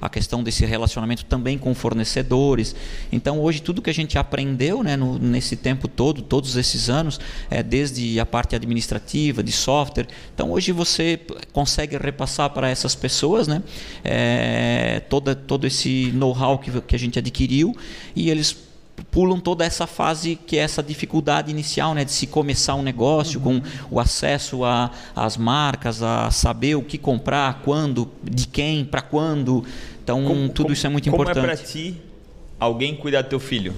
a 0.00 0.08
questão 0.08 0.42
desse 0.42 0.64
relacionamento 0.64 1.24
também 1.24 1.58
com 1.58 1.74
fornecedores. 1.74 2.74
Então 3.10 3.40
hoje 3.40 3.62
tudo 3.62 3.80
que 3.80 3.90
a 3.90 3.94
gente 3.94 4.18
aprendeu, 4.18 4.82
né? 4.82 4.96
No, 4.96 5.18
nesse 5.18 5.56
tempo 5.56 5.88
todo, 5.88 6.22
todos 6.22 6.56
esses 6.56 6.88
anos, 6.88 7.20
é, 7.50 7.62
desde 7.62 8.18
a 8.18 8.26
parte 8.26 8.56
administrativa, 8.56 9.42
de 9.42 9.52
software. 9.52 10.06
Então 10.34 10.50
hoje 10.50 10.72
você 10.72 11.20
consegue 11.52 11.96
repassar 11.96 12.50
para 12.50 12.68
essas 12.68 12.94
pessoas, 12.94 13.46
né? 13.46 13.62
É, 14.04 15.00
toda 15.08 15.34
todo 15.34 15.66
esse 15.66 16.10
know-how 16.12 16.58
que, 16.58 16.80
que 16.82 16.96
a 16.96 16.98
gente 16.98 17.18
adquiriu 17.18 17.74
e 18.14 18.30
eles 18.30 18.65
pulam 19.04 19.38
toda 19.38 19.64
essa 19.64 19.86
fase 19.86 20.36
que 20.36 20.56
é 20.56 20.60
essa 20.60 20.82
dificuldade 20.82 21.50
inicial, 21.50 21.94
né, 21.94 22.04
de 22.04 22.12
se 22.12 22.26
começar 22.26 22.74
um 22.74 22.82
negócio 22.82 23.40
uhum. 23.40 23.60
com 23.60 23.68
o 23.90 24.00
acesso 24.00 24.60
às 25.14 25.36
marcas, 25.36 26.02
a 26.02 26.30
saber 26.30 26.74
o 26.74 26.82
que 26.82 26.98
comprar, 26.98 27.60
quando, 27.64 28.10
de 28.22 28.46
quem, 28.46 28.84
para 28.84 29.00
quando. 29.00 29.64
Então 30.02 30.24
como, 30.24 30.48
tudo 30.48 30.66
como, 30.66 30.72
isso 30.72 30.86
é 30.86 30.90
muito 30.90 31.10
como 31.10 31.22
importante. 31.22 31.42
Como 31.42 31.52
é 31.52 31.56
para 31.56 31.66
ti 31.66 32.00
alguém 32.58 32.94
cuidar 32.94 33.22
do 33.22 33.28
teu 33.28 33.40
filho? 33.40 33.74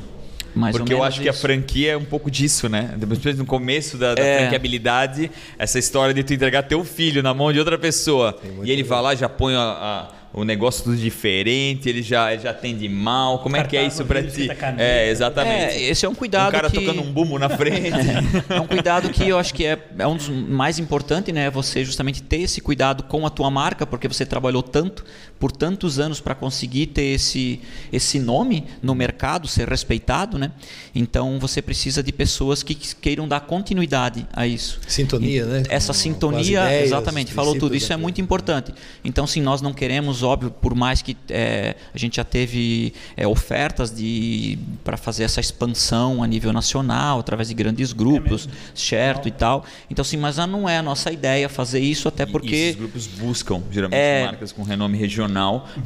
Mais 0.54 0.76
Porque 0.76 0.92
eu 0.92 1.02
acho 1.02 1.16
isso. 1.16 1.22
que 1.22 1.28
a 1.28 1.32
franquia 1.32 1.92
é 1.92 1.96
um 1.96 2.04
pouco 2.04 2.30
disso, 2.30 2.68
né? 2.68 2.94
Depois, 2.96 3.36
no 3.36 3.46
começo 3.46 3.96
da, 3.96 4.14
da 4.14 4.22
é. 4.22 4.40
franqueabilidade, 4.40 5.30
essa 5.58 5.78
história 5.78 6.12
de 6.12 6.24
tu 6.24 6.34
entregar 6.34 6.62
teu 6.62 6.84
filho 6.84 7.22
na 7.22 7.32
mão 7.32 7.52
de 7.52 7.58
outra 7.58 7.78
pessoa 7.78 8.36
e 8.64 8.70
ele 8.70 8.82
vai 8.82 9.00
lá 9.00 9.14
já 9.14 9.28
põe 9.28 9.54
a, 9.54 9.60
a 9.60 10.17
o 10.32 10.44
negócio 10.44 10.84
tudo 10.84 10.96
diferente, 10.96 11.88
ele 11.88 12.02
já, 12.02 12.36
já 12.36 12.50
atende 12.50 12.88
mal. 12.88 13.38
Como 13.38 13.56
é 13.56 13.64
que 13.64 13.76
é 13.76 13.86
isso 13.86 14.04
para 14.04 14.22
ti? 14.22 14.48
É, 14.76 15.08
exatamente. 15.08 15.74
É, 15.74 15.82
esse 15.90 16.04
é 16.04 16.08
um 16.08 16.14
cuidado 16.14 16.48
um 16.48 16.52
cara 16.52 16.70
que... 16.70 16.78
tocando 16.78 17.02
um 17.02 17.12
bumbo 17.12 17.38
na 17.38 17.48
frente. 17.48 17.90
é 18.48 18.60
um 18.60 18.66
cuidado 18.66 19.08
que 19.08 19.28
eu 19.28 19.38
acho 19.38 19.54
que 19.54 19.64
é, 19.64 19.78
é 19.98 20.06
um 20.06 20.16
dos 20.16 20.28
mais 20.28 20.78
importantes, 20.78 21.32
né? 21.34 21.50
Você 21.50 21.84
justamente 21.84 22.22
ter 22.22 22.42
esse 22.42 22.60
cuidado 22.60 23.04
com 23.04 23.26
a 23.26 23.30
tua 23.30 23.50
marca, 23.50 23.86
porque 23.86 24.06
você 24.06 24.26
trabalhou 24.26 24.62
tanto 24.62 25.04
por 25.38 25.52
tantos 25.52 25.98
anos 25.98 26.20
para 26.20 26.34
conseguir 26.34 26.86
ter 26.86 27.14
esse, 27.14 27.60
esse 27.92 28.18
nome 28.18 28.64
no 28.82 28.94
mercado, 28.94 29.46
ser 29.46 29.68
respeitado, 29.68 30.38
né? 30.38 30.50
Então 30.94 31.38
você 31.38 31.62
precisa 31.62 32.02
de 32.02 32.12
pessoas 32.12 32.62
que 32.62 32.74
queiram 32.74 33.28
dar 33.28 33.40
continuidade 33.40 34.26
a 34.32 34.46
isso. 34.46 34.80
Sintonia, 34.86 35.42
e, 35.42 35.46
né? 35.46 35.62
Essa 35.68 35.92
Com 35.92 35.98
sintonia, 35.98 36.64
ideias, 36.64 36.86
exatamente, 36.86 37.32
falou 37.32 37.56
tudo. 37.56 37.76
Isso 37.76 37.92
é 37.92 37.96
muito 37.96 38.20
importante. 38.20 38.74
Então, 39.04 39.26
sim, 39.26 39.40
nós 39.40 39.62
não 39.62 39.72
queremos, 39.72 40.22
óbvio, 40.22 40.50
por 40.50 40.74
mais 40.74 41.02
que 41.02 41.16
é, 41.28 41.76
a 41.94 41.98
gente 41.98 42.16
já 42.16 42.24
teve 42.24 42.92
é, 43.16 43.26
ofertas 43.26 43.94
de 43.94 44.58
para 44.82 44.96
fazer 44.96 45.22
essa 45.22 45.40
expansão 45.40 46.22
a 46.22 46.26
nível 46.26 46.52
nacional, 46.52 47.20
através 47.20 47.48
de 47.48 47.54
grandes 47.54 47.92
grupos, 47.92 48.48
é 48.48 48.70
certo 48.74 49.28
e 49.28 49.30
tal. 49.30 49.64
Então, 49.88 50.04
sim, 50.04 50.16
mas 50.16 50.36
não 50.36 50.68
é 50.68 50.78
a 50.78 50.82
nossa 50.82 51.12
ideia 51.12 51.48
fazer 51.48 51.80
isso, 51.80 52.08
até 52.08 52.26
porque. 52.26 52.48
E 52.48 52.54
esses 52.54 52.76
grupos 52.76 53.06
buscam, 53.06 53.62
geralmente, 53.70 53.98
é, 53.98 54.24
marcas 54.24 54.52
com 54.52 54.62
renome 54.62 54.98
regional 54.98 55.27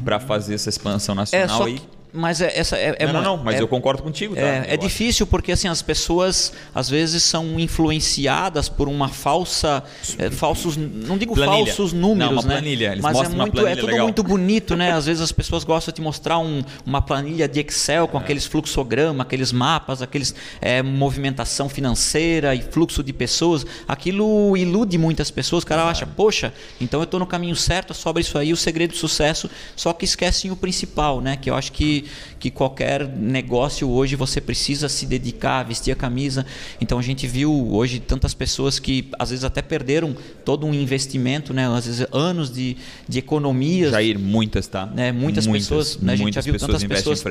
para 0.04 0.18
fazer 0.20 0.54
essa 0.54 0.68
expansão 0.68 1.14
nacional. 1.14 1.66
É, 1.68 1.70
e 1.70 1.82
mas 2.12 2.42
é, 2.42 2.52
essa 2.58 2.76
é, 2.76 2.94
é 2.98 3.06
não, 3.06 3.14
não, 3.14 3.22
não, 3.22 3.44
mas 3.44 3.56
é, 3.56 3.62
eu 3.62 3.68
concordo 3.68 4.02
contigo. 4.02 4.34
Tá? 4.34 4.42
É, 4.42 4.74
é 4.74 4.76
difícil 4.76 5.26
porque 5.26 5.52
assim 5.52 5.66
as 5.66 5.80
pessoas 5.80 6.52
às 6.74 6.88
vezes 6.88 7.22
são 7.22 7.58
influenciadas 7.58 8.68
por 8.68 8.86
uma 8.86 9.08
falsa, 9.08 9.82
é, 10.18 10.30
falsos, 10.30 10.76
não 10.76 11.16
digo 11.16 11.34
planilha. 11.34 11.66
falsos 11.66 11.92
números, 11.94 12.36
não, 12.36 12.42
né? 12.42 12.56
Planilha. 12.56 12.92
Eles 12.92 13.02
mas 13.02 13.18
é 13.18 13.28
muito, 13.28 13.66
é 13.66 13.74
tudo 13.74 13.86
legal. 13.86 14.04
muito 14.04 14.22
bonito, 14.22 14.76
né? 14.76 14.92
Às 14.92 15.06
vezes 15.06 15.22
as 15.22 15.32
pessoas 15.32 15.64
gostam 15.64 15.94
de 15.94 16.02
mostrar 16.02 16.38
um, 16.38 16.62
uma 16.84 17.00
planilha 17.00 17.48
de 17.48 17.60
Excel 17.60 18.06
com 18.06 18.18
é. 18.18 18.20
aqueles 18.20 18.44
fluxogramas, 18.44 19.20
aqueles 19.20 19.50
mapas, 19.50 20.02
aqueles 20.02 20.34
é, 20.60 20.82
movimentação 20.82 21.68
financeira 21.68 22.54
e 22.54 22.60
fluxo 22.60 23.02
de 23.02 23.12
pessoas. 23.14 23.64
Aquilo 23.88 24.54
ilude 24.54 24.98
muitas 24.98 25.30
pessoas. 25.30 25.62
O 25.62 25.66
cara 25.66 25.84
acha, 25.84 26.06
poxa, 26.06 26.52
então 26.78 27.00
eu 27.00 27.04
estou 27.04 27.18
no 27.18 27.26
caminho 27.26 27.56
certo, 27.56 27.94
sobra 27.94 28.20
isso 28.20 28.36
aí, 28.36 28.52
o 28.52 28.56
segredo 28.56 28.90
do 28.90 28.98
sucesso. 28.98 29.48
Só 29.74 29.94
que 29.94 30.04
esquecem 30.04 30.50
o 30.50 30.56
principal, 30.56 31.22
né? 31.22 31.38
Que 31.38 31.48
eu 31.48 31.54
acho 31.54 31.72
que 31.72 32.01
que, 32.38 32.50
qualquer 32.50 33.06
negócio 33.08 33.88
hoje 33.90 34.16
você 34.16 34.40
precisa 34.40 34.88
se 34.88 35.06
dedicar, 35.06 35.62
vestir 35.62 35.92
a 35.92 35.96
camisa. 35.96 36.44
Então 36.80 36.98
a 36.98 37.02
gente 37.02 37.26
viu 37.26 37.72
hoje 37.72 38.00
tantas 38.00 38.34
pessoas 38.34 38.78
que 38.78 39.08
às 39.18 39.30
vezes 39.30 39.44
até 39.44 39.62
perderam 39.62 40.16
todo 40.44 40.66
um 40.66 40.74
investimento, 40.74 41.52
né? 41.52 41.66
às 41.68 41.86
vezes 41.86 42.06
anos 42.12 42.50
de, 42.50 42.76
de 43.08 43.18
economias. 43.18 43.92
Jair, 43.92 44.18
muitas, 44.18 44.66
tá? 44.66 44.86
Né? 44.86 45.12
Muitas, 45.12 45.46
muitas 45.46 45.68
pessoas, 45.68 45.98
né? 45.98 46.12
a 46.12 46.16
gente 46.16 46.34
já 46.34 46.40
viu 46.40 46.58
tantas 46.58 46.84
pessoas 46.84 47.22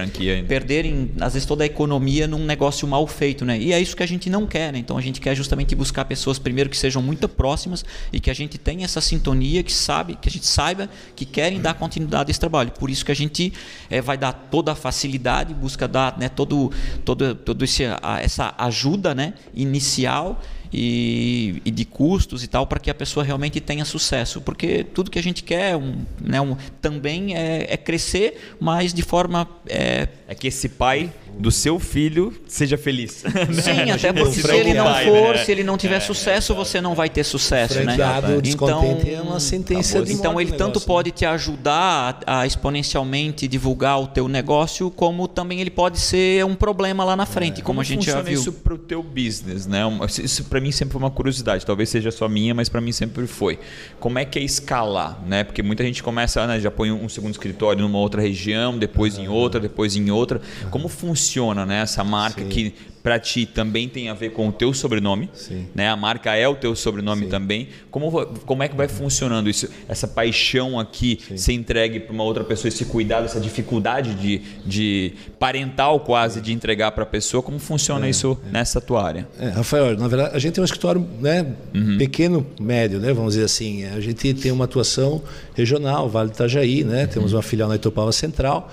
perderem 0.47 1.11
às 1.19 1.33
vezes 1.33 1.45
toda 1.45 1.63
a 1.63 1.67
economia 1.67 2.27
num 2.27 2.45
negócio 2.45 2.87
mal 2.87 3.05
feito. 3.07 3.45
Né? 3.45 3.59
E 3.59 3.73
é 3.73 3.79
isso 3.79 3.95
que 3.95 4.03
a 4.03 4.07
gente 4.07 4.29
não 4.29 4.45
quer. 4.47 4.73
Né? 4.73 4.79
Então 4.79 4.97
a 4.97 5.01
gente 5.01 5.19
quer 5.19 5.35
justamente 5.35 5.75
buscar 5.75 6.05
pessoas 6.05 6.39
primeiro 6.39 6.69
que 6.69 6.77
sejam 6.77 7.01
muito 7.01 7.27
próximas 7.27 7.85
e 8.11 8.19
que 8.19 8.29
a 8.29 8.33
gente 8.33 8.57
tenha 8.57 8.85
essa 8.85 9.01
sintonia, 9.01 9.63
que 9.63 9.73
sabe, 9.73 10.17
que 10.21 10.27
a 10.27 10.31
gente 10.31 10.45
saiba 10.45 10.89
que 11.15 11.25
querem 11.25 11.59
dar 11.59 11.73
continuidade 11.73 12.29
a 12.29 12.31
esse 12.31 12.39
trabalho. 12.39 12.71
Por 12.71 12.89
isso 12.89 13.05
que 13.05 13.11
a 13.11 13.15
gente 13.15 13.53
é, 13.89 14.01
vai 14.01 14.17
dar 14.17 14.33
todo 14.33 14.60
toda 14.61 14.73
a 14.73 14.75
facilidade, 14.75 15.55
busca 15.55 15.87
dar 15.87 16.19
né, 16.19 16.29
todo, 16.29 16.71
todo, 17.03 17.33
todo 17.33 17.63
esse, 17.63 17.83
essa 18.21 18.53
ajuda 18.59 19.15
né, 19.15 19.33
inicial 19.55 20.39
e, 20.71 21.59
e 21.65 21.71
de 21.71 21.83
custos 21.83 22.43
e 22.43 22.47
tal 22.47 22.67
para 22.67 22.79
que 22.79 22.91
a 22.91 22.93
pessoa 22.93 23.25
realmente 23.25 23.59
tenha 23.59 23.83
sucesso. 23.83 24.39
Porque 24.39 24.83
tudo 24.83 25.09
que 25.09 25.17
a 25.17 25.23
gente 25.23 25.41
quer 25.41 25.75
um, 25.75 26.05
né, 26.21 26.39
um, 26.39 26.55
também 26.79 27.35
é, 27.35 27.73
é, 27.73 27.75
crescer, 27.75 28.55
mas 28.59 28.93
de 28.93 29.01
forma. 29.01 29.49
É, 29.67 30.07
é 30.27 30.35
que 30.35 30.47
esse 30.47 30.69
pai 30.69 31.11
do 31.37 31.51
seu 31.51 31.79
filho 31.79 32.33
seja 32.47 32.77
feliz. 32.77 33.23
Sim, 33.51 33.91
até 33.91 34.13
porque 34.13 34.41
se 34.41 34.51
ele 34.51 34.73
não 34.73 34.85
pai, 34.85 35.05
for, 35.05 35.35
né? 35.35 35.43
se 35.43 35.51
ele 35.51 35.63
não 35.63 35.77
tiver 35.77 35.95
é, 35.95 35.99
sucesso, 35.99 36.53
você 36.53 36.79
não 36.79 36.93
vai 36.93 37.09
ter 37.09 37.23
sucesso, 37.23 37.79
né? 37.81 37.97
Então, 38.43 38.99
é 39.05 39.21
uma 39.21 39.39
sentença 39.39 40.01
de 40.01 40.13
Então 40.13 40.39
ele 40.39 40.51
tanto 40.51 40.79
pode 40.81 41.11
te 41.11 41.25
ajudar 41.25 42.21
a, 42.25 42.41
a, 42.41 42.47
exponencialmente 42.47 43.47
divulgar 43.47 43.99
o 43.99 44.07
teu 44.07 44.27
negócio, 44.27 44.91
como 44.91 45.27
também 45.27 45.61
ele 45.61 45.69
pode 45.69 45.99
ser 45.99 46.45
um 46.45 46.55
problema 46.55 47.03
lá 47.03 47.15
na 47.15 47.25
frente, 47.25 47.61
é. 47.61 47.63
como, 47.63 47.65
como 47.65 47.81
a 47.81 47.83
gente 47.83 48.05
já 48.05 48.21
viu. 48.21 48.39
isso 48.39 48.51
para 48.51 48.73
o 48.73 48.77
teu 48.77 49.01
business, 49.01 49.65
né? 49.65 49.81
Isso 50.23 50.43
para 50.45 50.59
mim 50.59 50.71
sempre 50.71 50.93
foi 50.93 51.01
uma 51.01 51.11
curiosidade, 51.11 51.65
talvez 51.65 51.89
seja 51.89 52.11
só 52.11 52.27
minha, 52.27 52.53
mas 52.53 52.69
para 52.69 52.81
mim 52.81 52.91
sempre 52.91 53.25
foi. 53.25 53.59
Como 53.99 54.19
é 54.19 54.25
que 54.25 54.37
é 54.37 54.43
escalar, 54.43 55.19
né? 55.25 55.43
Porque 55.43 55.63
muita 55.63 55.83
gente 55.83 56.03
começa, 56.03 56.45
né, 56.45 56.59
já 56.59 56.69
põe 56.69 56.91
um 56.91 57.09
segundo 57.09 57.31
escritório 57.31 57.81
numa 57.81 57.97
outra 57.97 58.21
região, 58.21 58.77
depois 58.77 59.17
em 59.17 59.27
outra, 59.27 59.59
depois 59.59 59.95
em 59.95 60.11
outra. 60.11 60.41
Como 60.69 60.87
funciona, 60.87 61.20
né, 61.65 61.81
essa 61.81 62.03
marca 62.03 62.41
Sim. 62.41 62.49
que 62.49 62.73
para 63.03 63.19
ti 63.19 63.45
também 63.45 63.89
tem 63.89 64.09
a 64.09 64.13
ver 64.13 64.31
com 64.31 64.47
o 64.47 64.51
teu 64.51 64.73
sobrenome, 64.73 65.29
Sim. 65.33 65.65
né? 65.73 65.89
A 65.89 65.95
marca 65.95 66.35
é 66.35 66.47
o 66.47 66.55
teu 66.55 66.75
sobrenome 66.75 67.23
Sim. 67.23 67.29
também. 67.29 67.67
Como, 67.89 68.25
como 68.45 68.63
é 68.63 68.67
que 68.67 68.75
vai 68.75 68.87
funcionando 68.87 69.49
isso? 69.49 69.67
Essa 69.87 70.07
paixão 70.07 70.79
aqui 70.79 71.19
Sim. 71.27 71.37
ser 71.37 71.53
entregue 71.53 71.99
para 71.99 72.13
uma 72.13 72.23
outra 72.23 72.43
pessoa, 72.43 72.69
esse 72.69 72.85
cuidado, 72.85 73.25
essa 73.25 73.39
dificuldade 73.39 74.13
de, 74.15 74.41
de 74.65 75.13
parental 75.39 76.01
quase 76.01 76.41
de 76.41 76.53
entregar 76.53 76.91
para 76.91 77.03
a 77.03 77.07
pessoa, 77.07 77.41
como 77.41 77.57
funciona 77.59 78.05
é, 78.05 78.09
isso 78.09 78.37
é. 78.47 78.51
nessa 78.51 78.79
tua 78.79 79.03
área? 79.03 79.27
É, 79.39 79.49
Rafael, 79.49 79.97
na 79.97 80.07
verdade 80.07 80.35
a 80.35 80.39
gente 80.39 80.53
tem 80.53 80.61
um 80.61 80.65
escritório, 80.65 81.05
né, 81.19 81.45
uhum. 81.73 81.97
pequeno, 81.97 82.45
médio, 82.59 82.99
né, 82.99 83.13
vamos 83.13 83.33
dizer 83.33 83.45
assim. 83.45 83.85
A 83.85 83.99
gente 83.99 84.33
tem 84.35 84.51
uma 84.51 84.65
atuação 84.65 85.21
regional, 85.55 86.07
Vale 86.07 86.29
do 86.29 86.33
Itajaí, 86.33 86.83
né? 86.83 87.07
Temos 87.07 87.33
uma 87.33 87.41
filial 87.41 87.67
na 87.67 87.75
Itopava 87.75 88.11
Central. 88.11 88.71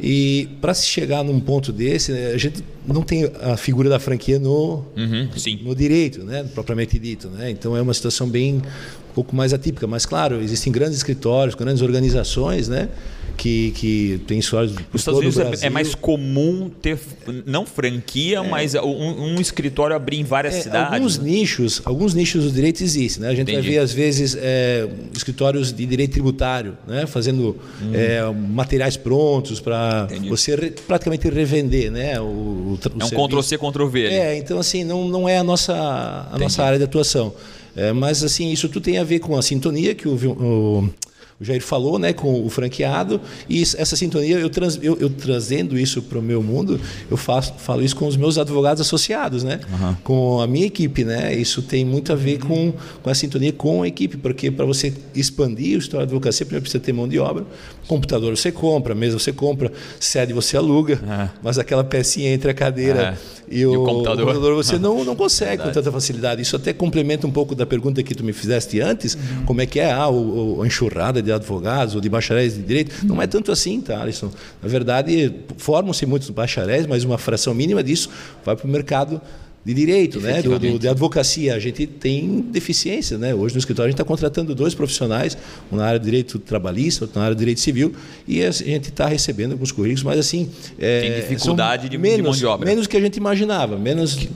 E 0.00 0.48
para 0.60 0.74
se 0.74 0.86
chegar 0.86 1.22
num 1.22 1.38
ponto 1.40 1.72
desse, 1.72 2.12
né, 2.12 2.32
a 2.32 2.38
gente 2.38 2.64
não 2.86 3.02
tem 3.02 3.30
a 3.40 3.56
figura 3.56 3.88
da 3.88 3.98
franquia 3.98 4.38
no, 4.38 4.84
uhum, 4.96 5.28
no 5.62 5.74
direito, 5.74 6.24
né, 6.24 6.44
propriamente 6.54 6.98
dito. 6.98 7.28
Né? 7.28 7.50
Então 7.50 7.76
é 7.76 7.82
uma 7.82 7.94
situação 7.94 8.28
bem 8.28 8.60
um 9.12 9.14
pouco 9.14 9.36
mais 9.36 9.52
atípica. 9.52 9.86
Mas, 9.86 10.06
claro, 10.06 10.40
existem 10.42 10.72
grandes 10.72 10.96
escritórios, 10.96 11.54
grandes 11.54 11.82
organizações, 11.82 12.68
né? 12.68 12.88
que, 13.36 13.72
que 13.72 14.20
tem 14.26 14.38
histórias 14.38 14.72
Nos 14.72 15.00
Estados 15.00 15.20
Unidos 15.20 15.62
é, 15.62 15.66
é 15.66 15.70
mais 15.70 15.94
comum 15.94 16.70
ter, 16.80 16.98
não 17.46 17.66
franquia, 17.66 18.38
é. 18.38 18.48
mas 18.48 18.74
um, 18.74 19.34
um, 19.34 19.40
escritório 19.40 19.96
abrir 19.96 20.20
em 20.20 20.24
várias 20.24 20.54
é, 20.54 20.60
cidades. 20.60 20.92
Alguns 20.92 21.18
né? 21.18 21.30
nichos, 21.30 21.82
alguns 21.84 22.14
nichos 22.14 22.44
do 22.44 22.52
direito 22.52 22.82
existem. 22.82 23.22
Né? 23.22 23.28
A 23.28 23.34
gente 23.34 23.50
Entendi. 23.50 23.68
vai 23.68 23.70
ver, 23.70 23.78
às 23.78 23.92
vezes, 23.92 24.36
é, 24.38 24.88
escritórios 25.14 25.72
de 25.72 25.84
direito 25.86 26.12
tributário, 26.12 26.76
né? 26.86 27.06
fazendo 27.06 27.56
hum. 27.82 27.90
é, 27.92 28.22
materiais 28.32 28.96
prontos 28.96 29.60
para 29.60 30.06
você 30.28 30.54
re, 30.54 30.70
praticamente 30.86 31.28
revender. 31.28 31.90
Né? 31.90 32.20
O, 32.20 32.24
o, 32.24 32.78
é 33.00 33.04
um 33.04 33.26
Ctrl-C, 33.26 33.58
Ctrl-V. 33.58 34.06
É, 34.06 34.36
então 34.36 34.58
assim, 34.58 34.84
não, 34.84 35.08
não 35.08 35.28
é 35.28 35.38
a 35.38 35.44
nossa, 35.44 35.74
a 36.30 36.38
nossa 36.38 36.62
área 36.62 36.78
de 36.78 36.84
atuação. 36.84 37.34
É, 37.74 37.92
mas 37.92 38.22
assim, 38.22 38.50
isso 38.50 38.68
tudo 38.68 38.82
tem 38.82 38.98
a 38.98 39.04
ver 39.04 39.20
com 39.20 39.36
a 39.36 39.42
sintonia 39.42 39.94
que 39.94 40.06
o, 40.06 40.14
o 40.14 40.90
o 41.42 41.44
Jair 41.44 41.60
falou, 41.60 41.98
né, 41.98 42.12
com 42.12 42.46
o 42.46 42.48
franqueado, 42.48 43.20
e 43.48 43.62
essa 43.62 43.96
sintonia, 43.96 44.38
eu, 44.38 44.48
trans, 44.48 44.78
eu, 44.80 44.96
eu 45.00 45.10
trazendo 45.10 45.76
isso 45.76 46.00
para 46.00 46.18
o 46.18 46.22
meu 46.22 46.40
mundo, 46.40 46.80
eu 47.10 47.16
faço, 47.16 47.54
falo 47.58 47.82
isso 47.82 47.96
com 47.96 48.06
os 48.06 48.16
meus 48.16 48.38
advogados 48.38 48.80
associados, 48.80 49.42
né, 49.42 49.60
uhum. 49.68 49.94
com 50.04 50.40
a 50.40 50.46
minha 50.46 50.66
equipe, 50.66 51.04
né, 51.04 51.34
isso 51.34 51.60
tem 51.60 51.84
muito 51.84 52.12
a 52.12 52.14
ver 52.14 52.38
com, 52.38 52.72
com 53.02 53.10
a 53.10 53.14
sintonia 53.14 53.52
com 53.52 53.82
a 53.82 53.88
equipe, 53.88 54.16
porque 54.16 54.52
para 54.52 54.64
você 54.64 54.94
expandir 55.14 55.76
o 55.76 55.78
história 55.78 56.06
de 56.06 56.12
advocacia, 56.12 56.46
primeiro 56.46 56.62
precisa 56.62 56.82
ter 56.82 56.92
mão 56.92 57.08
de 57.08 57.18
obra, 57.18 57.44
computador 57.86 58.36
você 58.36 58.52
compra, 58.52 58.94
mesa 58.94 59.18
você 59.18 59.32
compra, 59.32 59.72
sede 59.98 60.32
você 60.32 60.56
aluga, 60.56 61.00
uhum. 61.02 61.28
mas 61.42 61.58
aquela 61.58 61.84
pecinha 61.84 62.32
entre 62.32 62.50
a 62.50 62.54
cadeira 62.54 63.10
uhum. 63.10 63.44
e, 63.48 63.66
o, 63.66 63.72
e, 63.72 63.76
o, 63.76 63.84
computador, 63.84 64.22
o 64.22 64.26
computador 64.26 64.54
você 64.54 64.78
não, 64.78 65.04
não 65.04 65.16
consegue 65.16 65.62
com 65.62 65.70
tanta 65.70 65.90
facilidade. 65.90 66.42
Isso 66.42 66.56
até 66.56 66.72
complementa 66.72 67.26
um 67.26 67.30
pouco 67.30 67.54
da 67.54 67.66
pergunta 67.66 68.02
que 68.02 68.14
tu 68.14 68.24
me 68.24 68.32
fizeste 68.32 68.80
antes, 68.80 69.14
uhum. 69.14 69.44
como 69.44 69.60
é 69.60 69.66
que 69.66 69.80
é 69.80 69.92
ah, 69.92 70.08
o, 70.08 70.62
a 70.62 70.66
enxurrada 70.66 71.22
de 71.22 71.32
advogados 71.32 71.94
ou 71.94 72.00
de 72.00 72.08
bacharéis 72.08 72.54
de 72.54 72.62
direito. 72.62 73.06
Não 73.06 73.20
é 73.20 73.26
tanto 73.26 73.52
assim, 73.52 73.80
tá, 73.80 74.00
Alisson? 74.00 74.30
Na 74.62 74.68
verdade, 74.68 75.34
formam-se 75.56 76.06
muitos 76.06 76.30
bacharéis, 76.30 76.86
mas 76.86 77.04
uma 77.04 77.18
fração 77.18 77.54
mínima 77.54 77.82
disso 77.82 78.08
vai 78.44 78.56
para 78.56 78.66
o 78.66 78.70
mercado 78.70 79.20
de 79.64 79.74
direito, 79.74 80.20
né? 80.20 80.42
Do, 80.42 80.58
do, 80.58 80.78
de 80.78 80.88
advocacia. 80.88 81.54
A 81.54 81.58
gente 81.58 81.86
tem 81.86 82.40
deficiência, 82.50 83.16
né? 83.16 83.34
Hoje 83.34 83.54
no 83.54 83.58
escritório 83.58 83.88
a 83.88 83.90
gente 83.90 83.94
está 83.94 84.04
contratando 84.04 84.54
dois 84.54 84.74
profissionais, 84.74 85.38
um 85.70 85.76
na 85.76 85.86
área 85.86 85.98
de 85.98 86.04
direito 86.04 86.38
trabalhista, 86.38 87.04
outro 87.04 87.18
na 87.18 87.26
área 87.26 87.34
de 87.34 87.38
direito 87.38 87.60
civil, 87.60 87.94
e 88.26 88.42
a 88.42 88.50
gente 88.50 88.88
está 88.88 89.06
recebendo 89.06 89.52
alguns 89.52 89.70
currículos, 89.70 90.02
mas 90.02 90.18
assim. 90.18 90.50
É, 90.78 91.00
tem 91.00 91.14
dificuldade 91.14 91.88
de, 91.88 91.96
menos, 91.96 92.16
de 92.16 92.22
mão 92.22 92.32
de 92.32 92.46
obra. 92.46 92.68
Menos 92.68 92.86
que 92.86 92.96
a 92.96 93.00
gente 93.00 93.16
imaginava, 93.16 93.78
menos. 93.78 94.28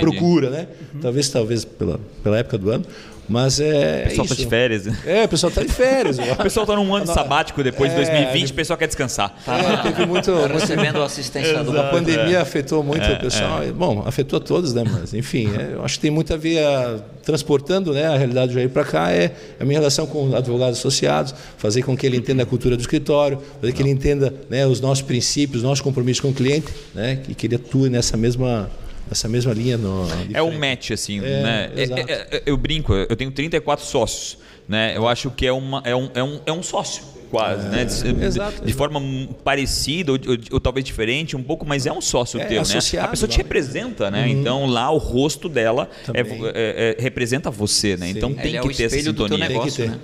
procura, 0.00 0.50
né? 0.50 0.68
Talvez, 1.00 1.28
talvez 1.28 1.64
pela, 1.64 2.00
pela 2.22 2.38
época 2.38 2.58
do 2.58 2.70
ano. 2.70 2.84
Mas 3.32 3.58
é. 3.60 4.02
O 4.04 4.08
pessoal 4.10 4.26
isso. 4.26 4.36
tá 4.36 4.42
de 4.42 4.48
férias. 4.48 5.06
É, 5.06 5.24
o 5.24 5.28
pessoal 5.28 5.50
tá 5.52 5.62
de 5.62 5.68
férias. 5.72 6.18
O 6.32 6.36
pessoal 6.36 6.66
tá 6.66 6.76
num 6.76 6.94
ano 6.94 7.06
sabático 7.06 7.62
depois 7.62 7.90
de 7.90 7.96
É, 8.00 8.04
2020, 8.04 8.50
o 8.50 8.54
pessoal 8.54 8.78
quer 8.78 8.86
descansar. 8.86 9.34
É, 9.46 9.82
teve 9.82 10.06
muito, 10.06 10.30
Tá 10.32 10.38
muito 10.48 10.52
recebendo 10.52 11.02
assistência 11.02 11.64
do 11.64 11.78
a 11.80 11.84
pandemia 11.84 12.40
afetou 12.42 12.82
muito 12.82 13.04
o 13.10 13.18
pessoal. 13.18 13.60
Bom, 13.74 14.02
afetou 14.06 14.36
a 14.36 14.40
todos, 14.40 14.74
né? 14.74 14.84
Mas, 14.88 15.14
enfim, 15.14 15.48
é, 15.58 15.74
eu 15.74 15.84
acho 15.84 15.94
que 15.94 16.00
tem 16.02 16.10
muito 16.10 16.32
a 16.32 16.36
ver, 16.36 16.58
a- 16.64 16.98
transportando 17.22 17.92
né, 17.92 18.06
a 18.06 18.16
realidade 18.16 18.48
do 18.48 18.54
Jair 18.54 18.68
para 18.68 18.84
cá, 18.84 19.10
é 19.10 19.32
a 19.60 19.64
minha 19.64 19.78
relação 19.78 20.06
com 20.06 20.34
advogados 20.34 20.78
associados, 20.78 21.34
fazer 21.56 21.82
com 21.82 21.96
que 21.96 22.04
ele 22.04 22.16
entenda 22.16 22.42
a 22.42 22.46
cultura 22.46 22.76
do 22.76 22.80
escritório, 22.80 23.38
fazer 23.60 23.72
que 23.72 23.80
ele 23.80 23.90
entenda 23.90 24.34
né, 24.50 24.66
os 24.66 24.80
nossos 24.80 25.02
princípios, 25.02 25.58
os 25.58 25.62
nossos 25.62 25.80
compromissos 25.80 26.20
com 26.20 26.28
o 26.30 26.34
cliente, 26.34 26.66
né, 26.94 27.20
e 27.28 27.34
que 27.34 27.46
ele 27.46 27.54
atue 27.56 27.88
nessa 27.88 28.16
mesma, 28.16 28.68
nessa 29.12 29.28
mesma 29.28 29.52
linha. 29.52 29.76
No, 29.76 30.06
É 30.32 30.42
um 30.42 30.58
match, 30.58 30.90
assim, 30.90 31.18
É, 31.18 31.42
né? 31.42 31.70
É- 31.76 31.82
é- 31.82 32.36
é- 32.38 32.42
eu 32.46 32.56
brinco, 32.56 32.92
eu 32.94 33.14
tenho 33.14 33.30
34 33.30 33.84
sócios, 33.84 34.38
né? 34.68 34.96
Eu 34.96 35.06
acho 35.06 35.30
que 35.30 35.46
é, 35.46 35.52
uma, 35.52 35.82
é, 35.84 35.94
um, 35.94 36.10
é, 36.14 36.22
um, 36.22 36.40
é 36.46 36.52
um 36.52 36.62
sócio, 36.62 37.04
quase, 37.30 37.68
né? 37.68 37.84
De, 37.84 38.12
de- 38.12 38.24
exato, 38.24 38.64
de 38.64 38.72
forma 38.72 39.00
parecida 39.44 40.12
ou, 40.12 40.18
ou- 40.26 40.36
ou 40.52 40.60
talvez 40.60 40.84
diferente 40.84 41.36
um 41.36 41.42
pouco, 41.42 41.64
mas 41.66 41.86
é 41.86 41.92
um 41.92 42.00
sócio 42.00 42.40
É, 42.40 42.44
teu, 42.44 42.62
né? 42.62 42.78
A 43.02 43.08
pessoa 43.08 43.28
te 43.28 43.32
lá. 43.32 43.36
representa, 43.38 44.10
né? 44.10 44.28
Então 44.28 44.66
lá 44.66 44.90
o 44.90 44.98
rosto 44.98 45.48
dela 45.48 45.88
é, 46.14 46.20
é- 46.20 46.96
é- 46.98 47.02
representa 47.02 47.50
você, 47.50 47.96
né? 47.96 48.10
Então 48.10 48.32
tem 48.34 48.46
Ele 48.48 48.56
é 48.58 48.60
que 48.60 48.66
o 48.68 48.70
ter 48.74 48.84
essa 48.84 48.96
espelho 48.96 49.12
do 49.14 49.26
teu 49.28 49.36
sintonia. 49.36 49.48
negócio, 49.48 49.84
ter. 49.84 49.90
né? 49.90 49.98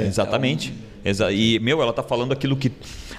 É, 0.00 0.06
exatamente. 0.06 0.72
Exa- 1.04 1.32
E, 1.32 1.58
meu, 1.58 1.82
ela 1.82 1.92
tá 1.92 2.02
falando 2.02 2.30
aquilo 2.32 2.56
que. 2.56 2.70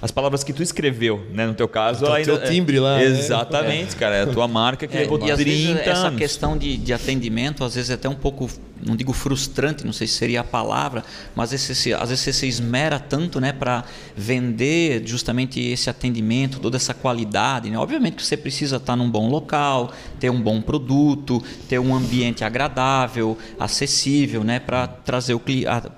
As 0.04 0.12
palavras 0.12 0.44
que 0.44 0.52
tu 0.52 0.62
escreveu, 0.62 1.26
né? 1.34 1.48
No 1.48 1.54
teu 1.54 1.66
caso. 1.70 2.04
Tá 2.04 2.12
o 2.12 2.14
ainda, 2.16 2.38
teu 2.38 2.50
timbre 2.52 2.78
lá, 2.78 2.98
né? 2.98 3.06
Exatamente, 3.06 3.96
cara. 3.96 4.16
É 4.18 4.22
a 4.24 4.28
tua 4.28 4.50
marca 4.50 4.86
que 4.86 4.98
É, 4.98 5.00
levou 5.04 5.18
e 5.26 5.32
às 5.32 5.38
30 5.40 5.50
vezes 5.50 5.88
essa 5.88 6.08
anos. 6.08 6.20
questão 6.20 6.58
de, 6.58 6.76
de 6.76 6.92
atendimento, 6.92 7.64
às 7.64 7.76
vezes 7.76 7.90
é 7.90 7.94
até 7.94 8.10
um 8.10 8.14
pouco, 8.14 8.50
não 8.86 8.98
digo 8.98 9.14
frustrante, 9.14 9.86
não 9.86 9.94
sei 9.94 10.06
se 10.06 10.16
seria 10.16 10.42
a 10.42 10.44
palavra, 10.44 11.06
mas 11.34 11.54
esse, 11.54 11.74
se- 11.74 11.94
às 11.94 12.10
vezes 12.10 12.20
você 12.20 12.34
se 12.34 12.46
esmera 12.50 13.00
tanto 13.00 13.40
né, 13.40 13.54
para 13.54 13.86
vender 14.14 15.04
justamente 15.06 15.62
esse 15.62 15.90
atendimento, 15.90 16.60
toda 16.60 16.76
essa 16.76 16.94
qualidade. 16.94 17.70
Né? 17.70 17.78
Obviamente 17.78 18.16
que 18.18 18.24
você 18.26 18.36
precisa 18.36 18.76
estar 18.76 18.98
num 18.98 19.10
bom 19.10 19.30
local, 19.30 19.94
ter 20.20 20.30
um 20.30 20.42
bom 20.42 20.62
produto, 20.62 21.42
ter 21.70 21.80
um 21.80 21.96
ambiente 21.96 22.44
agradável, 22.44 23.38
acessível 23.58 24.44
né, 24.44 24.60
para 24.60 24.86
trazer 24.86 25.34
o 25.34 25.42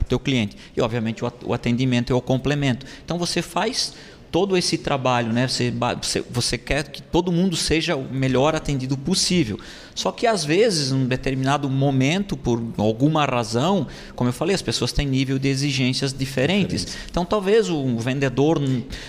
teu 0.07 0.19
cliente. 0.19 0.55
E 0.77 0.81
obviamente 0.81 1.23
o 1.43 1.53
atendimento 1.55 2.13
é 2.13 2.15
o 2.15 2.21
complemento. 2.21 2.85
Então 3.03 3.17
você 3.17 3.41
faz 3.41 3.94
todo 4.35 4.57
esse 4.57 4.77
trabalho, 4.77 5.31
né? 5.31 5.47
Você, 5.47 5.73
você, 6.29 6.57
quer 6.57 6.83
que 6.89 7.01
todo 7.01 7.31
mundo 7.31 7.55
seja 7.55 7.95
o 7.95 8.03
melhor 8.03 8.53
atendido 8.53 8.97
possível. 8.97 9.57
Só 9.95 10.11
que 10.11 10.27
às 10.27 10.43
vezes, 10.43 10.91
num 10.91 11.05
determinado 11.07 11.69
momento, 11.69 12.35
por 12.35 12.61
alguma 12.77 13.23
razão, 13.23 13.87
como 14.13 14.27
eu 14.27 14.33
falei, 14.33 14.53
as 14.53 14.61
pessoas 14.61 14.91
têm 14.91 15.07
nível 15.07 15.39
de 15.39 15.47
exigências 15.47 16.11
diferentes. 16.11 16.97
Então, 17.09 17.23
talvez 17.23 17.69
o 17.69 17.97
vendedor, 17.97 18.59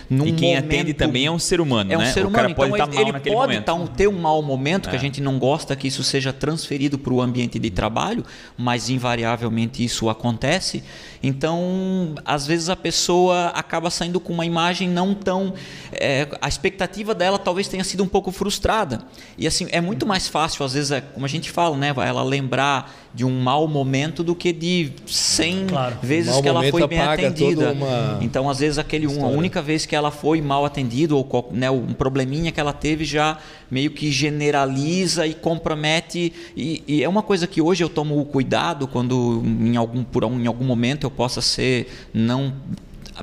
num 0.09 0.29
E 0.29 0.33
quem 0.33 0.55
momento, 0.55 0.65
atende 0.65 0.95
também 0.95 1.27
é 1.27 1.31
um 1.31 1.41
ser 1.41 1.61
humano, 1.61 1.93
é 1.93 1.97
um 1.97 2.03
né? 2.03 2.13
ser 2.13 2.21
humano, 2.21 2.55
cara 2.55 2.55
pode 2.55 2.75
então 2.75 2.87
tá 2.87 3.01
ele, 3.01 3.11
ele 3.11 3.19
pode 3.19 3.35
momento. 3.35 3.65
tá 3.65 3.75
um- 3.75 3.87
ter 3.89 4.07
um 4.07 4.21
mau 4.21 4.41
momento 4.41 4.89
que 4.89 4.95
a 4.95 4.99
gente 5.01 5.21
não 5.21 5.41
gosta 5.41 5.75
que 5.75 5.89
isso 5.89 6.05
seja 6.05 6.33
transferido 6.33 6.97
para 7.01 7.13
o 7.13 7.21
ambiente 7.21 7.59
de 7.59 7.69
trabalho, 7.69 8.25
mas 8.57 8.89
invariavelmente 8.89 9.85
isso 9.85 10.09
acontece. 10.09 10.85
Então, 11.21 12.15
às 12.25 12.47
vezes 12.47 12.69
a 12.69 12.77
pessoa 12.77 13.49
acaba 13.49 13.91
saindo 13.91 14.21
com 14.21 14.33
uma 14.33 14.47
imagem 14.47 14.89
não 14.89 15.16
tão. 15.17 15.55
é, 15.93 16.29
a 16.41 16.49
expectativa 16.49 17.15
dela 17.15 17.39
talvez 17.39 17.69
tenha 17.69 17.85
sido 17.85 18.05
um 18.05 18.09
pouco 18.09 18.31
frustrada. 18.31 19.01
E 19.37 19.47
assim, 19.47 19.67
é 19.71 19.81
muito 19.81 20.07
mais 20.07 20.29
fácil, 20.29 20.65
às 20.65 20.75
vezes, 20.75 20.91
é, 20.91 21.01
como 21.01 21.25
a 21.27 21.29
gente 21.29 21.51
fala, 21.51 21.77
né? 21.77 21.93
Ela 21.97 22.23
lembrar 22.23 22.95
de 23.15 23.25
um 23.25 23.41
mau 23.41 23.67
momento 23.67 24.23
do 24.23 24.35
que 24.35 24.53
de 24.53 24.93
100 25.07 25.67
Claro. 25.69 25.97
vezes 26.03 26.39
que 26.39 26.49
ela 26.49 26.63
foi 26.71 26.87
bem 26.87 27.01
atendida. 27.01 27.73
uma 27.73 28.19
Então, 28.21 28.49
às 28.51 28.59
vezes, 28.59 28.79
aquele 28.79 29.07
um, 29.07 29.11
a 29.11 29.13
história. 29.15 29.39
única 29.39 29.63
vez 29.63 29.87
que 29.87 29.97
ela 29.97 30.11
foi 30.11 30.43
mal 30.43 30.67
atendida 30.67 31.15
ou 31.15 31.49
né, 31.51 31.71
um 31.71 31.95
probleminha 31.95 32.53
que 32.53 32.61
ela 32.61 32.75
teve 32.75 33.05
já 33.07 33.39
meio 33.71 33.91
que 33.91 34.13
generaliza 34.13 35.27
e 35.27 35.33
compromete. 35.35 36.33
E, 36.57 36.83
e 36.87 37.03
é 37.03 37.09
uma 37.09 37.23
coisa 37.23 37.47
que 37.47 37.61
hoje 37.63 37.83
eu 37.83 37.89
tomo 37.89 38.23
cuidado 38.27 38.87
quando 38.87 39.43
em 39.45 39.77
algum, 39.77 40.05
por 40.05 40.23
em 40.25 40.47
algum 40.47 40.65
momento 40.65 41.05
eu 41.05 41.11
possa 41.11 41.41
ser 41.41 41.89
não 42.13 42.53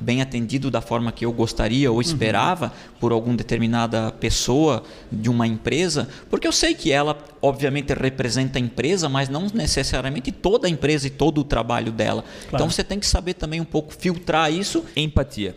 bem 0.00 0.20
atendido 0.22 0.70
da 0.70 0.80
forma 0.80 1.10
que 1.12 1.24
eu 1.24 1.32
gostaria 1.32 1.90
ou 1.90 2.00
esperava 2.00 2.72
por 3.00 3.12
alguma 3.12 3.36
determinada 3.36 4.10
pessoa 4.12 4.82
de 5.10 5.28
uma 5.28 5.46
empresa, 5.46 6.08
porque 6.30 6.46
eu 6.46 6.52
sei 6.52 6.74
que 6.74 6.90
ela 6.92 7.16
obviamente 7.42 7.92
representa 7.92 8.58
a 8.58 8.60
empresa, 8.60 9.08
mas 9.08 9.28
não 9.28 9.46
necessariamente 9.52 10.32
toda 10.32 10.66
a 10.66 10.70
empresa 10.70 11.06
e 11.06 11.10
todo 11.10 11.40
o 11.40 11.44
trabalho 11.44 11.92
dela. 11.92 12.24
Então 12.48 12.70
você 12.70 12.82
tem 12.84 12.98
que 12.98 13.06
saber 13.06 13.34
também 13.34 13.60
um 13.60 13.64
pouco 13.64 13.92
filtrar 13.94 14.52
isso 14.52 14.84
Empatia. 14.96 15.54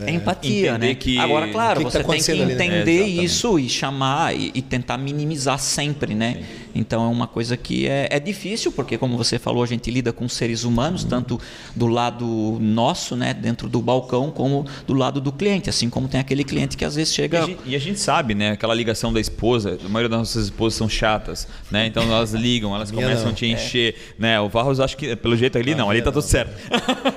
é 0.00 0.10
empatia, 0.12 0.70
Entender 0.70 0.86
né? 0.88 0.94
que- 0.94 1.18
Agora, 1.18 1.48
claro, 1.48 1.80
que 1.80 1.86
que 1.86 1.90
você 1.92 1.98
tá 1.98 2.04
tem 2.04 2.06
que 2.22 2.30
acontecendo 2.30 2.42
ali, 2.44 2.54
né? 2.54 2.64
entender 2.66 3.02
É, 3.02 3.06
isso 3.24 3.58
e 3.58 3.68
chamar 3.68 4.34
e, 4.36 4.52
e 4.54 4.62
tentar 4.62 4.96
minimizar 4.96 5.58
sempre, 5.58 6.14
né? 6.14 6.44
Então 6.78 7.04
é 7.04 7.08
uma 7.08 7.26
coisa 7.26 7.56
que 7.56 7.86
é, 7.86 8.08
é 8.10 8.20
difícil, 8.20 8.70
porque 8.72 8.96
como 8.96 9.16
você 9.16 9.38
falou, 9.38 9.62
a 9.62 9.66
gente 9.66 9.90
lida 9.90 10.12
com 10.12 10.28
seres 10.28 10.64
humanos, 10.64 11.04
tanto 11.04 11.40
do 11.74 11.86
lado 11.86 12.58
nosso, 12.60 13.16
né, 13.16 13.34
dentro 13.34 13.68
do 13.68 13.80
balcão, 13.80 14.30
como 14.30 14.64
do 14.86 14.94
lado 14.94 15.20
do 15.20 15.32
cliente. 15.32 15.68
Assim 15.68 15.90
como 15.90 16.08
tem 16.08 16.20
aquele 16.20 16.44
cliente 16.44 16.76
que 16.76 16.84
às 16.84 16.94
vezes 16.94 17.12
E 17.12 17.16
chega. 17.16 17.42
a, 17.42 17.46
gente, 17.46 17.60
e 17.66 17.74
a 17.74 17.78
gente 17.78 17.98
sabe, 17.98 18.34
né? 18.34 18.52
Aquela 18.52 18.74
ligação 18.74 19.12
da 19.12 19.20
esposa, 19.20 19.78
a 19.84 19.88
maioria 19.88 20.08
das 20.08 20.18
nossas 20.20 20.44
esposas 20.44 20.74
são 20.78 20.88
chatas, 20.88 21.48
né? 21.70 21.86
Então 21.86 22.02
elas 22.04 22.32
ligam, 22.32 22.74
elas 22.74 22.90
começam 22.90 23.24
não. 23.26 23.32
a 23.32 23.34
te 23.34 23.46
encher, 23.46 23.94
né? 24.18 24.40
O 24.40 24.48
Varros, 24.48 24.80
acho 24.80 24.96
que 24.96 25.14
pelo 25.16 25.36
jeito 25.36 25.58
ali, 25.58 25.74
não, 25.74 25.90
ali 25.90 26.00
tá 26.02 26.12
tudo 26.12 26.22
certo. 26.22 26.52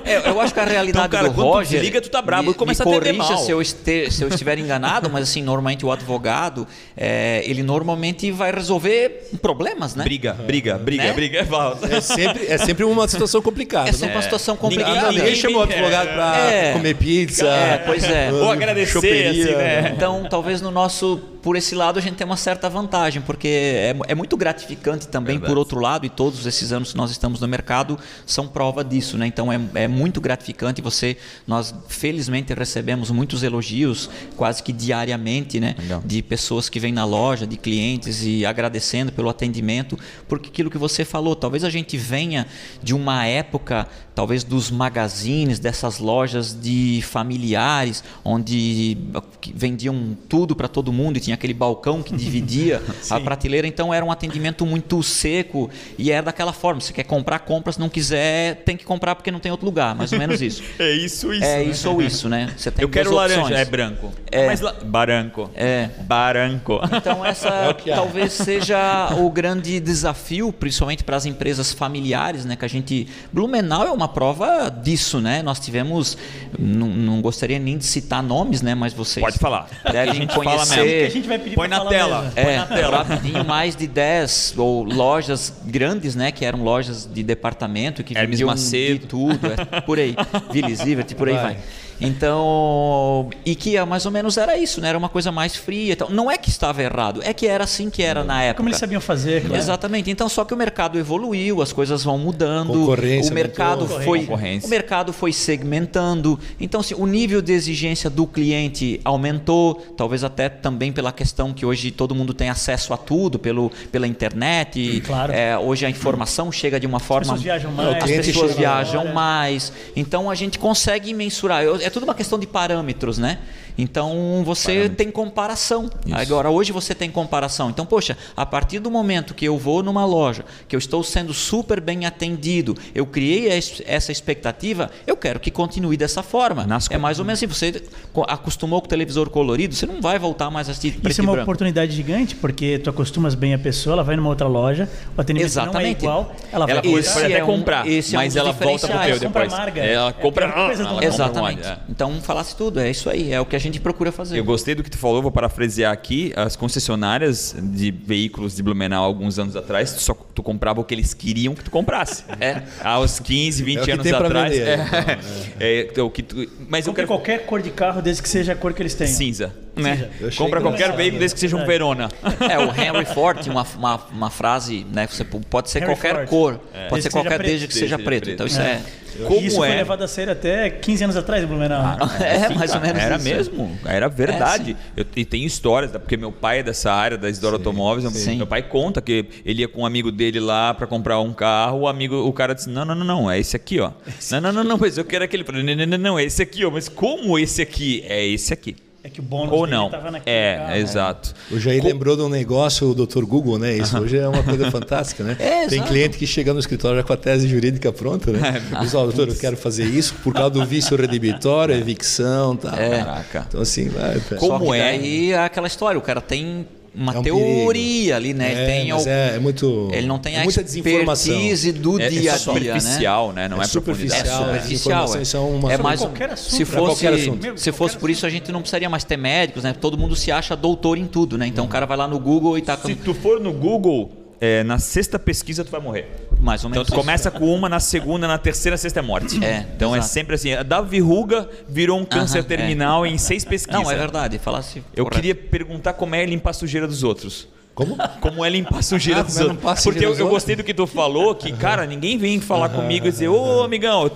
É, 0.06 0.30
eu 0.30 0.40
acho 0.42 0.54
que 0.54 0.60
a 0.60 0.66
realidade 0.66 1.08
Então, 1.08 1.10
cara, 1.20 1.30
do 1.30 1.36
quando 1.36 1.48
tu 1.48 1.54
Roger. 1.54 1.80
desliga, 1.80 2.02
tu 2.02 2.10
tá 2.10 2.22
brabo 2.22 2.46
me- 2.48 2.52
e 2.52 2.54
começa 2.56 2.84
me 2.84 2.92
a 2.92 2.98
atender 2.98 3.16
corrija 3.16 3.34
mal. 3.36 3.46
Se 3.46 3.52
eu, 3.52 3.62
este- 3.62 4.10
se 4.12 4.24
eu 4.24 4.28
estiver 4.28 4.58
enganado, 4.58 5.10
mas 5.10 5.24
assim, 5.30 5.42
normalmente 5.42 5.86
o 5.86 5.92
advogado, 5.92 6.68
é, 6.98 7.44
ele 7.46 7.64
normalmente 7.64 8.32
vai 8.32 8.52
resolver 8.52 9.30
problemas, 9.56 9.96
né? 9.96 10.04
Briga, 10.04 10.34
briga, 10.34 10.78
briga, 10.78 11.04
Né? 11.04 11.14
briga, 11.14 11.44
Varros. 11.44 11.84
É 11.90 12.00
sempre, 12.02 12.46
é 12.48 12.58
sempre 12.58 12.84
uma 12.86 13.08
situação 13.08 13.42
complicada. 13.42 13.90
É 13.90 13.94
sempre 13.94 14.16
uma 14.16 14.22
situação 14.22 14.56
complicada. 14.56 15.08
Ninguém, 15.08 15.20
ninguém 15.20 15.36
chama 15.36 15.60
o 15.60 15.62
advogado 15.64 16.08
para 16.08 16.52
É. 16.52 16.74
comer 16.74 16.96
pizza. 16.96 17.48
É, 17.48 17.78
pois 17.86 18.04
é. 18.04 18.32
Ou 18.34 18.50
agradecer, 18.52 19.28
assim, 19.28 19.56
né? 19.56 19.94
Então, 19.96 20.26
talvez 20.30 20.62
no 20.62 20.72
nosso, 20.72 21.22
por 21.42 21.56
esse 21.56 21.74
lado, 21.74 21.98
a 21.98 22.02
gente 22.02 22.16
tem 22.16 22.26
uma 22.26 22.38
certa 22.38 22.70
vantagem, 22.70 23.22
porque 23.22 23.48
é, 23.48 23.96
é 24.08 24.16
muito 24.16 24.38
gratificante 24.38 25.08
também, 25.08 25.36
Verdade. 25.36 25.52
por 25.52 25.58
outro 25.58 25.80
lado, 25.80 26.06
e 26.06 26.10
todos 26.10 26.46
esses 26.46 26.72
anos 26.72 26.92
que 26.92 26.98
nós 26.98 27.10
estamos 27.10 27.40
no 27.40 27.48
mercado 27.48 27.98
são 28.26 28.48
prova 28.48 28.84
disso, 28.84 29.18
né? 29.18 29.26
Então, 29.26 29.52
é, 29.52 29.60
é 29.74 29.88
muito 29.88 30.22
gratificante. 30.22 30.82
Você, 30.82 31.18
nós 31.48 31.74
felizmente 31.88 32.54
recebemos 32.54 33.10
muitos 33.10 33.44
elogios, 33.44 34.10
quase 34.36 34.62
que 34.62 34.72
diariamente, 34.72 35.60
né? 35.60 35.76
Legal. 35.80 36.02
De 36.06 36.22
pessoas 36.22 36.70
que 36.70 36.80
vêm 36.80 36.92
na 36.94 37.06
loja, 37.06 37.48
de 37.48 37.58
clientes 37.58 38.24
e 38.24 38.46
agradecendo 38.46 39.12
pelo 39.12 39.30
atendimento, 39.30 39.98
porque 40.28 40.50
aquilo 40.50 40.70
que 40.70 40.78
você 40.78 41.04
falou, 41.04 41.36
talvez 41.36 41.64
a 41.64 41.70
gente 41.70 41.98
venha 41.98 42.46
de 42.84 42.94
uma 42.94 43.26
época, 43.26 43.88
talvez 44.14 44.44
dos 44.44 44.70
magazines, 44.70 45.60
dessas 45.60 45.98
lojas 46.00 46.54
de 46.60 47.02
familiares, 47.04 48.04
onde 48.24 48.98
que 49.40 49.52
vendiam 49.54 50.16
tudo 50.30 50.56
para 50.56 50.68
todo 50.68 50.94
mundo 50.94 51.18
e 51.18 51.20
tinha 51.20 51.31
aquele 51.34 51.54
balcão 51.54 52.02
que 52.02 52.16
dividia 52.16 52.82
a 53.10 53.20
prateleira, 53.20 53.68
então 53.68 53.94
era 53.94 54.04
um 54.04 54.12
atendimento 54.12 54.66
muito 54.66 55.02
seco 55.04 55.70
e 55.98 56.12
era 56.12 56.24
daquela 56.24 56.54
forma, 56.54 56.82
você 56.82 56.94
quer 56.94 57.04
comprar, 57.04 57.40
compra, 57.40 57.72
se 57.72 57.80
não 57.80 57.90
quiser, 57.90 58.64
tem 58.64 58.78
que 58.78 58.86
comprar 58.86 59.16
porque 59.16 59.32
não 59.32 59.40
tem 59.40 59.52
outro 59.52 59.66
lugar, 59.66 59.96
mais 59.96 60.12
ou 60.12 60.20
menos 60.20 60.42
isso. 60.42 60.62
É 60.80 60.92
isso, 60.92 61.32
isso. 61.32 61.44
é 61.44 61.58
né? 61.58 61.64
isso 61.64 61.90
ou 61.90 62.02
isso, 62.02 62.30
né? 62.30 62.54
Você 62.58 62.72
tem 62.72 62.84
Eu 62.84 62.90
quero 62.90 63.10
duas 63.12 63.22
laranja, 63.22 63.42
opções. 63.42 63.60
é 63.60 63.66
branco. 63.66 64.12
É. 64.32 64.48
Mas 64.48 64.62
la... 64.62 64.74
Baranco. 64.74 65.50
É. 65.54 65.90
Baranco. 66.02 66.80
Então 66.96 67.26
essa 67.26 67.50
É 67.86 67.96
talvez 67.96 68.34
seja 68.34 69.14
o 69.18 69.30
grande 69.30 69.80
desafio, 69.80 70.52
principalmente 70.52 71.04
para 71.04 71.16
as 71.16 71.26
empresas 71.26 71.72
familiares, 71.72 72.46
né? 72.46 72.56
Que 72.56 72.66
a 72.66 72.68
gente 72.68 73.08
Blumenau 73.32 73.86
é 73.86 73.92
uma 73.92 74.08
prova 74.08 74.70
disso, 74.70 75.20
né? 75.20 75.42
Nós 75.42 75.60
tivemos, 75.60 76.18
não, 76.58 76.88
não 76.88 77.22
gostaria 77.22 77.60
nem 77.60 77.78
de 77.78 77.86
citar 77.86 78.24
nomes, 78.24 78.62
né? 78.62 78.76
Mas 78.76 78.94
vocês 78.94 79.24
Pode 79.24 79.38
falar. 79.38 79.70
A 79.84 79.92
devem 79.92 80.28
conhecer. 80.28 81.21
Gente 81.22 81.30
vai 81.30 81.40
pedir 81.40 81.56
Põe 81.56 81.68
pra 81.70 81.78
na 81.78 81.84
falar 81.84 81.90
tela. 81.98 82.22
mesmo. 82.22 82.36
Põe 82.36 82.44
É, 82.54 82.58
na 82.58 82.66
tela. 82.66 83.04
rapidinho, 83.04 83.46
mais 83.46 83.76
de 83.76 83.88
10 83.88 84.54
ou 84.58 84.84
lojas 84.84 85.54
grandes, 85.66 86.16
né? 86.16 86.32
Que 86.32 86.44
eram 86.46 86.64
lojas 86.64 87.08
de 87.12 87.24
departamento 87.24 88.04
que 88.04 88.18
Hermes 88.18 88.32
vendiam 88.40 88.50
Macedo. 88.50 89.00
de 89.00 89.06
tudo, 89.08 89.40
é, 89.72 89.82
por 89.82 89.98
aí, 90.00 90.16
WillisIvert, 90.54 91.14
por 91.16 91.28
aí 91.30 91.36
Vai. 91.36 91.44
vai. 91.44 91.58
Então, 92.02 93.30
e 93.46 93.56
que 93.56 93.78
é 93.78 93.86
mais 93.86 94.06
ou 94.06 94.12
menos 94.12 94.38
era 94.38 94.58
isso, 94.58 94.82
né? 94.82 94.90
Era 94.90 94.98
uma 94.98 95.10
coisa 95.10 95.32
mais 95.32 95.56
fria. 95.56 95.94
Então, 95.94 96.10
não 96.10 96.30
é 96.30 96.38
que 96.38 96.50
estava 96.50 96.82
errado, 96.82 97.22
é 97.24 97.34
que 97.34 97.48
era 97.48 97.64
assim 97.64 97.90
que 97.90 98.02
era 98.04 98.24
na 98.24 98.42
época. 98.44 98.58
Como 98.58 98.70
eles 98.70 98.80
sabiam 98.80 99.02
fazer, 99.02 99.42
claro. 99.42 99.56
Exatamente. 99.56 100.10
Então, 100.10 100.28
só 100.28 100.44
que 100.44 100.54
o 100.54 100.58
mercado 100.58 100.98
evoluiu, 100.98 101.62
as 101.62 101.72
coisas 101.72 102.04
vão 102.04 102.18
mudando. 102.18 102.74
Concorrência 102.74 103.32
o 103.32 103.36
mercado 103.36 103.82
aumentou. 103.84 104.02
foi 104.02 104.20
Concorrência. 104.22 104.68
o 104.68 104.70
mercado 104.70 105.14
foi 105.14 105.34
segmentando. 105.34 106.40
Então, 106.60 106.82
assim, 106.82 106.96
o 106.96 107.06
nível 107.06 107.42
de 107.42 107.52
exigência 107.54 108.10
do 108.10 108.26
cliente 108.26 109.00
aumentou, 109.04 109.76
talvez 109.98 110.24
até 110.24 110.50
também 110.50 110.92
pela 110.92 111.12
questão 111.12 111.54
que 111.54 111.66
hoje 111.66 111.92
todo 111.92 112.16
mundo 112.16 112.34
tem 112.34 112.50
acesso 112.50 112.94
a 112.94 112.98
tudo 112.98 113.38
pelo, 113.38 113.72
pela 113.92 114.08
internet. 114.08 115.02
Claro. 115.06 115.34
É, 115.34 115.58
hoje 115.58 115.86
a 115.86 115.90
informação 115.90 116.52
chega 116.52 116.80
de 116.80 116.88
uma 116.88 117.00
forma. 117.00 117.34
pessoas 117.34 117.42
viajam 117.44 117.72
o 117.72 117.76
mais. 117.76 118.04
As 118.04 118.26
pessoas 118.26 118.56
viajam 118.56 119.14
mais. 119.14 119.74
Então 119.96 120.30
a 120.30 120.36
gente 120.36 120.58
consegue 120.58 121.14
mensurar. 121.14 121.64
Eu- 121.64 121.82
É 121.82 121.90
tudo 121.92 122.04
uma 122.04 122.16
questão 122.16 122.40
de 122.40 122.48
parâmetros, 122.48 123.18
né? 123.18 123.40
Então 123.78 124.42
você 124.46 124.90
tem 124.90 125.10
comparação. 125.12 125.90
Agora, 126.12 126.50
hoje 126.50 126.72
você 126.72 126.94
tem 126.94 127.10
comparação. 127.10 127.70
Então, 127.70 127.86
poxa, 127.86 128.18
a 128.36 128.46
partir 128.46 128.80
do 128.80 128.90
momento 128.92 129.34
que 129.34 129.46
eu 129.46 129.58
vou 129.58 129.82
numa 129.84 130.06
loja, 130.06 130.44
que 130.68 130.76
eu 130.76 130.80
estou 130.80 131.04
sendo 131.04 131.34
super 131.34 131.80
bem 131.82 132.06
atendido, 132.06 132.76
eu 132.94 133.06
criei 133.06 133.50
es- 133.52 133.82
essa 133.86 134.12
expectativa, 134.12 134.90
eu 135.08 135.16
quero 135.18 135.40
que 135.40 135.50
continue 135.52 135.98
dessa 135.98 136.22
forma. 136.24 136.66
Nas 136.66 136.90
é 136.92 136.98
mais 136.98 137.20
ou 137.20 137.26
menos 137.26 137.40
assim. 137.40 137.48
Você 137.48 137.84
co- 138.14 138.26
acostumou 138.28 138.82
com 138.82 138.86
o 138.88 138.90
televisor 138.90 139.30
colorido, 139.30 139.74
você 139.76 139.86
não 139.86 140.02
vai 140.02 140.20
voltar 140.20 140.50
mais 140.50 140.68
a 140.68 140.72
assistir 140.72 140.94
preto 140.94 141.12
Isso 141.12 141.22
é 141.22 141.24
e 141.24 141.26
uma 141.28 141.34
branco. 141.34 141.44
oportunidade 141.50 141.92
gigante, 141.94 142.36
porque 142.36 142.80
tu 142.80 142.90
acostumas 142.90 143.36
bem 143.36 143.54
a 143.54 143.60
pessoa, 143.60 143.94
ela 143.94 144.04
vai 144.04 144.16
numa 144.16 144.30
outra 144.30 144.48
loja, 144.48 144.90
o 145.18 145.22
atendimento 145.22 145.48
Exatamente. 145.50 145.74
não 145.74 145.82
é 145.82 145.92
igual, 145.92 146.36
ela 146.52 146.66
vai 146.66 146.76
Ela 146.76 146.82
pode, 146.82 147.08
até 147.08 147.32
é 147.40 147.44
um- 147.44 147.48
comprar, 147.48 147.88
esse 147.88 148.16
é 148.16 148.20
um 148.20 148.22
mas 148.22 148.36
ela 148.36 148.52
volta 148.52 148.88
pro 148.88 148.98
teu 149.00 149.06
Ela 149.12 149.20
compra 149.20 149.44
depois. 149.48 149.54
Ela 149.54 150.10
É 150.10 150.14
compra. 150.14 150.48
do 150.48 150.54
ela 150.54 150.74
compra 150.74 151.06
Exatamente. 151.06 151.62
uma- 151.62 151.72
é. 151.74 151.78
Então, 151.90 152.22
falasse 152.22 152.56
tudo, 152.56 152.80
é 152.80 152.90
isso 152.90 153.10
aí, 153.10 153.32
é 153.32 153.40
o 153.40 153.46
que 153.46 153.56
a 153.56 153.60
gente 153.62 153.80
procura 153.80 154.12
fazer. 154.12 154.38
Eu 154.38 154.44
gostei 154.44 154.76
do 154.76 154.84
que 154.84 154.90
tu 154.90 154.98
falou, 154.98 155.22
vou 155.22 155.32
parafrasear 155.32 155.92
aqui. 155.92 156.34
As 156.36 156.56
concessionárias 156.56 157.56
de 157.58 157.92
veículos 157.92 158.56
de 158.56 158.64
Blumenau, 158.64 159.04
alguns 159.04 159.40
anos 159.40 159.56
atrás, 159.56 159.94
tu, 159.94 160.02
só, 160.02 160.14
tu 160.14 160.42
comprava 160.44 160.82
o 160.82 160.84
que 160.84 160.94
eles 160.94 161.14
queriam 161.14 161.54
que 161.56 161.64
tu 161.64 161.72
comprasse. 161.72 162.24
É. 162.40 162.64
Há 162.82 163.00
uns 163.00 163.20
15, 163.20 163.64
20 163.64 163.78
É 163.78 163.84
que 163.84 163.92
anos 163.92 164.08
atrás. 164.12 164.54
vender, 164.54 164.68
é, 164.68 165.20
é, 165.60 165.82
então, 165.92 166.08
o 166.08 166.12
que 166.12 166.24
tu, 166.24 166.36
mas 166.68 166.86
eu 166.86 166.92
Compre 166.92 167.04
quero 167.04 167.08
qualquer 167.08 167.46
cor 167.46 167.62
de 167.62 167.70
carro, 167.72 168.02
desde 168.02 168.22
que 168.22 168.30
seja 168.30 168.54
a 168.54 168.56
cor 168.56 168.74
que 168.74 168.82
eles 168.82 168.94
tenham. 168.96 169.14
cinza. 169.14 169.54
Né? 169.76 170.10
Compra 170.38 170.60
qualquer 170.62 170.92
veículo 170.96 171.20
desde 171.20 171.34
que 171.36 171.40
seja 171.40 171.56
um 171.56 171.66
Verona. 171.66 172.10
É, 172.50 172.58
o 172.60 172.70
Henry 172.72 173.06
Ford 173.06 173.40
tinha 173.42 173.54
uma, 173.54 173.66
uma, 173.78 173.96
uma 174.12 174.30
frase, 174.30 174.86
né? 174.92 175.08
Você 175.08 175.24
pode 175.24 175.70
ser 175.70 175.80
Henry 175.80 175.88
qualquer 175.94 176.28
Ford. 176.28 176.30
cor, 176.30 176.60
Desde 176.74 176.90
pode 176.90 177.02
ser 177.04 177.10
que 177.10 177.14
seja 177.14 177.24
qualquer 177.24 177.38
preto. 177.38 177.48
desde 177.48 177.68
que 177.68 177.74
Desde 177.74 177.90
seja 177.90 178.00
preto. 178.00 178.30
Então 178.30 178.46
isso 178.48 178.60
é. 178.60 178.82
Como 179.28 179.42
e 179.42 179.46
isso 179.48 179.58
foi 179.58 179.70
é? 179.70 179.76
levado 179.76 180.04
a 180.04 180.08
sério 180.08 180.32
até 180.32 180.70
15 180.70 181.04
anos 181.04 181.18
atrás, 181.18 181.44
Blumenau. 181.46 181.84
né? 181.84 181.98
É, 182.22 182.48
Sim, 182.48 182.56
mais 182.56 182.74
ou 182.74 182.80
menos 182.80 183.02
Era 183.04 183.16
isso. 183.18 183.24
mesmo, 183.26 183.78
era 183.86 184.08
verdade. 184.08 184.76
eu, 184.96 185.06
e 185.16 185.26
tem 185.26 185.44
histórias, 185.46 185.92
né, 185.92 186.00
porque 186.00 186.16
meu 186.16 186.32
pai 186.32 186.60
é 186.60 186.64
dessa 186.64 186.92
área 186.94 187.18
da 187.18 187.30
Isidoro 187.30 187.58
Automóveis. 187.58 188.10
sim. 188.14 188.38
Meu 188.38 188.48
pai 188.48 188.64
conta 188.64 189.02
que 189.02 189.26
ele 189.46 189.62
ia 189.62 189.68
com 189.68 189.82
um 189.82 189.86
amigo 189.86 190.12
dele 190.14 190.40
lá 190.40 190.74
para 190.74 190.88
comprar 190.88 191.20
um 191.20 191.34
carro. 191.34 191.80
O 191.82 191.88
amigo, 191.88 192.16
o 192.26 192.32
cara 192.34 192.56
disse: 192.56 192.70
Não, 192.70 192.86
não, 192.86 192.96
não, 192.96 193.06
não, 193.06 193.32
é 193.32 193.38
esse 193.38 193.56
aqui, 193.56 193.80
ó. 193.82 193.92
Não, 194.32 194.42
não, 194.42 194.52
não, 194.54 194.64
não, 194.64 194.78
mas 194.78 194.98
eu 194.98 195.04
quero 195.06 195.24
aquele. 195.26 195.44
Não, 195.44 195.76
não, 195.76 195.86
não, 195.86 195.98
não, 195.98 196.20
é 196.20 196.24
esse 196.24 196.42
aqui, 196.42 196.64
ó. 196.66 196.72
Mas 196.72 196.88
como 196.88 197.38
esse 197.38 197.62
aqui? 197.62 198.04
É 198.08 198.26
esse 198.26 198.54
aqui. 198.54 198.76
É 199.04 199.10
que 199.10 199.20
o 199.20 199.24
bônus 199.24 199.52
Ou 199.52 199.66
não. 199.66 199.90
tava 199.90 200.12
naquele 200.12 200.36
É, 200.36 200.58
carro. 200.58 200.76
exato. 200.76 201.34
O 201.50 201.60
Jair 201.60 201.84
lembrou 201.84 202.16
de 202.16 202.22
um 202.22 202.30
negócio, 202.30 202.88
o 202.88 202.94
Dr. 202.94 203.24
Google, 203.26 203.58
né? 203.58 203.74
Isso 203.76 203.98
hoje 203.98 204.18
é 204.20 204.28
uma 204.28 204.44
coisa 204.44 204.70
fantástica, 204.70 205.24
né? 205.24 205.36
É, 205.42 205.66
Tem 205.68 205.80
exato. 205.80 205.88
cliente 205.92 206.18
que 206.20 206.28
chega 206.28 206.54
no 206.54 206.60
escritório 206.60 206.98
já 206.98 207.04
com 207.04 207.12
a 207.14 207.18
tese 207.18 207.48
jurídica 207.48 207.92
pronta, 207.92 208.32
né? 208.32 208.62
Diz, 208.80 208.94
ó, 208.94 209.04
doutor, 209.06 209.28
eu 209.30 209.36
quero 209.36 209.58
fazer 209.58 209.86
isso 209.86 210.14
por 210.24 210.34
causa 210.34 210.52
do 210.52 210.64
vício 210.66 210.96
redibitório, 210.96 211.74
evicção, 211.76 212.56
tal. 212.56 212.72
Caraca. 212.78 213.46
Então 213.48 213.62
assim, 213.62 213.90
vai. 213.90 214.18
É. 214.18 214.36
Como 214.36 214.72
é? 214.74 214.80
daí 214.92 215.32
é 215.32 215.40
aquela 215.40 215.66
história, 215.68 215.98
o 215.98 216.02
cara 216.02 216.22
tem 216.22 216.68
uma 216.94 217.14
É 217.16 217.20
um 217.20 217.24
teoria 217.24 218.16
ali, 218.16 218.34
né? 218.34 218.48
É, 218.50 218.52
ele 218.58 218.66
tem 218.66 218.92
mas 218.92 219.08
al- 219.08 219.14
é, 219.14 219.36
é 219.36 219.40
muito. 219.40 219.90
ele 219.94 220.08
não 220.08 220.20
tem 220.20 220.36
é 220.36 220.42
a 220.42 220.44
muita 220.44 220.64
desinformação. 220.64 221.34
expertise 221.34 221.72
do 221.72 222.02
É, 222.02 222.10
dia 222.10 222.18
é 222.18 222.20
a 222.20 222.20
dia, 222.20 222.32
né? 222.32 222.38
superficial, 222.80 223.34
né? 223.34 223.48
Não 223.48 223.58
é, 223.60 223.64
É 223.64 223.68
superficial. 223.68 224.20
É 224.20 224.60
superficial. 224.60 225.16
É, 225.16 225.22
é 225.36 225.40
uma- 225.40 225.74
É 225.74 225.78
mais 225.78 226.02
um- 226.02 226.06
qualquer 226.06 226.32
assunto, 226.32 226.56
se 226.58 226.66
pra 226.66 226.80
fosse, 226.80 227.02
qualquer 227.04 227.14
assunto. 227.20 227.42
Meu, 227.44 227.58
se 227.58 227.72
fosse 227.72 227.98
por 227.98 228.10
isso 228.10 228.26
a 228.26 228.30
gente 228.30 228.52
não 228.52 228.60
precisaria 228.62 228.90
mais 228.90 229.04
ter 229.04 229.18
médicos, 229.18 229.64
né? 229.64 229.74
Todo 229.74 229.98
mundo 229.98 230.16
se 230.16 230.32
acha 230.32 230.56
doutor 230.56 230.98
em 230.98 231.06
tudo, 231.08 231.38
né? 231.38 231.48
Então 231.48 231.66
o 231.66 231.68
cara 231.70 231.86
vai 231.86 231.96
lá 231.98 232.08
no 232.08 232.20
Google 232.20 232.58
e 232.58 232.62
tá 232.62 232.76
com 232.76 232.88
Se 232.88 232.96
tu 232.96 233.14
for 233.14 233.40
no 233.40 233.54
Google, 233.54 234.12
é, 234.42 234.64
na 234.64 234.80
sexta 234.80 235.20
pesquisa 235.20 235.64
tu 235.64 235.70
vai 235.72 235.80
morrer. 235.80 236.08
mais 236.40 236.64
ou 236.64 236.70
Então 236.70 236.80
menos. 236.82 236.88
tu 236.88 236.94
isso. 236.94 237.00
começa 237.00 237.30
com 237.30 237.54
uma, 237.54 237.70
na 237.70 237.80
segunda, 237.80 238.28
na 238.28 238.38
terceira, 238.40 238.76
sexta 238.76 239.00
é 239.00 239.04
morte. 239.04 239.44
É, 239.46 239.68
Então 239.76 239.94
é 239.96 240.00
exato. 240.00 240.12
sempre 240.14 240.34
assim. 240.36 240.50
Da 240.66 240.82
verruga 240.82 241.48
virou 241.70 242.00
um 242.00 242.04
câncer 242.04 242.40
Aham, 242.40 242.46
é. 242.46 242.58
terminal 242.58 243.06
em 243.06 243.18
seis 243.20 243.46
pesquisas. 243.46 243.84
Não, 243.84 243.92
é 243.92 243.96
verdade. 243.96 244.40
Falasse. 244.40 244.84
Eu 244.96 245.06
correto. 245.06 245.16
queria 245.22 245.36
perguntar 245.36 245.94
como 245.94 246.16
é 246.16 246.26
limpar 246.26 246.50
a 246.50 246.54
sujeira 246.54 246.88
dos 246.88 247.04
outros. 247.04 247.48
Como? 247.74 247.98
Como 248.20 248.44
é 248.44 248.50
limpar 248.50 248.80
a 248.80 248.82
sujeira 248.82 249.22
Ah, 249.22 249.24
dos 249.24 249.38
é 249.38 249.44
outros. 249.46 249.84
Porque 249.84 250.06
eu, 250.06 250.14
eu 250.14 250.28
gostei 250.28 250.56
do 250.56 250.64
que 250.64 250.74
tu 250.74 250.86
falou, 250.86 251.34
que, 251.34 251.52
cara, 251.54 251.86
ninguém 251.86 252.18
vem 252.18 252.40
falar 252.42 252.68
comigo 252.70 253.08
e 253.08 253.12
dizer, 253.12 253.30
ô 253.30 253.64
amigão, 253.64 254.12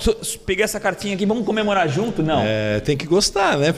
peguei 0.45 0.63
essa 0.63 0.79
cartinha 0.79 1.15
aqui, 1.15 1.25
vamos 1.25 1.45
comemorar 1.45 1.87
junto? 1.87 2.21
Não. 2.21 2.41
É, 2.43 2.81
tem 2.81 2.97
que 2.97 3.05
gostar, 3.05 3.57
né? 3.57 3.73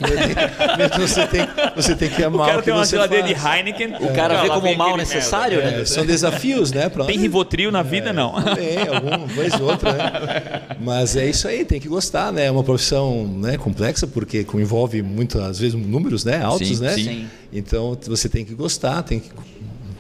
Você, 0.99 1.28
tem, 1.28 1.47
você 1.75 1.95
tem 1.95 2.09
que 2.09 2.21
o 2.21 2.28
amar 2.28 2.47
cara 2.47 2.57
o 2.57 2.61
que 2.61 2.65
tem 2.65 2.73
uma 2.73 2.86
geladeira 2.86 3.28
faz. 3.28 3.41
de 3.41 3.47
Heineken. 3.47 3.95
O 4.09 4.13
cara 4.13 4.41
vê 4.41 4.49
como 4.49 4.75
mal 4.75 4.97
necessário, 4.97 5.57
merda. 5.57 5.78
né? 5.78 5.82
É, 5.84 5.86
são 5.86 6.05
desafios, 6.05 6.71
né? 6.71 6.89
Pra 6.89 7.05
Tem 7.05 7.17
Rivotril 7.19 7.71
na 7.71 7.84
vida, 7.84 8.11
não. 8.11 8.34
Tem, 8.55 8.80
algum, 8.88 9.28
vez 9.28 9.53
ou 9.59 9.69
outra, 9.69 9.93
né? 9.93 10.61
Mas 10.80 11.15
é 11.15 11.25
isso 11.28 11.47
aí, 11.47 11.63
tem 11.63 11.80
que 11.80 11.88
gostar, 11.88 12.32
né? 12.32 12.45
É 12.45 12.51
uma 12.51 12.63
profissão 12.63 13.25
né, 13.28 13.57
complexa, 13.57 14.07
porque 14.07 14.45
envolve 14.55 15.01
muitas 15.03 15.59
vezes 15.59 15.75
números 15.75 16.25
né, 16.25 16.41
altos, 16.41 16.67
Sim, 16.67 16.80
né? 16.84 16.93
sim. 16.93 17.28
Então 17.53 17.97
você 18.05 18.28
tem 18.28 18.43
que 18.43 18.53
gostar, 18.53 19.03
tem 19.03 19.19
que 19.19 19.30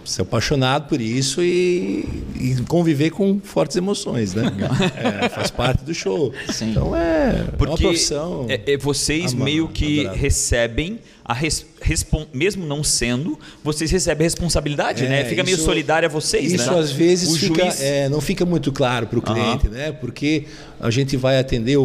ser 0.09 0.21
apaixonado 0.23 0.87
por 0.87 0.99
isso 1.01 1.41
e, 1.41 2.05
e 2.35 2.55
conviver 2.67 3.09
com 3.11 3.39
fortes 3.43 3.75
emoções, 3.77 4.33
né? 4.33 4.43
É, 5.25 5.29
faz 5.29 5.51
parte 5.51 5.83
do 5.83 5.93
show. 5.93 6.33
Sim. 6.51 6.71
Então 6.71 6.95
é, 6.95 7.29
é 7.39 7.43
uma 7.43 7.51
Porque 7.57 7.83
profissão. 7.83 8.45
é- 8.49 8.73
é 8.73 8.77
vocês 8.77 9.33
ama- 9.33 9.45
meio 9.45 9.67
que 9.67 9.99
adorável. 10.01 10.21
recebem 10.21 10.99
a 11.23 11.33
res, 11.33 11.65
respon- 11.81 12.25
mesmo 12.33 12.65
não 12.65 12.83
sendo, 12.83 13.37
vocês 13.63 13.91
recebem 13.91 14.25
a 14.25 14.27
responsabilidade, 14.27 15.05
É, 15.05 15.09
né? 15.09 15.25
Fica 15.25 15.43
meio 15.43 15.55
isso- 15.55 15.65
solidário 15.65 16.07
a 16.07 16.11
vocês, 16.11 16.53
Isso 16.53 16.71
né? 16.71 16.79
às 16.79 16.91
vezes 16.91 17.29
o 17.29 17.37
fica, 17.37 17.63
juiz, 17.63 17.81
é, 17.81 18.07
não 18.09 18.21
fica 18.21 18.45
muito 18.45 18.71
claro 18.71 19.07
para 19.07 19.19
o 19.19 19.21
cliente, 19.21 19.67
né? 19.67 19.91
Porque 19.91 20.45
a 20.79 20.89
gente 20.89 21.17
vai 21.17 21.37
atender 21.37 21.77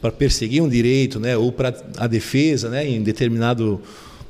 para 0.00 0.10
perseguir 0.12 0.62
um 0.62 0.68
direito, 0.68 1.18
né? 1.20 1.36
Ou 1.36 1.50
para 1.52 1.74
a 1.96 2.06
defesa, 2.06 2.68
né? 2.68 2.88
Em 2.88 3.02
determinado 3.02 3.80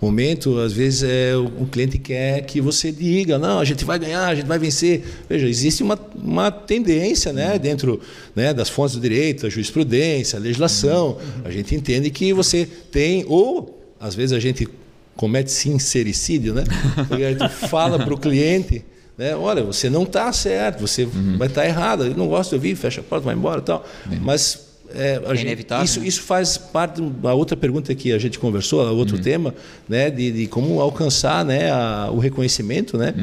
momento, 0.00 0.58
às 0.58 0.72
vezes 0.72 1.02
é, 1.02 1.36
o, 1.36 1.66
cliente 1.66 1.98
quer 1.98 2.42
que 2.42 2.60
você 2.60 2.92
diga, 2.92 3.38
não, 3.38 3.58
a 3.58 3.64
gente 3.64 3.84
vai 3.84 3.98
ganhar, 3.98 4.26
a 4.26 4.34
gente 4.34 4.46
vai 4.46 4.58
vencer. 4.58 5.04
Veja, 5.28 5.48
existe 5.48 5.82
uma, 5.82 5.98
uma 6.14 6.50
tendência, 6.50 7.32
né? 7.32 7.58
Dentro 7.58 8.00
né, 8.34 8.54
das 8.54 8.68
fontes 8.68 8.94
do 8.94 9.00
direito, 9.00 9.46
a 9.46 9.50
jurisprudência, 9.50 10.38
a 10.38 10.40
legislação. 10.40 11.18
A 11.44 11.50
gente 11.50 11.74
entende 11.74 12.10
que 12.10 12.32
você 12.32 12.66
tem 12.90 13.24
ou 13.26 13.76
às 14.00 14.14
vezes 14.14 14.32
a 14.32 14.40
gente 14.40 14.68
comete 15.16 15.50
sincericídio, 15.50 16.54
né? 16.54 16.64
Porque 17.08 17.24
a 17.24 17.32
gente 17.32 17.48
fala 17.48 17.98
para 17.98 18.14
o 18.14 18.18
cliente, 18.18 18.84
né? 19.16 19.34
Olha, 19.34 19.64
você 19.64 19.90
não 19.90 20.04
está 20.04 20.32
certo, 20.32 20.80
você 20.80 21.04
vai 21.36 21.48
estar 21.48 21.66
errado. 21.66 22.04
Eu 22.04 22.16
não 22.16 22.28
gosto 22.28 22.50
de 22.50 22.54
ouvir, 22.54 22.76
fecha 22.76 23.00
a 23.00 23.04
porta, 23.04 23.24
vai 23.24 23.34
embora, 23.34 23.60
e 23.60 23.64
tal. 23.64 23.84
Mas 24.22 24.67
é, 24.94 25.20
É 25.24 25.28
gente- 25.34 25.42
inevitável, 25.46 25.84
isso, 25.84 26.00
né? 26.00 26.06
isso 26.06 26.22
faz 26.22 26.56
parte 26.56 27.00
da 27.00 27.34
outra 27.34 27.56
pergunta 27.56 27.94
que 27.94 28.12
a 28.12 28.18
gente 28.18 28.38
conversou, 28.38 28.80
outro 28.96 29.18
tema, 29.18 29.54
né? 29.88 30.10
De, 30.10 30.30
de 30.32 30.46
como 30.46 30.80
alcançar, 30.80 31.44
né? 31.44 31.70
a- 31.70 32.08
o 32.12 32.18
reconhecimento, 32.18 32.96
né? 32.96 33.14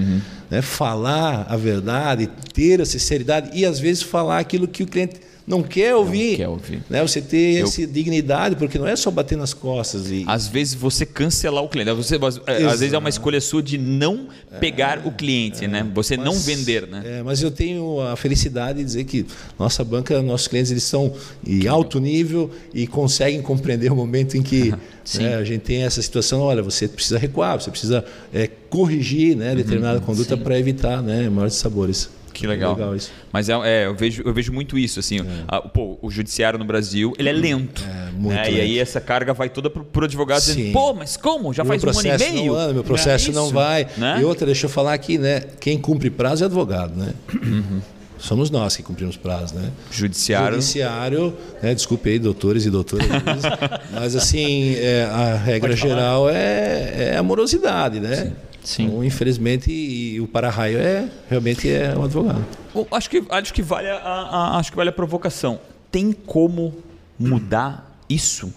né? 0.49 0.61
Falar 0.61 1.45
a 1.49 1.57
verdade, 1.57 2.29
ter 2.53 2.81
a 2.81 2.85
sinceridade 2.85 3.49
e 3.57 3.65
às 3.65 3.79
vezes 3.79 4.03
falar 4.03 4.39
aquilo 4.39 4.67
que 4.67 4.83
o 4.83 4.87
cliente 4.87 5.15
não 5.47 5.61
quer 5.61 5.93
ouvir. 5.95 6.37
quer 6.37 6.47
ouvir. 6.49 6.81
Né? 6.89 7.01
Você 7.01 7.21
ter 7.21 7.59
Eu- 7.59 7.67
essa 7.67 7.85
dignidade, 7.85 8.55
porque 8.55 8.77
não 8.79 8.87
é 8.87 8.95
só 8.95 9.11
bater 9.11 9.37
nas 9.37 9.53
costas 9.53 10.09
e 10.09 10.23
Às 10.27 10.47
vezes 10.47 10.73
você 10.73 11.05
cancelar 11.05 11.63
o 11.63 11.69
cliente. 11.69 11.91
Você, 11.91 12.15
é, 12.47 12.63
às 12.65 12.79
vezes 12.79 12.93
é 12.93 12.97
uma 12.97 13.09
escolha 13.09 13.39
sua 13.39 13.61
de 13.61 13.77
não 13.77 14.27
pegar 14.59 15.05
o 15.05 15.11
cliente, 15.11 15.67
né? 15.67 15.85
Você 15.93 16.17
não 16.17 16.33
Mas- 16.33 16.45
vender, 16.45 16.87
né? 16.87 17.03
É, 17.19 17.23
mas 17.23 17.41
eu 17.41 17.51
tenho 17.51 18.01
a 18.01 18.15
felicidade 18.15 18.79
de 18.79 18.85
dizer 18.85 19.03
que 19.03 19.25
nossa 19.59 19.83
banca, 19.83 20.21
nossos 20.21 20.47
clientes, 20.47 20.71
eles 20.71 20.83
são 20.83 21.13
em 21.45 21.67
alto 21.67 21.99
nível 21.99 22.49
e 22.73 22.87
conseguem 22.87 23.41
compreender 23.41 23.91
o 23.91 23.95
momento 23.95 24.35
em 24.37 24.41
que 24.41 24.73
né, 25.15 25.35
a 25.35 25.43
gente 25.43 25.61
tem 25.61 25.83
essa 25.83 26.01
situação. 26.01 26.41
Olha, 26.41 26.63
você 26.63 26.87
precisa 26.87 27.17
recuar, 27.19 27.61
você 27.61 27.69
precisa 27.69 28.03
é, 28.33 28.47
corrigir 28.69 29.35
né, 29.35 29.53
determinada 29.55 29.99
conduta 29.99 30.35
para 30.35 30.57
evitar 30.57 31.03
né, 31.03 31.29
maiores 31.29 31.55
sabores. 31.55 32.09
Que 32.35 32.47
legal. 32.47 32.95
isso. 32.95 33.11
Mas 33.31 33.49
é, 33.49 33.53
é, 33.63 33.85
eu, 33.85 33.95
vejo, 33.95 34.21
eu 34.25 34.33
vejo 34.33 34.51
muito 34.51 34.77
isso, 34.77 34.99
assim. 34.99 35.19
a- 35.47 35.61
pô, 35.61 35.97
o 36.01 36.11
judiciário 36.11 36.59
no 36.59 36.65
Brasil, 36.65 37.13
ele 37.17 37.29
é 37.29 37.33
lento. 37.33 37.83
É, 37.83 38.11
muito 38.11 38.33
né? 38.35 38.51
E 38.51 38.59
aí 38.61 38.69
lento. 38.73 38.81
essa 38.81 38.99
carga 39.01 39.33
vai 39.33 39.49
toda 39.49 39.69
pro, 39.69 39.83
pro 39.83 40.05
advogado 40.05 40.41
Sim. 40.41 40.55
dizendo, 40.55 40.73
pô, 40.73 40.93
mas 40.93 41.15
como? 41.17 41.53
Já 41.53 41.63
Meu 41.63 41.79
faz 41.79 41.83
um 41.83 41.99
ano 41.99 42.07
e 42.15 42.17
meio? 42.31 42.53
Não 42.53 42.59
anda, 42.59 42.73
meu 42.73 42.83
processo 42.83 43.31
É 43.31 43.33
não 43.33 43.45
isso, 43.45 43.53
vai. 43.53 43.87
né? 43.97 44.17
E 44.21 44.23
outra, 44.25 44.45
deixa 44.45 44.65
eu 44.65 44.69
falar 44.69 44.93
aqui, 44.93 45.17
né? 45.17 45.41
Quem 45.59 45.77
cumpre 45.77 46.09
prazo 46.09 46.43
é 46.43 46.45
advogado, 46.45 46.95
né? 46.95 47.13
Uhum. 47.33 47.81
somos 48.17 48.49
nós 48.49 48.75
que 48.75 48.81
cumprimos 48.83 49.15
prazo, 49.17 49.55
né? 49.55 49.69
Judiciário. 49.91 50.55
Judiciário, 50.55 51.33
né? 51.61 51.73
desculpe 51.75 52.09
aí, 52.09 52.17
doutores 52.19 52.65
e 52.65 52.69
doutoras, 52.69 53.05
mas 53.93 54.15
assim, 54.15 54.75
é, 54.75 55.03
a 55.03 55.35
regra 55.35 55.75
geral 55.75 56.29
é, 56.29 57.11
é 57.13 57.17
amorosidade, 57.17 57.99
né? 57.99 58.15
Sim. 58.15 58.31
Então, 58.73 59.03
infelizmente, 59.03 59.71
e 59.71 60.19
o 60.19 60.27
para-raio 60.27 60.77
é 60.79 61.09
realmente 61.29 61.69
é 61.69 61.95
um 61.97 62.03
advogado. 62.03 62.43
Bom, 62.73 62.87
Acho 62.91 63.09
que, 63.09 63.23
acho, 63.29 63.53
que 63.53 63.61
vale 63.61 63.87
a, 63.89 63.95
a- 63.97 64.57
acho 64.57 64.71
que 64.71 64.77
vale 64.77 64.89
a 64.89 64.93
provocação. 64.93 65.59
Tem 65.91 66.11
como 66.11 66.73
mudar 67.17 67.97
isso? 68.09 68.53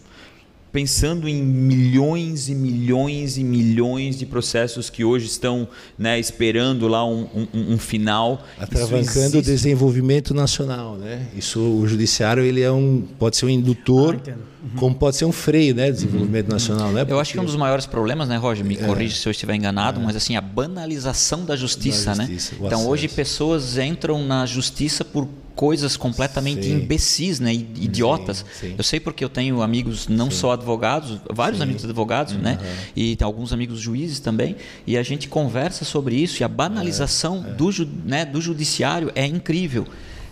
Pensando 0.70 1.26
em 1.28 1.42
milhões 1.42 2.48
e 2.48 2.54
milhões 2.54 3.38
e 3.38 3.44
milhões 3.44 4.18
de 4.18 4.26
processos 4.26 4.90
que 4.90 5.02
hoje 5.04 5.26
estão 5.26 5.66
né, 5.98 6.18
esperando 6.20 6.86
lá 6.86 7.04
um, 7.06 7.26
um- 7.54 7.72
um 7.74 7.78
final. 7.78 8.44
Atravancando 8.58 9.38
o 9.38 9.42
desenvolvimento 9.42 10.34
nacional, 10.34 10.96
né? 10.96 11.26
Isso, 11.36 11.58
o 11.60 11.86
judiciário 11.88 12.42
ele 12.42 12.60
é 12.60 12.70
um, 12.70 13.02
pode 13.18 13.36
ser 13.36 13.46
um 13.46 13.50
indutor, 13.50 14.14
Ah, 14.14 14.16
entendo. 14.18 14.38
como 14.76 14.94
pode 14.94 15.16
ser 15.16 15.24
um 15.24 15.32
freio, 15.32 15.74
né, 15.74 15.86
do 15.90 15.94
desenvolvimento 15.94 16.48
nacional, 16.50 16.92
né? 16.92 17.06
Eu 17.08 17.18
acho 17.18 17.32
que 17.32 17.38
um 17.38 17.42
Porque- 17.42 17.52
dos 17.52 17.58
maiores 17.58 17.86
problemas, 17.86 18.28
né, 18.28 18.36
Roger? 18.36 18.64
Me 18.64 18.76
corrige 18.76 19.16
se 19.16 19.26
eu 19.26 19.30
estiver 19.30 19.54
enganado, 19.54 20.00
mas 20.00 20.16
assim, 20.16 20.36
a 20.36 20.40
banalização 20.40 21.44
da 21.44 21.56
justiça, 21.56 22.10
Da 22.10 22.16
né? 22.16 22.26
justiça, 22.26 22.54
o 22.60 22.66
Então 22.66 22.86
hoje 22.86 23.06
acesso. 23.06 23.16
pessoas 23.16 23.78
entram 23.78 24.22
na 24.24 24.44
justiça 24.44 25.04
por 25.04 25.26
coisas 25.58 25.96
completamente 25.96 26.62
Sim. 26.66 26.74
imbecis, 26.76 27.40
né? 27.40 27.52
Idiotas. 27.52 28.44
sim. 28.60 28.76
Eu 28.78 28.84
sei 28.84 29.00
porque 29.00 29.24
eu 29.24 29.28
tenho 29.28 29.60
amigos 29.60 30.06
não 30.06 30.30
só 30.30 30.52
advogados, 30.52 31.18
vários 31.34 31.60
amigos 31.60 31.84
advogados, 31.84 32.34
né? 32.34 32.58
E 32.94 33.18
alguns 33.20 33.52
amigos 33.52 33.80
juízes 33.80 34.20
também. 34.20 34.54
E 34.86 34.96
a 34.96 35.02
gente 35.02 35.26
conversa 35.28 35.84
sobre 35.84 36.14
isso 36.14 36.40
e 36.40 36.44
a 36.44 36.48
banalização 36.48 37.42
Do, 37.56 37.72
ju- 37.72 37.88
né, 38.04 38.24
do 38.24 38.40
judiciário 38.40 39.10
é 39.16 39.26
incrível. 39.26 39.84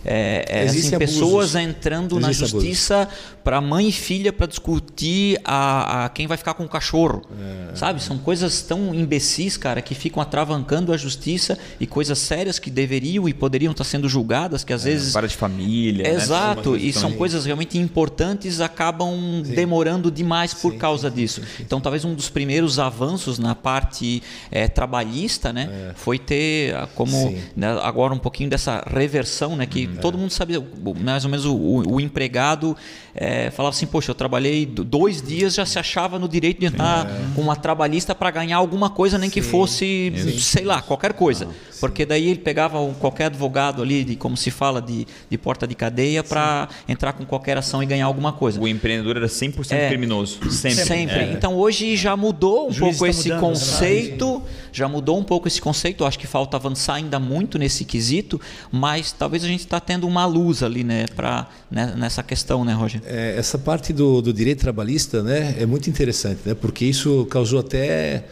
É, 0.07 0.45
é, 0.47 0.63
assim, 0.63 0.97
pessoas 0.97 1.53
entrando 1.53 2.17
na 2.19 2.29
Existem 2.29 2.47
abusos. 2.47 2.63
justiça 2.63 3.09
para 3.43 3.59
mãe 3.59 3.89
e 3.89 3.91
filha 3.91 4.31
para 4.31 4.47
discutir 4.47 5.39
a, 5.43 6.05
a 6.05 6.09
quem 6.09 6.27
vai 6.27 6.37
ficar 6.37 6.53
com 6.53 6.63
o 6.63 6.69
cachorro. 6.69 7.23
É. 7.71 7.75
Sabe? 7.75 8.01
São 8.01 8.17
coisas 8.17 8.61
tão 8.61 8.95
imbecis, 8.95 9.57
cara, 9.57 9.81
que 9.81 9.93
ficam 9.93 10.21
atravancando 10.21 10.93
a 10.93 10.97
justiça 10.97 11.57
e 11.79 11.85
coisas 11.85 12.17
sérias 12.19 12.57
que 12.57 12.69
deveriam 12.69 13.27
e 13.27 13.33
poderiam 13.33 13.71
estar 13.71 13.83
sendo 13.83 14.07
julgadas, 14.07 14.63
que 14.63 14.71
às 14.73 14.83
vezes. 14.85 15.11
Para 15.11 15.27
de 15.27 15.35
família. 15.35 16.03
né? 16.03 16.15
Exato, 16.15 16.69
Uma 16.71 16.77
e 16.77 16.93
são 16.93 17.03
também. 17.03 17.17
coisas 17.17 17.45
realmente 17.45 17.77
importantes, 17.77 18.61
acabam 18.61 19.41
demorando 19.43 20.09
demais 20.09 20.53
por 20.53 20.75
causa 20.75 21.11
disso. 21.11 21.41
Então, 21.59 21.81
talvez 21.81 22.05
um 22.05 22.13
dos 22.13 22.29
primeiros 22.29 22.79
avanços 22.79 23.39
na 23.39 23.53
parte 23.55 24.23
eh, 24.51 24.67
trabalhista, 24.67 25.51
né, 25.51 25.93
foi 25.95 26.17
ter 26.17 26.75
ah, 26.75 26.87
como 26.95 27.11
Sim. 27.11 27.37
né, 27.55 27.77
agora 27.81 28.13
um 28.13 28.19
pouquinho 28.19 28.49
dessa 28.49 28.83
reversão, 28.89 29.55
né, 29.55 29.65
que 29.65 29.87
todo 30.01 30.17
mundo 30.17 30.31
sabe, 30.31 30.57
o- 30.57 30.63
mais 30.99 31.23
ou 31.25 31.31
menos 31.31 31.45
o, 31.45 31.55
o- 31.55 31.95
o 31.95 32.01
empregado 32.01 32.75
eh, 33.17 33.49
falava 33.51 33.75
assim, 33.75 33.85
poxa, 33.87 34.11
eu 34.11 34.15
trabalhei 34.15 34.65
do- 34.65 34.83
dois 34.83 35.21
dias, 35.21 35.55
já 35.55 35.65
se 35.65 35.77
achava 35.79 36.19
no 36.19 36.27
direito 36.29 36.59
de 36.59 36.67
entrar 36.67 37.07
com 37.35 37.41
uma 37.41 37.55
trabalhista 37.55 38.13
para 38.13 38.29
ganhar 38.31 38.57
alguma 38.57 38.89
coisa, 38.89 39.17
nem 39.17 39.29
que 39.29 39.41
fosse, 39.41 40.13
sei 40.39 40.63
lá, 40.63 40.81
qualquer 40.81 41.13
coisa. 41.13 41.47
Porque 41.79 42.05
daí 42.05 42.27
ele 42.29 42.39
pegava 42.39 42.79
um- 42.79 42.93
qualquer 42.93 43.25
advogado 43.25 43.81
ali, 43.81 44.03
de, 44.03 44.15
como 44.15 44.37
se 44.37 44.49
fala, 44.51 44.81
de, 44.81 45.05
de 45.29 45.37
porta 45.37 45.67
de 45.67 45.75
cadeia, 45.75 46.23
para 46.23 46.69
entrar 46.87 47.13
com 47.13 47.25
qualquer 47.25 47.57
ação 47.57 47.81
e 47.81 47.85
ganhar 47.85 48.05
alguma 48.05 48.31
coisa. 48.31 48.59
O 48.61 48.67
empreendedor 48.67 49.17
era 49.17 49.27
100% 49.27 49.71
É. 49.75 49.87
criminoso. 49.89 50.39
Sempre. 50.51 50.85
Sempre. 50.85 51.15
É. 51.19 51.31
Então 51.33 51.55
hoje 51.55 51.95
já 51.97 52.15
mudou 52.15 52.69
um 52.69 52.73
pouco 52.73 52.93
está 52.93 53.07
esse 53.07 53.29
mudando, 53.29 53.41
conceito, 53.41 54.41
já 54.71 54.87
mudou 54.87 55.17
um 55.19 55.23
pouco 55.23 55.47
esse 55.47 55.61
conceito. 55.61 56.03
Eu 56.03 56.07
acho 56.07 56.19
que 56.19 56.27
falta 56.27 56.57
avançar 56.57 56.95
ainda 56.95 57.19
muito 57.19 57.57
nesse 57.57 57.83
quesito, 57.85 58.39
mas 58.71 59.11
talvez 59.11 59.43
a 59.43 59.47
gente 59.47 59.61
está 59.61 59.79
tendo 59.79 60.07
uma 60.07 60.25
luz 60.25 60.61
ali, 60.63 60.83
né, 60.83 61.05
para 61.15 61.47
nessa 61.69 62.21
questão, 62.23 62.63
né, 62.63 62.73
Roger? 62.73 63.01
É, 63.09 63.35
essa 63.37 63.57
parte 63.57 63.93
do, 63.93 64.21
do 64.21 64.33
direito 64.33 64.59
trabalhista 64.59 65.23
né, 65.23 65.55
é 65.57 65.65
muito 65.65 65.89
interessante, 65.89 66.41
né, 66.45 66.53
porque 66.53 66.83
isso 66.83 67.25
causou 67.29 67.59
até 67.59 68.25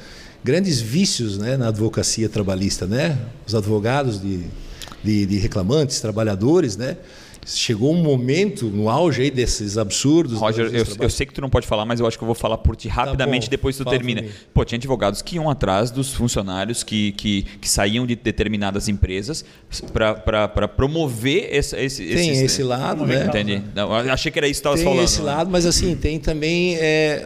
grandes 0.43 0.81
vícios 0.81 1.37
né, 1.37 1.55
na 1.55 1.69
advocacia 1.69 2.27
trabalhista. 2.27 2.85
Né? 2.85 3.17
Os 3.47 3.55
advogados 3.55 4.21
de, 4.21 4.41
de, 5.01 5.25
de 5.25 5.37
reclamantes, 5.37 6.01
trabalhadores, 6.01 6.75
né, 6.75 6.97
chegou 7.45 7.93
um 7.93 8.01
momento 8.01 8.65
no 8.65 8.89
auge 8.89 9.21
aí 9.21 9.29
desses 9.31 9.77
absurdos. 9.77 10.39
Roger, 10.39 10.65
eu, 10.73 10.83
eu 10.99 11.09
sei 11.09 11.25
que 11.27 11.33
tu 11.33 11.41
não 11.41 11.49
pode 11.49 11.67
falar, 11.67 11.85
mas 11.85 11.99
eu 11.99 12.07
acho 12.07 12.17
que 12.17 12.23
eu 12.23 12.25
vou 12.25 12.33
falar 12.35 12.57
por 12.57 12.75
ti 12.75 12.87
rapidamente 12.87 13.45
bom, 13.45 13.51
depois 13.51 13.77
tu 13.77 13.85
termina. 13.85 14.23
Pô, 14.53 14.65
tinha 14.65 14.77
advogados 14.77 15.21
que 15.21 15.35
iam 15.35 15.49
atrás 15.49 15.91
dos 15.91 16.11
funcionários 16.13 16.81
que, 16.83 17.11
que, 17.11 17.43
que 17.61 17.69
saíam 17.69 18.05
de 18.07 18.15
determinadas 18.15 18.87
empresas 18.89 19.45
para 19.93 20.67
promover 20.67 21.49
esse, 21.51 21.75
esse, 21.77 22.03
Tem 22.05 22.29
esses- 22.29 22.43
esse 22.43 22.63
lado, 22.63 23.05
né? 23.05 23.25
Entendi. 23.25 23.61
Não, 23.75 23.93
achei 23.93 24.31
que 24.31 24.39
era 24.39 24.47
isso 24.47 24.61
que 24.61 24.67
tu 24.67 24.73
estavas 24.73 24.79
Tem 24.79 24.89
falando. 24.89 25.05
esse 25.05 25.19
né? 25.19 25.25
lado, 25.25 25.49
mas 25.51 25.65
assim, 25.65 25.95
tem 25.95 26.19
também. 26.19 26.75
é, 26.77 27.23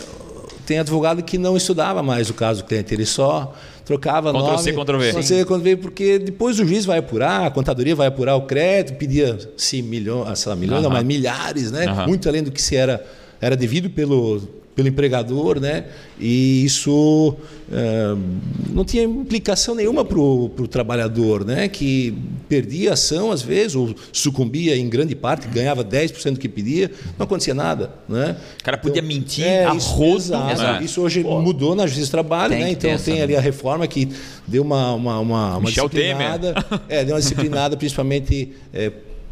tem 0.65 0.77
advogado 0.79 1.23
que 1.23 1.37
não 1.37 1.57
estudava 1.57 2.03
mais 2.03 2.29
o 2.29 2.33
caso 2.33 2.61
do 2.61 2.67
cliente, 2.67 2.93
ele 2.93 3.05
só 3.05 3.55
trocava 3.89 4.31
Ctrl 4.31 4.43
nome. 4.43 4.57
C, 4.59 4.71
Ctrl 4.71 4.97
V. 4.97 5.09
Ctrl 5.09 5.23
C, 5.23 5.45
Ctrl 5.45 5.59
V, 5.61 5.77
porque 5.77 6.19
depois 6.19 6.59
o 6.59 6.65
juiz 6.65 6.85
vai 6.85 6.99
apurar, 6.99 7.47
a 7.47 7.49
contadoria 7.49 7.95
vai 7.95 8.05
apurar 8.05 8.35
o 8.35 8.43
crédito, 8.43 8.95
pedia 8.97 9.35
se 9.57 9.81
milhões, 9.81 10.37
sei 10.37 10.49
lá, 10.51 10.55
milhões, 10.55 10.83
não, 10.83 10.91
Aham. 10.91 10.99
mas 10.99 11.07
milhares, 11.07 11.71
né? 11.71 11.87
Aham. 11.87 12.05
Muito 12.07 12.29
além 12.29 12.43
do 12.43 12.51
que 12.51 12.61
se 12.61 12.75
era, 12.75 13.03
era 13.41 13.55
devido 13.57 13.89
pelo, 13.89 14.41
pelo 14.79 14.87
empregador, 14.87 15.59
né? 15.59 15.85
E 16.17 16.63
isso 16.63 17.35
é, 17.69 18.15
não 18.69 18.85
tinha 18.85 19.03
implicação 19.03 19.75
nenhuma 19.75 20.05
para 20.05 20.17
o 20.17 20.67
trabalhador, 20.69 21.45
né? 21.45 21.67
Que 21.67 22.17
perdia 22.47 22.91
a 22.91 22.93
ação 22.93 23.29
às 23.29 23.41
vezes, 23.41 23.75
ou 23.75 23.93
sucumbia 24.13 24.77
em 24.77 24.87
grande 24.87 25.15
parte, 25.15 25.49
ganhava 25.49 25.83
10% 25.83 26.31
do 26.31 26.39
que 26.39 26.47
pedia, 26.47 26.89
não 27.17 27.25
acontecia 27.25 27.53
nada, 27.53 27.91
né? 28.07 28.37
O 28.61 28.63
cara 28.63 28.77
podia 28.77 29.01
mentir 29.01 29.45
é, 29.45 29.65
a 29.65 29.75
isso, 29.75 30.31
né? 30.31 30.79
Isso 30.81 31.01
hoje 31.01 31.23
mudou 31.23 31.75
na 31.75 31.85
Justiça 31.85 32.07
do 32.07 32.11
Trabalho, 32.11 32.53
né? 32.53 32.71
Então 32.71 32.81
tem 32.81 32.91
essa, 32.91 33.11
ali 33.11 33.35
a 33.35 33.41
reforma 33.41 33.85
que 33.85 34.07
deu 34.47 34.63
uma, 34.63 34.93
uma, 34.93 35.19
uma, 35.19 35.57
uma 35.57 35.59
Michel 35.59 35.89
disciplinada. 35.89 36.55
É, 36.87 37.03
deu 37.03 37.15
uma 37.15 37.21
disciplinada 37.21 37.75
principalmente 37.77 38.53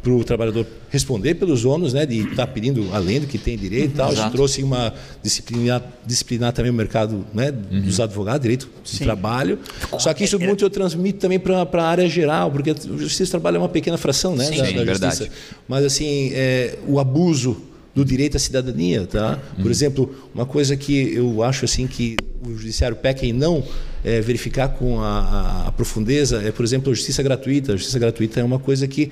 para 0.02 0.12
o 0.14 0.24
trabalhador 0.24 0.66
responder 0.90 1.34
pelos 1.36 1.66
ônus, 1.66 1.94
né? 1.94 2.06
De 2.06 2.20
estar 2.30 2.48
pedindo 2.48 2.88
além 2.94 3.20
do 3.20 3.28
que 3.28 3.38
tem 3.38 3.58
direito 3.58 3.94
e 3.94 3.96
tal. 3.96 4.08
Isso 4.10 4.20
Exato. 4.22 4.36
trouxe 4.36 4.64
uma 4.64 4.94
disciplinar, 5.24 5.84
disciplinar 6.06 6.54
também 6.54 6.72
o 6.72 6.74
mercado 6.74 7.26
né, 7.34 7.52
dos 7.52 8.00
advogados, 8.00 8.42
direito 8.42 8.70
de 8.84 9.00
trabalho. 9.00 9.60
Só 10.00 10.14
que 10.14 10.24
isso 10.24 10.40
muito 10.40 10.64
eu 10.64 10.70
transmito 10.70 11.20
também 11.20 11.40
para 11.40 11.62
a 11.72 11.84
área 11.88 12.08
geral, 12.08 12.50
porque 12.52 12.72
a 12.72 12.76
Justiça 12.98 13.26
do 13.26 13.32
Trabalho 13.32 13.56
é 13.58 13.60
uma 13.60 13.70
pequena 13.70 13.98
fração 13.98 14.36
né, 14.36 14.46
Sim, 14.46 14.58
da, 14.58 14.66
sim, 14.66 14.76
da 14.76 14.84
verdade. 14.84 15.16
Justiça. 15.18 15.32
Mas 15.68 15.84
assim, 15.84 16.32
é, 16.34 16.78
o 16.88 17.00
abuso 17.00 17.58
do 17.94 18.06
direito 18.06 18.38
à 18.38 18.40
cidadania, 18.40 19.08
tá? 19.08 19.40
Por 19.60 19.72
exemplo, 19.72 20.16
uma 20.34 20.46
coisa 20.46 20.78
que 20.78 21.14
eu 21.16 21.42
acho 21.42 21.66
assim 21.66 21.88
que 21.88 22.16
o 22.46 22.56
judiciário 22.56 22.96
peca 22.96 23.26
em 23.26 23.34
não 23.34 23.64
é, 24.06 24.22
verificar 24.22 24.68
com 24.70 25.02
a, 25.02 25.20
a- 25.20 25.68
a 25.68 25.72
profundeza 25.72 26.40
é, 26.44 26.52
por 26.52 26.64
exemplo, 26.64 26.92
a 26.92 26.96
justiça 26.96 27.24
gratuita. 27.24 27.74
A 27.74 27.76
justiça 27.76 27.98
gratuita 27.98 28.40
é 28.40 28.44
uma 28.44 28.60
coisa 28.60 28.88
que 28.88 29.12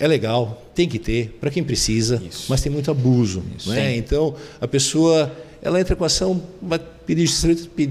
é 0.00 0.08
legal, 0.08 0.62
tem 0.74 0.88
que 0.88 0.98
ter 0.98 1.36
para 1.40 1.50
quem 1.50 1.62
precisa, 1.62 2.20
mas 2.48 2.62
tem 2.62 2.72
muito 2.72 2.90
abuso, 2.90 3.42
né? 3.66 3.94
Então 3.96 4.34
a 4.60 4.66
pessoa 4.66 5.30
ela 5.62 5.78
entra 5.78 5.94
com 5.94 6.04
a 6.04 6.06
ação, 6.06 6.42
vai 6.60 6.80
pedir 7.04 7.28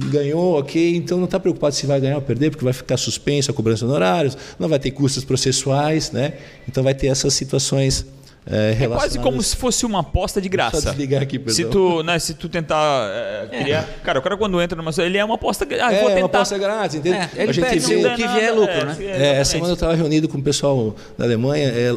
ganhou, 0.10 0.58
ok, 0.58 0.96
então 0.96 1.20
não 1.20 1.26
está 1.26 1.40
preocupado 1.40 1.76
se 1.76 1.86
vai 1.86 2.02
ganhar 2.02 2.16
ou 2.16 2.22
perder, 2.22 2.50
porque 2.50 2.64
vai 2.64 2.74
ficar 2.74 2.98
suspenso 2.98 3.52
a 3.52 3.54
cobrança 3.54 3.86
de 3.86 3.92
honorários, 3.92 4.36
não 4.58 4.68
vai 4.68 4.80
ter 4.80 4.90
custos 4.90 5.24
processuais, 5.24 6.12
né? 6.12 6.34
Então 6.68 6.84
vai 6.84 6.96
ter 6.96 7.08
essas 7.08 7.34
situações 7.34 8.06
é, 8.50 8.76
É 8.84 8.88
quase 8.88 9.20
como 9.20 9.42
se 9.44 9.56
fosse 9.56 9.86
uma 9.86 10.00
aposta 10.00 10.42
de 10.42 10.50
graça. 10.50 10.82
Só 10.82 10.90
desligar 10.90 11.22
aqui, 11.22 11.38
se 11.48 11.64
perdão. 11.64 11.72
tu, 11.72 12.04
né, 12.04 12.18
se 12.18 12.34
tu 12.34 12.50
tentar 12.50 13.08
é, 13.52 13.62
criar. 13.64 13.88
Cara, 14.04 14.20
o 14.20 14.22
cara 14.22 14.36
quando 14.38 14.60
entra 14.62 14.76
numa. 14.76 14.92
Ele 14.98 15.18
é 15.18 15.24
uma 15.24 15.36
aposta. 15.36 15.68
Ah, 15.82 15.94
É, 15.94 16.00
vou 16.02 16.10
uma 16.10 16.16
tentar. 16.16 16.26
aposta 16.40 16.58
grátis, 16.58 16.96
entende? 16.98 17.18
É, 17.18 17.30
ele 17.36 17.50
a 17.50 17.54
gente 17.54 17.64
pede 17.66 17.80
vê- 17.80 18.08
o 18.08 18.16
que 18.16 18.28
vier 18.28 18.44
é 18.46 18.52
lucro, 18.52 18.86
né? 18.86 18.98
É, 19.02 19.40
essa 19.40 19.52
semana 19.52 19.70
eu 19.70 19.76
estava 19.76 19.94
reunido 19.94 20.28
com 20.28 20.38
o 20.38 20.42
pessoal 20.42 20.96
da 21.18 21.26
Alemanha, 21.26 21.68
é, 21.68 21.96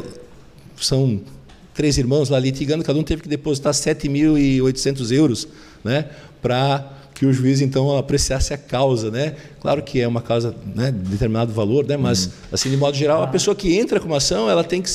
são 0.77 1.19
três 1.73 1.97
irmãos 1.97 2.29
lá 2.29 2.37
litigando, 2.39 2.83
cada 2.83 2.99
um 2.99 3.03
teve 3.03 3.23
que 3.23 3.27
depositar 3.29 3.73
7.800 3.73 5.11
euros 5.11 5.47
né, 5.83 6.05
para 6.41 6.87
que 7.15 7.25
o 7.25 7.33
juiz 7.33 7.61
então 7.61 7.97
apreciasse 7.97 8.53
a 8.53 8.57
causa. 8.57 9.09
Né? 9.09 9.33
Claro 9.59 9.81
que 9.81 9.99
é 9.99 10.07
uma 10.07 10.21
causa 10.21 10.53
né, 10.75 10.91
de 10.91 10.97
determinado 11.09 11.51
valor, 11.51 11.85
né, 11.87 11.97
mas 11.97 12.29
assim 12.51 12.69
de 12.69 12.77
modo 12.77 12.95
geral, 12.95 13.23
a 13.23 13.27
pessoa 13.27 13.55
que 13.55 13.75
entra 13.77 13.99
com 13.99 14.05
uma 14.07 14.17
ação, 14.17 14.49
ela 14.49 14.63
tem 14.63 14.81
que 14.81 14.89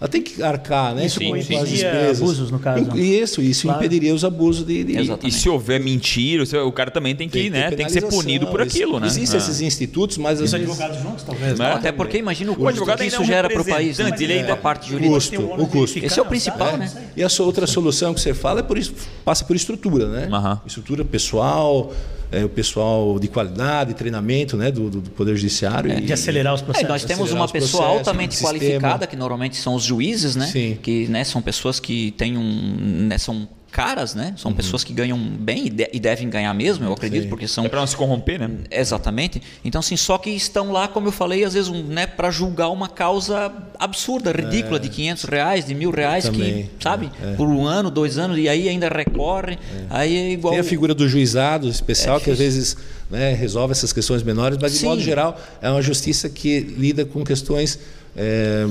ela 0.00 0.08
tem 0.08 0.22
que 0.22 0.42
arcar, 0.42 0.94
né? 0.94 1.06
Isso 1.06 1.18
com 1.20 1.34
as 1.34 1.68
despesas. 1.68 2.22
abusos, 2.22 2.50
no 2.50 2.58
caso. 2.58 2.96
Isso, 2.96 3.42
isso 3.42 3.62
Claro. 3.62 3.78
impediria 3.80 4.14
os 4.14 4.24
abusos 4.24 4.64
de, 4.64 4.84
de. 4.84 4.96
E 5.24 5.30
se 5.32 5.48
houver 5.48 5.80
mentira, 5.80 6.44
o 6.64 6.70
cara 6.72 6.90
também 6.90 7.16
tem 7.16 7.28
que, 7.28 7.42
ter 7.42 7.50
né, 7.50 7.70
tem 7.70 7.84
que 7.84 7.92
ser 7.92 8.02
punido 8.02 8.46
por 8.46 8.60
aquilo, 8.62 9.00
né? 9.00 9.06
Existem 9.08 9.38
Ah. 9.40 9.42
esses 9.42 9.60
institutos, 9.60 10.16
mas 10.18 10.40
Os 10.40 10.54
advogados 10.54 11.02
juntos, 11.02 11.24
talvez. 11.24 11.58
Né? 11.58 11.68
né? 11.68 11.74
Até 11.74 11.90
porque 11.92 12.16
imagina 12.18 12.50
o, 12.52 12.54
O 12.54 12.56
custo 12.56 12.84
que 12.84 13.02
é 13.02 13.06
isso 13.06 13.20
um 13.22 13.24
gera 13.24 13.48
para 13.50 13.60
o 13.60 13.64
país, 13.64 13.98
né? 13.98 14.04
representante, 14.04 14.24
ele 14.24 14.32
ainda- 14.34 14.52
a 14.52 14.56
parte 14.56 14.86
O 14.86 14.90
jurídica. 14.92 15.14
Custo, 15.14 15.30
tem 15.30 15.40
o 15.44 15.66
custo. 15.66 15.98
Esse 15.98 16.18
é 16.18 16.22
o 16.22 16.24
não 16.24 16.30
principal, 16.30 16.70
sabe? 16.70 16.78
né? 16.78 16.92
E 17.16 17.22
a 17.22 17.28
sua 17.28 17.46
outra 17.46 17.66
solução 17.66 18.14
que 18.14 18.20
você 18.20 18.32
fala 18.32 18.60
é 18.60 18.62
por 18.62 18.78
isso, 18.78 18.94
passa 19.24 19.44
por 19.44 19.56
estrutura, 19.56 20.08
né? 20.08 20.28
Estrutura 20.66 21.04
pessoal, 21.04 21.92
é, 22.30 22.44
o 22.44 22.48
pessoal 22.48 23.18
de 23.18 23.28
qualidade, 23.28 23.94
treinamento 23.94 24.56
né, 24.56 24.70
do, 24.70 24.90
do 24.90 25.10
Poder 25.10 25.36
Judiciário. 25.36 25.90
É, 25.90 25.98
e, 25.98 26.00
de 26.02 26.12
acelerar 26.12 26.54
os 26.54 26.62
processos. 26.62 26.88
É, 26.88 26.92
nós 26.92 27.04
temos 27.04 27.32
uma 27.32 27.48
pessoa 27.48 27.86
altamente 27.86 28.38
qualificada, 28.42 29.06
que 29.06 29.16
normalmente 29.16 29.56
são 29.56 29.74
os 29.74 29.84
juízes, 29.84 30.36
né? 30.36 30.46
Sim. 30.46 30.78
Que 30.82 31.08
né, 31.08 31.24
são 31.24 31.40
pessoas 31.40 31.80
que 31.80 32.12
têm 32.12 32.36
um. 32.36 33.06
Né, 33.08 33.18
são 33.18 33.48
caras, 33.70 34.14
né? 34.14 34.34
São 34.36 34.50
uhum. 34.50 34.56
pessoas 34.56 34.82
que 34.82 34.92
ganham 34.92 35.18
bem 35.18 35.66
e, 35.66 35.70
de, 35.70 35.90
e, 35.92 36.00
devem 36.00 36.28
ganhar 36.28 36.52
mesmo, 36.54 36.84
eu 36.84 36.92
acredito, 36.92 37.24
Sim. 37.24 37.28
porque 37.28 37.46
são. 37.46 37.64
É 37.64 37.68
para 37.68 37.80
não 37.80 37.86
se 37.86 37.96
corromper, 37.96 38.38
né? 38.40 38.50
Exatamente. 38.70 39.42
Então, 39.64 39.78
assim, 39.80 39.96
só 39.96 40.18
que 40.18 40.30
estão 40.30 40.72
lá, 40.72 40.88
como 40.88 41.08
eu 41.08 41.12
falei, 41.12 41.44
às 41.44 41.54
vezes, 41.54 41.68
um, 41.68 41.82
né, 41.82 42.06
para 42.06 42.30
julgar 42.30 42.70
uma 42.70 42.88
causa 42.88 43.52
absurda, 43.78 44.32
ridícula, 44.32 44.76
é. 44.76 44.80
de 44.80 44.88
500 44.88 45.24
reais, 45.24 45.64
de 45.66 45.74
mil 45.74 45.90
reais, 45.90 46.28
que, 46.28 46.66
sabe, 46.80 47.10
é. 47.22 47.34
por 47.34 47.48
um 47.48 47.66
ano, 47.66 47.90
dois 47.90 48.18
anos, 48.18 48.38
e 48.38 48.48
aí 48.48 48.68
ainda 48.68 48.88
recorre. 48.88 49.54
É. 49.54 49.58
Aí 49.90 50.16
é 50.16 50.32
igual. 50.32 50.52
Tem 50.52 50.60
a 50.60 50.64
figura 50.64 50.94
do 50.94 51.08
juizado 51.08 51.68
especial, 51.68 52.16
é 52.16 52.20
que 52.20 52.30
às 52.30 52.38
vezes 52.38 52.76
né, 53.10 53.32
resolve 53.34 53.72
essas 53.72 53.92
questões 53.92 54.22
menores, 54.22 54.58
mas, 54.60 54.72
de 54.72 54.78
Sim. 54.78 54.86
modo 54.86 55.00
geral, 55.00 55.38
é 55.60 55.70
uma 55.70 55.82
justiça 55.82 56.28
que 56.28 56.60
lida 56.60 57.04
com 57.04 57.24
questões. 57.24 57.78
É, 58.18 58.66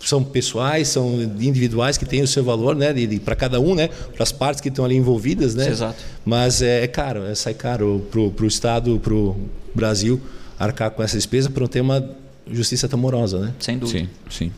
são 0.00 0.24
pessoais, 0.24 0.88
são 0.88 1.22
individuais 1.22 1.96
que 1.96 2.04
têm 2.04 2.22
o 2.22 2.26
seu 2.26 2.42
valor, 2.42 2.74
né, 2.74 2.92
para 3.24 3.36
cada 3.36 3.60
um, 3.60 3.74
né, 3.74 3.88
para 4.14 4.22
as 4.22 4.32
partes 4.32 4.60
que 4.60 4.68
estão 4.68 4.84
ali 4.84 4.96
envolvidas, 4.96 5.54
né. 5.54 5.68
Exato. 5.68 6.02
Mas 6.24 6.62
é, 6.62 6.82
é 6.82 6.88
caro, 6.88 7.24
é, 7.24 7.34
sai 7.34 7.54
caro 7.54 8.06
para 8.10 8.44
o 8.44 8.46
estado, 8.46 8.98
para 8.98 9.14
o 9.14 9.36
Brasil 9.74 10.20
arcar 10.58 10.90
com 10.90 11.02
essa 11.02 11.16
despesa 11.16 11.48
para 11.48 11.60
não 11.60 11.68
ter 11.68 11.80
uma 11.80 12.06
justiça 12.50 12.86
tão 12.88 12.98
morosa, 12.98 13.38
né? 13.38 13.54
Sem 13.58 13.78
dúvida. 13.78 14.08
Sim, 14.28 14.50
sim. 14.50 14.52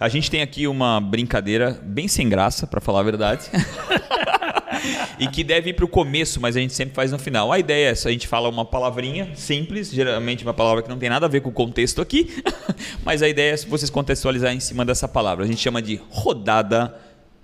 A 0.00 0.08
gente 0.08 0.30
tem 0.30 0.42
aqui 0.42 0.66
uma 0.66 1.00
brincadeira 1.00 1.78
bem 1.82 2.08
sem 2.08 2.28
graça, 2.28 2.66
para 2.66 2.80
falar 2.80 3.00
a 3.00 3.02
verdade. 3.04 3.44
e 5.18 5.28
que 5.28 5.44
deve 5.44 5.70
ir 5.70 5.72
para 5.72 5.84
o 5.84 5.88
começo, 5.88 6.40
mas 6.40 6.56
a 6.56 6.60
gente 6.60 6.72
sempre 6.72 6.94
faz 6.94 7.12
no 7.12 7.18
final. 7.18 7.52
A 7.52 7.58
ideia 7.58 7.88
é 7.88 7.90
essa: 7.90 8.08
a 8.08 8.12
gente 8.12 8.26
fala 8.26 8.48
uma 8.48 8.64
palavrinha 8.64 9.30
simples, 9.34 9.90
geralmente 9.90 10.44
uma 10.44 10.54
palavra 10.54 10.82
que 10.82 10.88
não 10.88 10.98
tem 10.98 11.08
nada 11.08 11.26
a 11.26 11.28
ver 11.28 11.40
com 11.40 11.50
o 11.50 11.52
contexto 11.52 12.00
aqui, 12.00 12.42
mas 13.04 13.22
a 13.22 13.28
ideia 13.28 13.54
é 13.54 13.56
vocês 13.56 13.90
contextualizar 13.90 14.52
em 14.52 14.60
cima 14.60 14.84
dessa 14.84 15.08
palavra. 15.08 15.44
A 15.44 15.48
gente 15.48 15.60
chama 15.60 15.80
de 15.80 16.00
rodada 16.10 16.94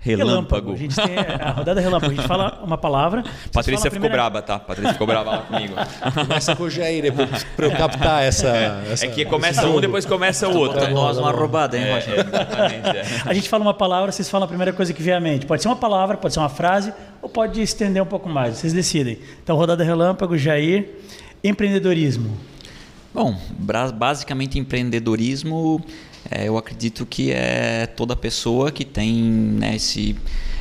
relâmpago. 0.03 0.71
relâmpago. 0.71 0.73
A 0.73 0.75
gente 0.75 0.95
tem 0.95 1.17
a 1.17 1.51
rodada 1.51 1.79
relâmpago. 1.79 2.11
A 2.11 2.15
gente 2.15 2.27
fala 2.27 2.61
uma 2.63 2.77
palavra. 2.77 3.23
Patrícia 3.51 3.89
ficou 3.89 4.01
primeira... 4.01 4.15
braba, 4.15 4.41
tá? 4.41 4.59
Patrícia 4.59 4.91
ficou 4.93 5.07
braba 5.07 5.31
lá 5.31 5.37
comigo. 5.39 5.73
Começa 6.13 6.55
com 6.55 6.63
o 6.63 6.69
Jair, 6.69 7.13
para 7.55 7.65
eu 7.65 7.71
captar 7.71 8.23
essa, 8.23 8.49
essa. 8.91 9.05
É 9.05 9.09
que 9.09 9.25
começa 9.25 9.65
um, 9.67 9.79
depois 9.79 10.05
começa 10.05 10.47
o 10.47 10.57
outro. 10.57 10.79
Tá 10.79 10.89
nós 10.89 11.17
uma 11.17 11.31
roubada, 11.31 11.77
hein, 11.77 11.85
é, 11.85 12.99
é, 12.99 13.05
A 13.25 13.33
gente 13.33 13.47
fala 13.47 13.63
uma 13.63 13.73
palavra, 13.73 14.11
vocês 14.11 14.29
falam 14.29 14.45
a 14.45 14.47
primeira 14.47 14.73
coisa 14.73 14.93
que 14.93 15.01
vem 15.01 15.13
à 15.13 15.19
mente. 15.19 15.45
Pode 15.45 15.61
ser 15.61 15.69
uma 15.69 15.75
palavra, 15.75 16.17
pode 16.17 16.33
ser 16.33 16.41
uma 16.41 16.49
frase, 16.49 16.93
ou 17.23 17.29
pode 17.29 17.61
estender 17.61 18.03
um 18.03 18.05
pouco 18.05 18.29
mais. 18.29 18.57
Vocês 18.57 18.73
decidem. 18.73 19.17
Então, 19.41 19.55
rodada 19.55 19.83
relâmpago, 19.83 20.37
Jair. 20.37 20.89
Empreendedorismo. 21.43 22.37
Bom, 23.13 23.35
basicamente 23.93 24.59
empreendedorismo 24.59 25.83
é, 26.29 26.47
eu 26.47 26.57
acredito 26.57 27.05
que 27.05 27.31
é 27.31 27.85
toda 27.85 28.15
pessoa 28.15 28.71
que 28.71 28.85
tem 28.85 29.13
né, 29.13 29.75
esse, 29.75 30.15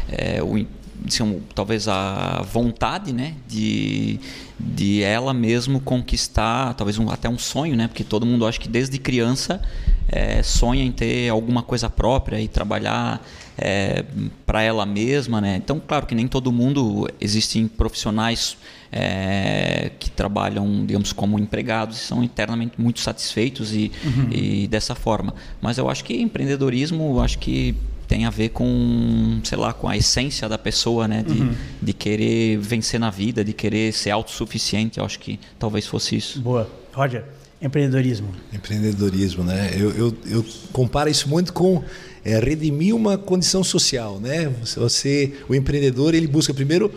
é, 0.09 0.43
o, 0.43 0.67
assim, 1.07 1.41
talvez 1.55 1.89
a 1.89 2.43
vontade 2.43 3.13
né, 3.13 3.35
de, 3.47 4.19
de 4.63 5.03
ela 5.03 5.35
mesmo 5.35 5.81
conquistar, 5.81 6.75
talvez 6.75 6.99
um, 6.99 7.11
até 7.11 7.29
um 7.29 7.39
sonho, 7.39 7.75
né, 7.75 7.89
porque 7.89 8.05
todo 8.05 8.25
mundo 8.25 8.47
acha 8.47 8.61
que 8.61 8.69
desde 8.69 8.97
criança 8.97 9.61
é, 10.09 10.43
sonha 10.43 10.85
em 10.85 10.93
ter 10.93 11.29
alguma 11.29 11.63
coisa 11.63 11.91
própria 11.91 12.41
e 12.41 12.47
trabalhar 12.47 13.21
é, 13.59 14.05
para 14.47 14.63
ela 14.63 14.87
mesma. 14.87 15.41
Né? 15.41 15.57
Então, 15.57 15.81
claro 15.81 16.07
que 16.07 16.15
nem 16.15 16.29
todo 16.29 16.53
mundo, 16.53 17.09
existem 17.21 17.67
profissionais 17.67 18.57
é, 18.91 19.91
que 19.99 20.11
trabalham, 20.11 20.85
digamos, 20.87 21.13
como 21.13 21.39
empregados 21.39 21.97
e 21.97 22.01
são 22.01 22.23
internamente 22.23 22.81
muito 22.81 23.01
satisfeitos 23.01 23.75
e, 23.75 23.91
uhum. 24.05 24.29
e 24.31 24.69
dessa 24.69 24.95
forma. 24.95 25.35
Mas 25.61 25.79
eu 25.79 25.89
acho 25.89 26.05
que 26.05 26.15
empreendedorismo, 26.21 27.21
acho 27.21 27.39
que 27.39 27.75
tem 28.13 28.27
a 28.27 28.31
ver 28.31 28.51
com, 28.51 29.41
sei 29.43 29.57
lá, 29.57 29.73
com 29.73 29.89
a 29.89 29.97
essência 29.97 30.47
da 30.47 30.59
pessoa, 30.59 31.09
né? 31.09 31.25
De, 31.27 31.41
uhum. 31.41 31.55
de 31.81 31.95
querer 31.95 32.59
vencer 32.59 33.01
na 33.01 33.09
vida, 33.09 33.43
de 33.43 33.55
querer 33.55 33.91
ser 33.91 34.11
autossuficiente. 34.11 34.99
Eu 34.99 35.07
acho 35.07 35.19
que 35.19 35.41
talvez 35.59 35.87
fosse 35.87 36.17
isso. 36.17 36.39
Boa. 36.43 36.71
Roger, 36.93 37.25
empreendedorismo. 37.63 38.29
Empreendedorismo, 38.53 39.43
né? 39.43 39.71
Eu, 39.75 39.93
eu, 39.93 40.15
eu 40.27 40.45
comparo 40.75 41.09
isso 41.09 41.27
muito 41.27 41.55
com 41.55 41.83
é, 42.23 42.39
redimir 42.39 42.95
uma 42.95 43.17
condição 43.17 43.65
social, 43.65 44.21
né? 44.21 44.53
Você, 44.77 45.33
o 45.49 45.55
empreendedor, 45.55 46.15
ele 46.15 46.27
busca 46.27 46.53
primeiro 46.53 46.93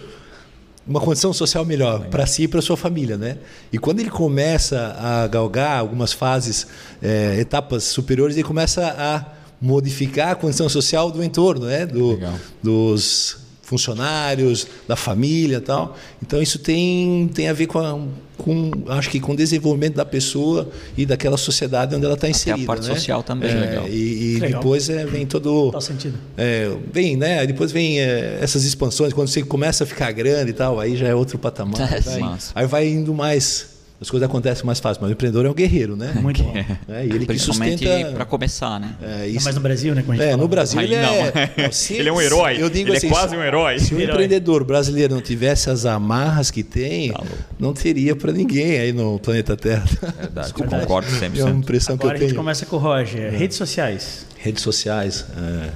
uma 0.85 0.99
condição 0.99 1.31
social 1.31 1.63
melhor 1.63 2.09
para 2.09 2.25
si 2.25 2.43
e 2.43 2.47
para 2.49 2.61
sua 2.61 2.75
família, 2.75 3.17
né? 3.17 3.37
E 3.71 3.77
quando 3.77 4.01
ele 4.01 4.09
começa 4.09 4.97
a 4.99 5.27
galgar 5.27 5.79
algumas 5.79 6.11
fases, 6.11 6.67
é, 7.01 7.39
etapas 7.39 7.85
superiores, 7.85 8.35
ele 8.35 8.43
começa 8.43 8.85
a 8.85 9.34
modificar 9.61 10.31
a 10.31 10.35
condição 10.35 10.69
social 10.69 11.11
do 11.11 11.23
entorno, 11.23 11.65
né? 11.65 11.85
Do, 11.85 12.19
dos 12.61 13.45
funcionários, 13.65 14.67
da 14.87 14.95
família, 14.95 15.59
tal. 15.59 15.97
Então 16.21 16.41
isso 16.41 16.59
tem 16.59 17.29
tem 17.33 17.49
a 17.49 17.53
ver 17.53 17.65
com, 17.65 17.79
a, 17.79 17.99
com 18.37 18.71
acho 18.89 19.09
que 19.09 19.19
com 19.19 19.33
o 19.33 19.35
desenvolvimento 19.35 19.95
da 19.95 20.05
pessoa 20.05 20.69
e 20.95 21.05
daquela 21.05 21.35
sociedade 21.35 21.95
onde 21.95 22.05
ela 22.05 22.13
está 22.13 22.29
inserida. 22.29 22.63
a 22.63 22.67
parte 22.67 22.87
né? 22.87 22.93
social 22.93 23.23
também. 23.23 23.49
É, 23.49 23.55
legal. 23.55 23.87
E, 23.87 24.35
e 24.35 24.39
legal. 24.39 24.61
depois 24.61 24.87
é, 24.89 25.05
vem 25.05 25.25
todo. 25.25 25.71
Faz 25.71 25.85
sentido. 25.85 26.17
É, 26.37 26.71
vem, 26.93 27.17
né? 27.17 27.45
Depois 27.47 27.71
vem 27.71 27.99
é, 27.99 28.37
essas 28.39 28.63
expansões 28.63 29.11
quando 29.13 29.27
você 29.27 29.41
começa 29.41 29.83
a 29.83 29.87
ficar 29.87 30.11
grande 30.11 30.51
e 30.51 30.53
tal, 30.53 30.79
aí 30.79 30.95
já 30.95 31.07
é 31.07 31.15
outro 31.15 31.37
patamar. 31.39 31.75
É, 31.95 31.99
vai, 32.01 32.37
aí 32.55 32.67
vai 32.67 32.87
indo 32.89 33.13
mais 33.13 33.74
as 33.99 34.09
coisas 34.09 34.27
acontecem 34.27 34.65
mais 34.65 34.79
fácil. 34.79 35.01
Mas 35.01 35.09
o 35.09 35.13
empreendedor 35.13 35.45
é 35.45 35.49
um 35.49 35.53
guerreiro, 35.53 35.95
né? 35.95 36.13
Muito 36.21 36.43
bom. 36.43 36.53
É, 36.89 37.05
e 37.05 37.09
ele 37.09 37.25
que 37.25 37.39
sustenta... 37.39 38.11
para 38.13 38.25
começar, 38.25 38.79
né? 38.79 38.95
É, 39.01 39.27
isso... 39.27 39.45
Mas 39.45 39.55
no 39.55 39.61
Brasil, 39.61 39.95
né? 39.95 40.03
É, 40.19 40.35
no 40.35 40.47
Brasil 40.47 40.79
ele 40.81 40.95
é... 40.95 41.71
Se, 41.71 41.93
ele 41.93 42.09
é 42.09 42.13
um 42.13 42.21
herói. 42.21 42.57
Eu 42.59 42.69
digo 42.69 42.89
ele 42.89 42.95
é 42.95 42.97
assim, 42.97 43.07
é 43.07 43.09
quase 43.09 43.35
um 43.35 43.43
herói. 43.43 43.79
Se 43.79 43.93
o 43.93 44.01
empreendedor 44.01 44.63
brasileiro 44.63 45.13
não 45.13 45.21
tivesse 45.21 45.69
as 45.69 45.85
amarras 45.85 46.51
que 46.51 46.63
tem, 46.63 47.11
tá 47.11 47.23
não 47.59 47.73
teria 47.73 48.15
para 48.15 48.31
ninguém 48.31 48.79
aí 48.79 48.93
no 48.93 49.19
planeta 49.19 49.55
Terra. 49.55 49.85
Verdade, 49.85 50.47
Desculpa, 50.47 50.79
concordo 50.79 51.09
sempre. 51.11 51.39
É 51.39 51.45
uma 51.45 51.57
impressão 51.57 51.95
Agora 51.95 52.09
que 52.09 52.15
eu 52.15 52.19
tenho. 52.19 52.25
a 52.25 52.29
gente 52.29 52.37
começa 52.37 52.65
com 52.65 52.75
o 52.75 52.79
Roger. 52.79 53.33
É. 53.33 53.37
Redes 53.37 53.57
sociais. 53.57 54.25
Redes 54.37 54.61
sociais. 54.61 55.25
É. 55.37 55.69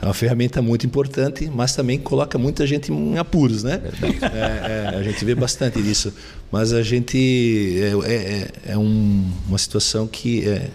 É 0.00 0.04
uma 0.04 0.14
ferramenta 0.14 0.62
muito 0.62 0.86
importante, 0.86 1.50
mas 1.52 1.74
também 1.74 1.98
coloca 1.98 2.38
muita 2.38 2.64
gente 2.66 2.92
em 2.92 3.18
apuros, 3.18 3.64
né? 3.64 3.80
É, 4.22 4.94
é, 4.94 4.96
a 4.96 5.02
gente 5.02 5.24
vê 5.24 5.34
bastante 5.34 5.82
disso. 5.82 6.12
Mas 6.52 6.72
a 6.72 6.82
gente. 6.82 7.80
É, 8.04 8.12
é, 8.12 8.72
é 8.72 8.78
um, 8.78 9.24
uma 9.48 9.58
situação 9.58 10.06
que 10.06 10.48
é, 10.48 10.70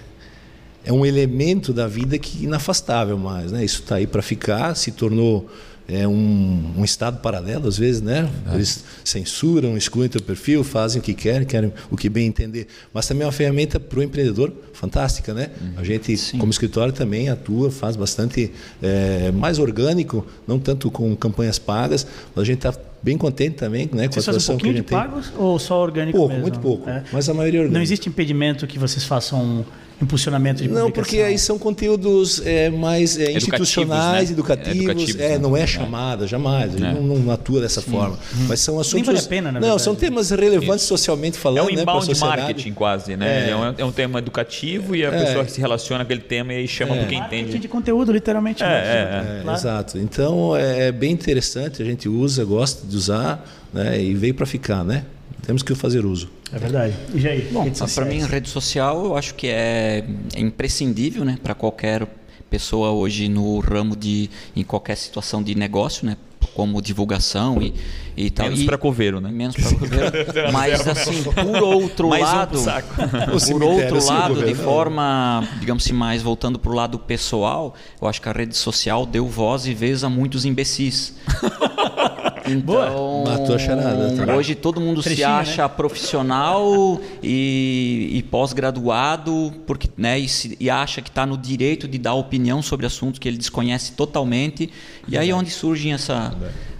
é 0.85 0.91
um 0.91 1.05
elemento 1.05 1.71
da 1.71 1.87
vida 1.87 2.17
que 2.17 2.39
é 2.39 2.43
inafastável 2.43 3.17
mais, 3.17 3.51
né? 3.51 3.63
Isso 3.63 3.81
está 3.81 3.95
aí 3.95 4.05
para 4.05 4.21
ficar, 4.21 4.75
se 4.75 4.91
tornou 4.91 5.49
é 5.87 6.07
um, 6.07 6.73
um, 6.77 6.83
estado 6.83 7.19
paralelo 7.19 7.67
às 7.67 7.77
vezes, 7.77 8.01
né? 8.01 8.29
É. 8.49 8.55
Eles 8.55 8.83
censuram, 9.03 9.77
excluem 9.77 10.09
teu 10.09 10.21
perfil, 10.21 10.63
fazem 10.63 11.01
o 11.01 11.03
que 11.03 11.13
querem, 11.13 11.45
querem 11.45 11.73
o 11.91 11.97
que 11.97 12.09
bem 12.09 12.27
entender. 12.27 12.67
Mas 12.93 13.07
também 13.07 13.23
é 13.23 13.25
uma 13.25 13.31
ferramenta 13.31 13.79
para 13.79 13.99
o 13.99 14.03
empreendedor 14.03 14.53
fantástica, 14.73 15.33
né? 15.33 15.49
Uhum. 15.61 15.73
A 15.77 15.83
gente, 15.83 16.15
Sim. 16.15 16.37
como 16.37 16.51
escritório, 16.51 16.93
também 16.93 17.29
atua, 17.29 17.69
faz 17.69 17.95
bastante 17.95 18.51
é, 18.81 19.31
mais 19.31 19.59
orgânico, 19.59 20.25
não 20.47 20.57
tanto 20.57 20.89
com 20.89 21.15
campanhas 21.15 21.59
pagas, 21.59 22.07
mas 22.33 22.43
a 22.43 22.45
gente 22.45 22.65
está 22.65 22.73
bem 23.01 23.17
contente 23.17 23.57
também 23.57 23.89
né, 23.91 24.07
com 24.07 24.13
vocês 24.13 24.29
a 24.29 24.31
situação 24.31 24.55
um 24.55 24.57
que 24.57 24.69
a 24.69 24.71
gente 24.71 24.85
de 24.85 24.89
pagos 24.89 25.29
tem. 25.29 25.37
ou 25.37 25.59
só 25.59 25.81
orgânico 25.81 26.17
pouco, 26.17 26.29
mesmo? 26.29 26.43
Muito 26.43 26.59
pouco, 26.59 26.89
é. 26.89 27.03
mas 27.11 27.27
a 27.27 27.33
maioria 27.33 27.59
é 27.59 27.61
orgânica. 27.63 27.77
Não 27.77 27.83
existe 27.83 28.07
impedimento 28.07 28.65
que 28.65 28.79
vocês 28.79 29.03
façam 29.03 29.65
impulsionamento 30.03 30.61
de 30.61 30.69
Não, 30.69 30.91
porque 30.91 31.17
aí 31.17 31.37
são 31.37 31.57
conteúdos 31.57 32.41
é, 32.45 32.69
mais 32.69 33.17
é, 33.17 33.31
institucionais, 33.31 34.31
educativos, 34.31 34.85
né? 34.85 34.91
educativos, 34.91 35.21
é, 35.21 35.39
não 35.39 35.55
é 35.55 35.61
né? 35.61 35.67
chamada, 35.67 36.27
jamais, 36.27 36.75
é. 36.75 36.79
Não, 36.79 37.01
não, 37.01 37.31
atua 37.31 37.61
dessa 37.61 37.81
Sim. 37.81 37.91
forma. 37.91 38.15
Hum. 38.15 38.45
Mas 38.47 38.59
são 38.59 38.79
assuntos. 38.79 38.93
Nem 38.93 39.03
vale 39.03 39.19
a 39.19 39.29
pena, 39.29 39.51
na 39.51 39.59
Não, 39.59 39.79
são 39.79 39.95
temas 39.95 40.29
relevantes 40.29 40.85
socialmente 40.85 41.37
falando. 41.37 41.69
É 41.69 41.71
um 41.71 41.75
né, 41.75 41.81
inbound 41.81 42.07
né, 42.07 42.19
marketing 42.19 42.73
quase, 42.73 43.15
né? 43.15 43.47
É. 43.47 43.49
É, 43.49 43.55
um, 43.55 43.75
é 43.77 43.85
um 43.85 43.91
tema 43.91 44.19
educativo 44.19 44.95
e 44.95 45.05
a 45.05 45.09
é. 45.09 45.25
pessoa 45.25 45.47
se 45.47 45.59
relaciona 45.59 46.03
com 46.03 46.11
aquele 46.11 46.27
tema 46.27 46.53
e 46.53 46.57
aí 46.57 46.67
chama 46.67 46.95
é. 46.95 47.05
quem 47.05 47.19
entende. 47.19 47.57
de 47.57 47.67
conteúdo, 47.67 48.11
literalmente. 48.11 48.63
É, 48.63 49.41
claro. 49.43 49.57
Exato. 49.57 49.97
Então 49.97 50.55
é 50.55 50.91
bem 50.91 51.11
interessante, 51.11 51.81
a 51.81 51.85
gente 51.85 52.07
usa, 52.09 52.43
gosta 52.43 52.85
de 52.85 52.95
usar, 52.95 53.45
né? 53.73 54.01
E 54.01 54.13
veio 54.13 54.33
para 54.33 54.45
ficar, 54.45 54.83
né? 54.83 55.05
Temos 55.45 55.61
que 55.61 55.75
fazer 55.75 56.05
uso. 56.05 56.29
É 56.51 56.57
verdade. 56.57 56.95
E 57.13 57.27
aí? 57.27 57.49
Bom, 57.51 57.69
para 57.93 58.05
mim, 58.05 58.23
rede 58.23 58.49
social 58.49 59.05
eu 59.05 59.17
acho 59.17 59.35
que 59.35 59.47
é, 59.47 60.03
é 60.33 60.39
imprescindível 60.39 61.25
né, 61.25 61.37
para 61.41 61.53
qualquer 61.53 62.07
pessoa 62.49 62.91
hoje 62.91 63.27
no 63.27 63.59
ramo 63.59 63.95
de 63.95 64.29
em 64.55 64.63
qualquer 64.63 64.95
situação 64.95 65.41
de 65.41 65.55
negócio, 65.55 66.05
né? 66.05 66.15
Como 66.53 66.79
divulgação 66.81 67.59
e, 67.61 67.73
e 68.15 68.29
tal. 68.29 68.45
Menos 68.45 68.63
para 68.63 68.77
coveiro, 68.77 69.19
né? 69.19 69.31
Menos 69.31 69.55
para 69.55 69.75
coveiro. 69.75 70.11
Mas 70.53 70.87
assim, 70.87 71.23
por 71.33 71.63
outro 71.63 72.09
mais 72.09 72.21
lado, 72.21 72.59
um 72.59 73.49
por 73.49 73.63
outro 73.63 74.05
lado, 74.05 74.45
de 74.45 74.53
forma, 74.53 75.47
digamos 75.59 75.83
assim, 75.83 75.93
mais 75.93 76.21
voltando 76.21 76.59
para 76.59 76.71
o 76.71 76.75
lado 76.75 76.99
pessoal, 76.99 77.73
eu 77.99 78.07
acho 78.07 78.21
que 78.21 78.29
a 78.29 78.31
rede 78.31 78.55
social 78.55 79.05
deu 79.05 79.25
voz 79.25 79.65
e 79.65 79.73
vez 79.73 80.03
a 80.03 80.09
muitos 80.09 80.45
imbecis. 80.45 81.15
Então, 82.45 83.23
Matou 83.25 83.55
a 83.55 83.59
charada, 83.59 84.25
tá. 84.25 84.35
hoje 84.35 84.55
todo 84.55 84.79
mundo 84.81 85.01
se 85.01 85.15
né? 85.17 85.23
acha 85.23 85.67
profissional 85.69 86.99
e, 87.21 88.09
e 88.13 88.23
pós-graduado 88.23 89.53
porque, 89.65 89.89
né, 89.97 90.19
e, 90.19 90.27
se- 90.27 90.57
e 90.59 90.69
acha 90.69 91.01
que 91.01 91.09
está 91.09 91.25
no 91.25 91.37
direito 91.37 91.87
de 91.87 91.97
dar 91.97 92.13
opinião 92.13 92.61
sobre 92.61 92.85
assuntos 92.85 93.19
que 93.19 93.27
ele 93.27 93.37
desconhece 93.37 93.93
totalmente. 93.93 94.69
E 95.07 95.17
aí 95.17 95.29
é 95.29 95.35
onde 95.35 95.49
surgem 95.51 95.93
essa, 95.93 96.33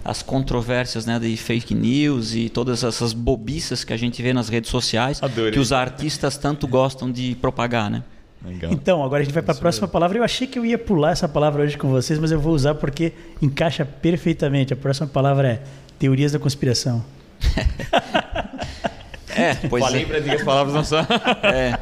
as 0.04 0.22
controvérsias 0.22 1.06
né, 1.06 1.18
de 1.18 1.36
fake 1.36 1.74
news 1.74 2.34
e 2.34 2.48
todas 2.48 2.84
essas 2.84 3.12
bobiças 3.12 3.84
que 3.84 3.92
a 3.92 3.96
gente 3.96 4.20
vê 4.22 4.32
nas 4.32 4.48
redes 4.48 4.70
sociais 4.70 5.22
Adorei. 5.22 5.52
que 5.52 5.58
os 5.58 5.72
artistas 5.72 6.36
tanto 6.36 6.66
gostam 6.66 7.10
de 7.10 7.36
propagar, 7.40 7.90
né? 7.90 8.02
Legal. 8.44 8.72
Então, 8.72 9.02
agora 9.02 9.22
a 9.22 9.24
gente 9.24 9.32
vai 9.32 9.42
para 9.42 9.54
a 9.54 9.56
próxima 9.56 9.88
palavra. 9.88 10.18
Eu 10.18 10.24
achei 10.24 10.46
que 10.46 10.58
eu 10.58 10.64
ia 10.66 10.78
pular 10.78 11.12
essa 11.12 11.26
palavra 11.28 11.62
hoje 11.62 11.78
com 11.78 11.88
vocês, 11.88 12.18
mas 12.18 12.30
eu 12.30 12.38
vou 12.40 12.52
usar 12.54 12.74
porque 12.74 13.12
encaixa 13.40 13.84
perfeitamente. 13.84 14.72
A 14.72 14.76
próxima 14.76 15.06
palavra 15.06 15.48
é 15.48 15.62
teorias 15.98 16.32
da 16.32 16.38
conspiração. 16.38 17.04
É, 19.36 19.54
pois 19.68 19.82
Falei 19.82 20.02
é. 20.02 20.06
pra 20.06 20.18
dizer 20.20 20.36
as 20.36 20.44
palavras 20.44 20.72
não 20.74 20.84
só. 20.84 21.00
É, 21.42 21.76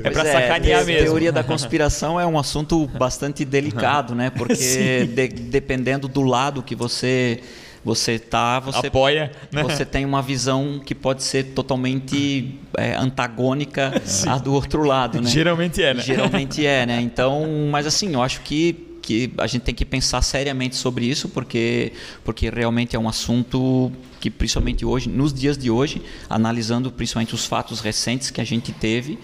É 0.00 0.10
pra 0.10 0.22
Pois 0.22 0.32
sacanear 0.32 0.84
mesmo. 0.84 1.04
Teoria 1.06 1.30
da 1.30 1.44
conspiração 1.44 2.18
é 2.18 2.26
um 2.26 2.36
assunto 2.36 2.88
bastante 2.88 3.44
delicado, 3.44 4.16
né? 4.16 4.30
Porque 4.36 5.06
de- 5.06 5.28
dependendo 5.28 6.08
do 6.08 6.22
lado 6.22 6.60
que 6.60 6.74
você 6.74 7.40
você 7.84 8.18
tá, 8.18 8.60
você 8.60 8.88
Apoia, 8.88 9.32
né? 9.52 9.62
você 9.62 9.84
tem 9.84 10.04
uma 10.04 10.20
visão 10.20 10.80
que 10.84 10.94
pode 10.94 11.22
ser 11.22 11.44
totalmente 11.54 12.58
é, 12.76 12.94
antagônica 12.94 13.92
à 14.26 14.38
do 14.38 14.52
outro 14.52 14.82
lado, 14.84 15.20
né? 15.20 15.30
Geralmente 15.30 15.82
é, 15.82 15.94
né? 15.94 16.02
Geralmente 16.02 16.66
é, 16.66 16.86
né? 16.86 17.00
Então, 17.08 17.68
mas 17.70 17.86
assim, 17.86 18.12
eu 18.12 18.22
acho 18.22 18.40
que 18.42 18.88
que 19.08 19.32
a 19.38 19.46
gente 19.46 19.62
tem 19.62 19.74
que 19.74 19.86
pensar 19.86 20.20
seriamente 20.20 20.76
sobre 20.76 21.06
isso, 21.06 21.30
porque, 21.30 21.94
porque 22.22 22.50
realmente 22.50 22.94
é 22.94 22.98
um 22.98 23.08
assunto 23.08 23.90
que, 24.20 24.28
principalmente 24.28 24.84
hoje, 24.84 25.08
nos 25.08 25.32
dias 25.32 25.56
de 25.56 25.70
hoje, 25.70 26.02
analisando 26.28 26.92
principalmente 26.92 27.34
os 27.34 27.46
fatos 27.46 27.80
recentes 27.80 28.30
que 28.30 28.38
a 28.38 28.44
gente 28.44 28.70
teve, 28.70 29.18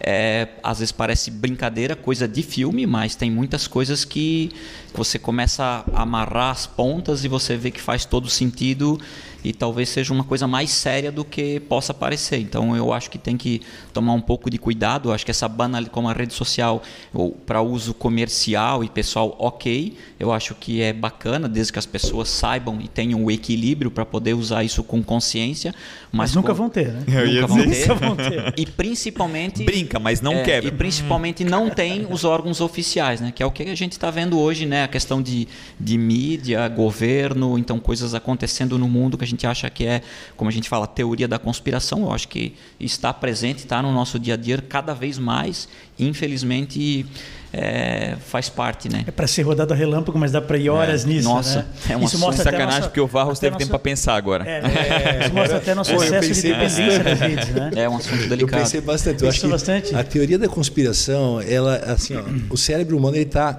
é, 0.00 0.48
às 0.62 0.78
vezes 0.78 0.92
parece 0.92 1.30
brincadeira, 1.30 1.94
coisa 1.94 2.26
de 2.26 2.42
filme, 2.42 2.86
mas 2.86 3.14
tem 3.14 3.30
muitas 3.30 3.66
coisas 3.66 4.04
que 4.04 4.50
você 4.94 5.18
começa 5.18 5.84
a 5.92 6.02
amarrar 6.02 6.50
as 6.50 6.66
pontas 6.66 7.24
e 7.24 7.28
você 7.28 7.56
vê 7.56 7.70
que 7.70 7.80
faz 7.80 8.04
todo 8.04 8.28
sentido 8.28 8.98
e 9.44 9.52
talvez 9.52 9.88
seja 9.88 10.12
uma 10.12 10.24
coisa 10.24 10.46
mais 10.46 10.70
séria 10.70 11.10
do 11.10 11.24
que 11.24 11.60
possa 11.60 11.92
parecer. 11.94 12.38
Então 12.38 12.76
eu 12.76 12.92
acho 12.92 13.10
que 13.10 13.18
tem 13.18 13.36
que 13.36 13.60
tomar 13.92 14.12
um 14.12 14.20
pouco 14.20 14.50
de 14.50 14.58
cuidado. 14.58 15.08
Eu 15.08 15.12
acho 15.12 15.24
que 15.24 15.30
essa 15.30 15.48
banal, 15.48 15.84
como 15.90 16.08
a 16.08 16.12
rede 16.12 16.34
social 16.34 16.82
para 17.46 17.62
uso 17.62 17.94
comercial 17.94 18.84
e 18.84 18.88
pessoal, 18.88 19.34
ok. 19.38 19.96
Eu 20.18 20.32
acho 20.32 20.54
que 20.54 20.82
é 20.82 20.92
bacana, 20.92 21.48
desde 21.48 21.72
que 21.72 21.78
as 21.78 21.86
pessoas 21.86 22.28
saibam 22.28 22.78
e 22.80 22.88
tenham 22.88 23.24
o 23.24 23.30
equilíbrio 23.30 23.90
para 23.90 24.04
poder 24.04 24.34
usar 24.34 24.62
isso 24.64 24.82
com 24.82 25.02
consciência. 25.02 25.72
Mas, 26.12 26.30
Mas 26.30 26.34
nunca 26.34 26.48
com- 26.48 26.54
vão 26.54 26.68
ter, 26.68 26.92
né? 26.92 27.04
Eu 27.08 27.42
Nunca 27.42 27.46
vão 27.46 27.66
ter. 27.66 27.90
Vão 28.00 28.16
ter. 28.16 28.54
E 28.56 28.64
principalmente 28.66 29.62
Brinca, 29.64 29.98
mas 29.98 30.20
não 30.20 30.34
é, 30.34 30.42
quebra. 30.42 30.68
E 30.68 30.72
principalmente 30.72 31.44
não 31.44 31.70
tem 31.70 32.06
os 32.10 32.24
órgãos 32.24 32.60
oficiais, 32.60 33.20
né? 33.20 33.32
Que 33.34 33.42
é 33.42 33.46
o 33.46 33.50
que 33.50 33.62
a 33.64 33.74
gente 33.74 33.92
está 33.92 34.10
vendo 34.10 34.38
hoje, 34.38 34.64
né? 34.66 34.84
A 34.84 34.88
questão 34.88 35.20
de, 35.22 35.46
de 35.78 35.98
mídia, 35.98 36.66
governo, 36.68 37.58
então 37.58 37.78
coisas 37.78 38.14
acontecendo 38.14 38.78
no 38.78 38.88
mundo 38.88 39.16
que 39.18 39.24
a 39.24 39.26
gente 39.30 39.46
acha 39.46 39.70
que 39.70 39.86
é, 39.86 40.02
como 40.36 40.50
a 40.50 40.52
gente 40.52 40.68
fala, 40.68 40.86
teoria 40.86 41.26
da 41.28 41.38
conspiração. 41.38 42.02
Eu 42.02 42.12
acho 42.12 42.28
que 42.28 42.54
está 42.78 43.12
presente, 43.14 43.58
está 43.58 43.80
no 43.82 43.92
nosso 43.92 44.18
dia 44.18 44.34
a 44.34 44.36
dia 44.36 44.58
cada 44.66 44.92
vez 44.94 45.18
mais. 45.18 45.68
Infelizmente, 45.98 47.06
é, 47.52 48.16
faz 48.26 48.48
parte, 48.48 48.88
né? 48.88 49.04
É 49.06 49.10
para 49.10 49.26
ser 49.26 49.42
rodado 49.42 49.72
a 49.72 49.76
relâmpago, 49.76 50.18
mas 50.18 50.30
dá 50.32 50.40
para 50.40 50.56
ir 50.58 50.68
horas 50.68 51.04
nisso. 51.04 51.28
Nossa, 51.28 51.60
né? 51.60 51.66
é 51.90 51.96
um 51.96 52.00
Isso 52.00 52.16
assunto 52.16 52.20
mostra 52.20 52.44
Sacanagem, 52.44 52.74
nossa- 52.76 52.88
porque 52.88 53.00
o 53.00 53.06
Varros 53.06 53.38
teve 53.38 53.56
tempo 53.56 53.68
pra 53.70 53.74
nossa- 53.78 53.82
pensar 53.84 54.14
agora. 54.14 54.44
É, 54.48 54.60
né? 54.62 54.70
Isso 55.26 55.34
mostra 55.34 55.56
até 55.58 55.74
nosso 55.74 55.90
Pô, 55.94 55.96
eu 55.96 56.04
excesso 56.04 56.22
de 56.22 56.28
pensei 56.28 56.52
dependência 56.52 57.04
das 57.04 57.20
redes, 57.20 57.48
né? 57.50 57.70
É 57.76 57.88
um 57.88 57.96
assunto 57.96 58.22
Eu 58.22 58.28
delicado. 58.28 58.62
pensei 58.62 58.80
bastante. 58.80 59.22
Eu 59.22 59.28
acho 59.28 59.48
bastante? 59.48 59.94
a 59.94 60.04
teoria 60.04 60.38
da 60.38 60.48
conspiração, 60.48 61.40
ela, 61.40 61.76
assim, 61.76 62.14
ó, 62.16 62.22
o 62.52 62.56
cérebro 62.56 62.96
humano 62.96 63.16
ele 63.16 63.24
está 63.24 63.58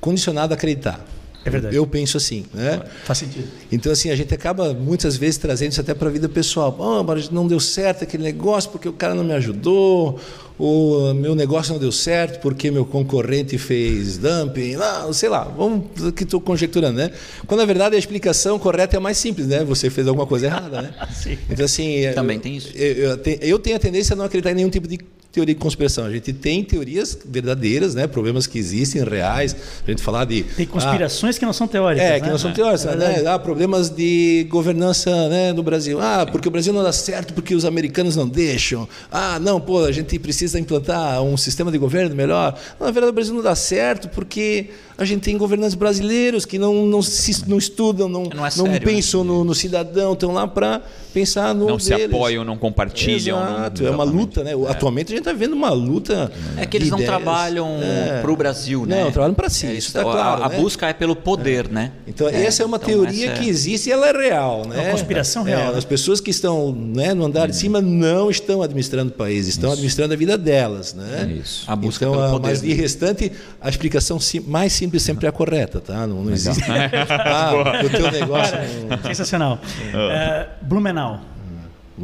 condicionado 0.00 0.52
a 0.52 0.56
acreditar. 0.56 1.00
É 1.44 1.50
verdade. 1.50 1.74
Eu 1.76 1.86
penso 1.86 2.16
assim, 2.16 2.44
né? 2.54 2.80
Faz 3.04 3.18
sentido. 3.18 3.48
Então, 3.70 3.90
assim, 3.92 4.10
a 4.10 4.16
gente 4.16 4.32
acaba 4.32 4.72
muitas 4.72 5.16
vezes 5.16 5.36
trazendo 5.38 5.72
isso 5.72 5.80
até 5.80 5.92
para 5.94 6.08
a 6.08 6.12
vida 6.12 6.28
pessoal. 6.28 6.74
Oh, 6.78 7.02
mas 7.02 7.30
não 7.30 7.46
deu 7.46 7.58
certo 7.58 8.04
aquele 8.04 8.22
negócio 8.22 8.70
porque 8.70 8.88
o 8.88 8.92
cara 8.92 9.14
não 9.14 9.24
me 9.24 9.32
ajudou, 9.32 10.18
ou 10.58 11.12
meu 11.14 11.34
negócio 11.34 11.72
não 11.72 11.80
deu 11.80 11.90
certo 11.90 12.40
porque 12.40 12.70
meu 12.70 12.84
concorrente 12.84 13.58
fez 13.58 14.18
dumping, 14.18 14.76
não, 14.76 15.12
sei 15.12 15.28
lá, 15.28 15.44
vamos 15.44 15.86
que 16.14 16.22
estou 16.24 16.40
conjecturando, 16.40 16.98
né? 16.98 17.10
Quando 17.46 17.60
na 17.60 17.66
verdade 17.66 17.96
a 17.96 17.98
explicação 17.98 18.58
correta 18.58 18.96
é 18.96 19.00
mais 19.00 19.18
simples, 19.18 19.46
né? 19.48 19.64
Você 19.64 19.90
fez 19.90 20.06
alguma 20.06 20.26
coisa 20.26 20.46
errada, 20.46 20.82
né? 20.82 20.94
Sim. 21.12 21.36
Então, 21.50 21.64
assim. 21.64 22.02
Também 22.14 22.36
eu- 22.36 22.42
tem 22.42 22.56
isso. 22.56 22.70
Eu, 22.76 22.94
eu 23.18 23.18
eu 23.40 23.58
tenho 23.58 23.76
a 23.76 23.78
tendência 23.80 24.14
a 24.14 24.16
não 24.16 24.24
acreditar 24.24 24.52
em 24.52 24.54
nenhum 24.54 24.70
tipo 24.70 24.86
de 24.86 24.98
teoria 25.32 25.54
de 25.54 25.60
conspiração. 25.60 26.04
A 26.04 26.10
gente 26.12 26.32
tem 26.32 26.62
teorias 26.62 27.18
verdadeiras, 27.24 27.94
né? 27.94 28.06
Problemas 28.06 28.46
que 28.46 28.58
existem, 28.58 29.02
reais. 29.02 29.56
A 29.86 29.90
gente 29.90 30.02
falar 30.02 30.26
de. 30.26 30.42
Tem 30.42 30.66
ah, 30.66 30.72
conspirações 30.72 31.38
que 31.38 31.46
não 31.46 31.54
são 31.54 31.66
teóricas. 31.66 32.06
é, 32.06 32.20
que 32.20 32.26
né? 32.26 32.32
não 32.32 32.38
são 32.38 32.52
teóricos, 32.52 32.84
É 32.84 32.96
né? 32.96 33.22
Ah, 33.26 33.38
problemas 33.38 33.88
de 33.88 34.46
governança 34.50 35.28
né, 35.28 35.52
no 35.52 35.62
Brasil. 35.62 35.98
Ah, 36.00 36.26
porque 36.30 36.46
o 36.46 36.50
Brasil 36.50 36.72
não 36.72 36.82
dá 36.82 36.92
certo 36.92 37.32
porque 37.32 37.54
os 37.54 37.64
americanos 37.64 38.14
não 38.14 38.28
deixam. 38.28 38.86
Ah, 39.10 39.38
não, 39.40 39.58
pô, 39.58 39.84
a 39.84 39.92
gente 39.92 40.18
precisa 40.18 40.60
implantar 40.60 41.22
um 41.22 41.36
sistema 41.36 41.72
de 41.72 41.78
governo 41.78 42.14
melhor. 42.14 42.58
Na 42.78 42.90
verdade, 42.90 43.10
o 43.10 43.14
Brasil 43.14 43.34
não 43.34 43.42
dá 43.42 43.56
certo 43.56 44.08
porque 44.10 44.68
a 45.02 45.06
gente 45.06 45.22
tem 45.22 45.36
governantes 45.36 45.74
brasileiros 45.74 46.44
que 46.44 46.58
não, 46.58 46.86
não, 46.86 47.02
se, 47.02 47.48
não 47.48 47.58
estudam, 47.58 48.08
não, 48.08 48.24
Não 48.24 48.46
é 48.46 48.50
sério, 48.50 48.70
né? 48.72 48.80
pensam 48.80 49.22
no, 49.24 49.44
no 49.44 49.54
cidadão, 49.54 50.12
estão 50.12 50.32
lá 50.32 50.46
para 50.46 50.80
pensar 51.12 51.54
no 51.54 51.66
Não 51.66 51.78
se 51.78 51.90
deles. 51.90 52.06
apoiam, 52.06 52.44
não 52.44 52.56
compartilham. 52.56 53.38
não- 53.38 53.56
Exato, 53.58 53.86
é 53.86 53.90
uma 53.90 54.04
luta, 54.04 54.42
né? 54.44 54.52
Atualmente 54.68 55.08
a 55.08 55.10
gente 55.10 55.18
está 55.20 55.32
vendo 55.32 55.52
uma 55.52 55.70
luta. 55.70 56.32
É 56.56 56.64
que 56.66 56.76
eles 56.76 56.86
de 56.86 56.90
não 56.92 56.98
ideias. 56.98 57.10
trabalham 57.22 57.68
É. 57.82 58.20
para 58.20 58.32
o 58.32 58.36
Brasil, 58.36 58.86
né? 58.86 59.02
Não, 59.04 59.10
trabalham 59.12 59.34
para 59.34 59.48
si, 59.50 59.66
É, 59.66 59.74
isso 59.74 59.88
está 59.88 60.02
claro. 60.02 60.42
A, 60.44 60.48
né? 60.48 60.56
busca 60.58 60.86
é 60.88 60.92
pelo 60.92 61.14
poder, 61.14 61.68
né? 61.68 61.92
Então, 62.06 62.28
essa 62.28 62.62
é 62.62 62.66
uma 62.66 62.76
então 62.76 62.88
teoria 62.88 63.30
é- 63.30 63.34
que 63.34 63.48
existe 63.48 63.88
e 63.88 63.92
ela 63.92 64.08
é 64.08 64.12
real. 64.12 64.66
Né? 64.66 64.80
uma 64.82 64.90
conspiração 64.90 65.46
É, 65.46 65.50
real, 65.54 65.72
né? 65.72 65.78
As 65.78 65.84
pessoas 65.84 66.20
que 66.20 66.30
estão 66.30 66.72
né, 66.72 67.12
no 67.14 67.24
andar 67.24 67.46
de 67.48 67.56
cima 67.56 67.80
não 67.80 68.30
estão 68.30 68.62
administrando 68.62 69.10
o 69.10 69.14
país, 69.14 69.46
estão 69.48 69.70
administrando 69.70 70.14
a 70.14 70.16
vida 70.16 70.36
delas. 70.38 70.94
Né? 70.94 71.38
Isso. 71.42 71.64
A 71.66 71.74
busca 71.76 72.04
então, 72.04 72.14
pelo 72.14 72.26
a- 72.26 72.30
poder. 72.30 72.48
mas 72.48 72.60
de 72.60 72.72
restante, 72.72 73.32
a 73.60 73.68
explicação 73.68 74.18
mais 74.46 74.72
simples 74.72 74.91
sempre 75.00 75.26
é 75.26 75.28
a 75.28 75.32
correta. 75.32 75.80
Tá? 75.80 76.06
Não, 76.06 76.24
não 76.24 76.32
existe. 76.32 76.62
ah, 76.70 77.52
o 77.84 77.90
teu 77.90 78.10
negócio. 78.10 78.56
não- 78.88 79.02
Sensacional. 79.04 79.58
É, 79.92 80.48
Blumenau. 80.62 81.20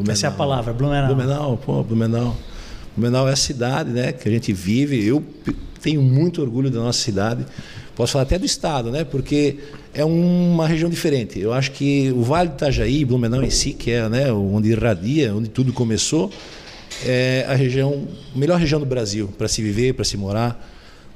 Essa 0.09 0.27
é 0.27 0.29
a 0.29 0.33
palavra, 0.33 0.73
Blumenau. 0.73 1.07
Blumenau, 1.15 1.57
pô, 1.57 1.83
Blumenau. 1.83 2.37
Blumenau 2.97 3.29
é 3.29 3.33
a 3.33 3.37
cidade 3.37 3.91
né, 3.91 4.13
que 4.13 4.29
a 4.29 4.33
gente 4.33 4.53
vive. 4.53 5.05
Eu 5.05 5.25
tenho 5.81 6.03
muito 6.03 6.43
orgulho 6.43 6.71
da 6.71 6.81
nossa 6.81 7.01
cidade. 7.01 7.45
Posso 7.97 8.13
falar 8.13 8.23
até 8.23 8.39
do 8.39 8.47
estado, 8.47 8.93
né? 8.93 9.03
Porque 9.03 9.59
é 9.93 10.05
uma 10.05 10.67
região 10.69 10.89
diferente. 10.89 11.41
Eu 11.41 11.53
acho 11.53 11.73
que 11.73 12.13
o 12.13 12.23
Vale 12.23 12.49
do 12.51 12.55
Itajaí, 12.55 13.05
Blumenau 13.05 13.43
em 13.43 13.51
si, 13.51 13.73
que 13.73 13.91
é 13.91 14.09
né, 14.09 14.33
onde 14.33 14.71
irradia, 14.71 15.35
onde 15.35 15.49
tudo 15.49 15.73
começou, 15.73 16.31
é 17.05 17.45
a 17.49 17.55
região, 17.55 18.07
a 18.35 18.39
melhor 18.39 18.59
região 18.59 18.79
do 18.79 18.87
Brasil 18.87 19.29
para 19.37 19.49
se 19.49 19.63
viver, 19.63 19.95
para 19.95 20.05
se 20.05 20.17
morar, 20.17 20.65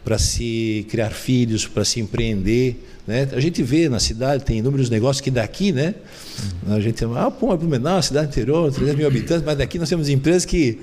para 0.04 0.18
se 0.18 0.86
criar 0.90 1.10
filhos, 1.10 1.66
para 1.66 1.84
se 1.84 2.00
empreender. 2.00 2.84
Né? 3.06 3.28
A 3.32 3.40
gente 3.40 3.62
vê 3.62 3.88
na 3.88 3.98
cidade, 3.98 4.44
tem 4.44 4.58
inúmeros 4.58 4.90
negócios 4.90 5.20
que 5.20 5.30
daqui, 5.30 5.72
né? 5.72 5.94
A 6.68 6.80
gente 6.80 7.04
ah, 7.16 7.30
pô, 7.30 7.52
é 7.52 7.56
Blumenau, 7.56 8.00
cidade 8.02 8.28
interior, 8.28 8.72
300 8.72 8.96
mil 8.96 9.06
habitantes, 9.06 9.44
mas 9.44 9.58
daqui 9.58 9.78
nós 9.78 9.88
temos 9.88 10.08
empresas 10.08 10.44
que 10.44 10.78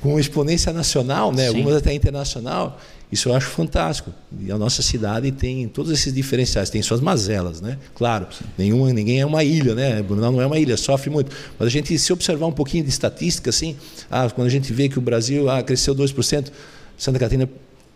com 0.00 0.18
exponência 0.18 0.72
nacional, 0.72 1.32
né? 1.32 1.42
Sim. 1.42 1.48
algumas 1.48 1.74
até 1.74 1.92
internacional. 1.92 2.80
Isso 3.12 3.28
eu 3.28 3.34
acho 3.34 3.48
fantástico. 3.48 4.12
E 4.40 4.52
a 4.52 4.56
nossa 4.56 4.82
cidade 4.82 5.32
tem 5.32 5.66
todos 5.68 5.90
esses 5.90 6.12
diferenciais, 6.12 6.70
tem 6.70 6.80
suas 6.80 7.00
mazelas, 7.00 7.60
né? 7.60 7.76
Claro, 7.94 8.26
nenhuma, 8.56 8.92
ninguém 8.92 9.20
é 9.20 9.26
uma 9.26 9.42
ilha, 9.42 9.74
né? 9.74 10.00
Blumenau 10.00 10.32
não 10.32 10.40
é 10.40 10.46
uma 10.46 10.58
ilha, 10.58 10.76
sofre 10.76 11.10
muito. 11.10 11.34
Mas 11.58 11.66
a 11.66 11.70
gente, 11.70 11.98
se 11.98 12.12
observar 12.12 12.46
um 12.46 12.52
pouquinho 12.52 12.84
de 12.84 12.90
estatística, 12.90 13.50
assim, 13.50 13.76
ah, 14.10 14.30
quando 14.30 14.46
a 14.46 14.50
gente 14.50 14.72
vê 14.72 14.88
que 14.88 14.98
o 14.98 15.02
Brasil 15.02 15.50
ah, 15.50 15.62
cresceu 15.62 15.94
2%, 15.94 16.50
Santa 16.96 17.18
Catarina 17.18 17.48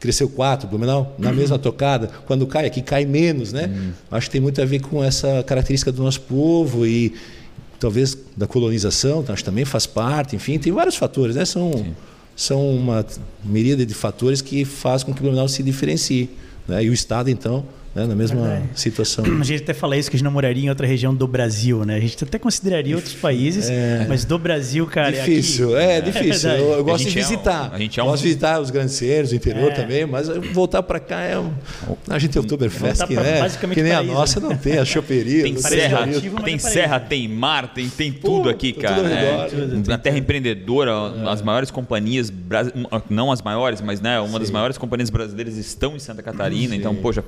cresceu 0.05 0.29
4%, 0.29 0.67
Blumenau, 0.69 1.17
na 1.19 1.33
mesma 1.35 1.59
tocada. 1.59 2.11
Quando 2.27 2.47
cai, 2.47 2.67
aqui 2.67 2.83
cai 2.83 3.07
menos, 3.07 3.53
né? 3.53 3.71
Acho 4.11 4.27
que 4.27 4.33
tem 4.33 4.41
muito 4.41 4.61
a 4.61 4.65
ver 4.67 4.81
com 4.81 5.03
essa 5.03 5.43
característica 5.43 5.91
do 5.91 6.03
nosso 6.03 6.21
povo 6.21 6.87
e 6.87 7.15
talvez 7.81 8.17
da 8.37 8.47
colonização, 8.47 9.25
acho 9.29 9.43
que 9.43 9.45
também 9.45 9.65
faz 9.65 9.87
parte, 9.87 10.37
enfim, 10.37 10.59
tem 10.59 10.73
vários 10.73 10.97
fatores, 10.97 11.37
né? 11.37 11.45
São, 11.45 11.87
são 12.37 12.77
uma 12.77 13.05
miríade 13.43 13.85
de 13.87 13.95
fatores 13.95 14.41
que 14.43 14.65
faz 14.65 15.03
com 15.03 15.13
que 15.13 15.21
o 15.21 15.23
Blumenau 15.23 15.49
se 15.49 15.63
diferencie. 15.63 16.31
Né? 16.69 16.85
E 16.85 16.91
o 16.91 16.93
Estado, 16.93 17.31
então, 17.31 17.65
né, 17.95 18.07
na 18.07 18.15
mesma 18.15 18.41
Verdade. 18.41 18.65
situação. 18.75 19.25
A 19.41 19.45
gente 19.45 19.63
até 19.63 19.73
fala 19.75 19.97
isso 19.97 20.11
que 20.11 20.17
a 20.17 20.19
gente 20.19 20.25
não 20.25 20.33
moraria 20.33 20.65
em 20.65 20.69
outra 20.69 20.87
região 20.87 21.15
do 21.15 21.27
Brasil, 21.29 21.85
né? 21.85 21.97
A 21.97 22.01
gente 22.01 22.23
até 22.25 22.39
consideraria 22.39 22.97
outros 22.97 23.15
países, 23.15 23.71
mas 24.09 24.25
do 24.25 24.39
Brasil, 24.39 24.87
cara, 24.87 25.13
difícil, 25.13 25.77
é 25.77 25.99
é, 25.99 26.01
difícil. 26.01 26.51
eu, 26.51 26.73
eu 26.73 26.79
A 26.81 26.83
gosto 26.83 27.05
de 27.05 27.09
é 27.09 27.11
um- 27.23 27.25
visitar. 27.25 27.71
a 27.73 27.79
gente 27.79 28.01
é 28.01 28.03
um- 28.03 28.07
Gosto 28.07 28.23
de 28.23 28.29
visitar 28.29 28.61
os 28.61 28.71
grandes 28.71 28.95
centros, 28.95 29.33
o 29.33 29.35
interior 29.37 29.71
É. 29.71 29.75
também, 29.75 30.07
mas 30.07 30.29
voltar 30.53 30.83
para 30.83 30.99
cá 31.01 31.21
é 31.23 31.39
um. 31.39 31.53
A 32.09 32.19
gente 32.19 32.33
tem 32.33 32.41
o 32.41 32.45
Oktoberfest, 32.45 32.99
pra 33.07 33.23
né? 33.23 33.49
Que 33.51 33.83
nem 33.83 33.93
a 33.93 33.97
paraíso, 33.97 34.15
nossa 34.15 34.41
não 34.41 34.57
tem, 34.57 34.79
a 34.79 34.85
choperia. 34.85 35.43
Tem 35.45 35.57
serra, 35.57 36.07
mas 36.07 36.21
tem 36.45 36.55
é 36.55 36.59
serra, 36.59 37.01
tem 37.01 37.29
mar, 37.29 37.73
tem, 37.73 37.89
tem 37.89 38.13
tudo 38.13 38.45
Pô, 38.45 38.49
aqui, 38.49 38.73
tudo 38.73 38.83
cara. 38.83 38.97
ao 39.01 39.07
É, 39.07 39.21
redor. 39.47 39.51
Tudo, 39.51 39.89
Na 39.89 39.99
terra 39.99 40.19
empreendedora, 40.19 40.93
as 41.31 41.43
maiores 41.43 41.71
companhias, 41.71 42.33
não 43.09 43.31
as 43.31 43.43
maiores, 43.43 43.81
mas 43.81 44.01
né, 44.01 44.19
uma 44.21 44.39
das 44.39 44.51
maiores 44.51 44.77
companhias 44.79 45.11
brasileiras 45.11 45.57
estão 45.57 45.95
em 45.97 45.99
Santa 45.99 46.23
Catarina. 46.23 46.75
Então, 46.75 46.95
poxa, 46.95 47.23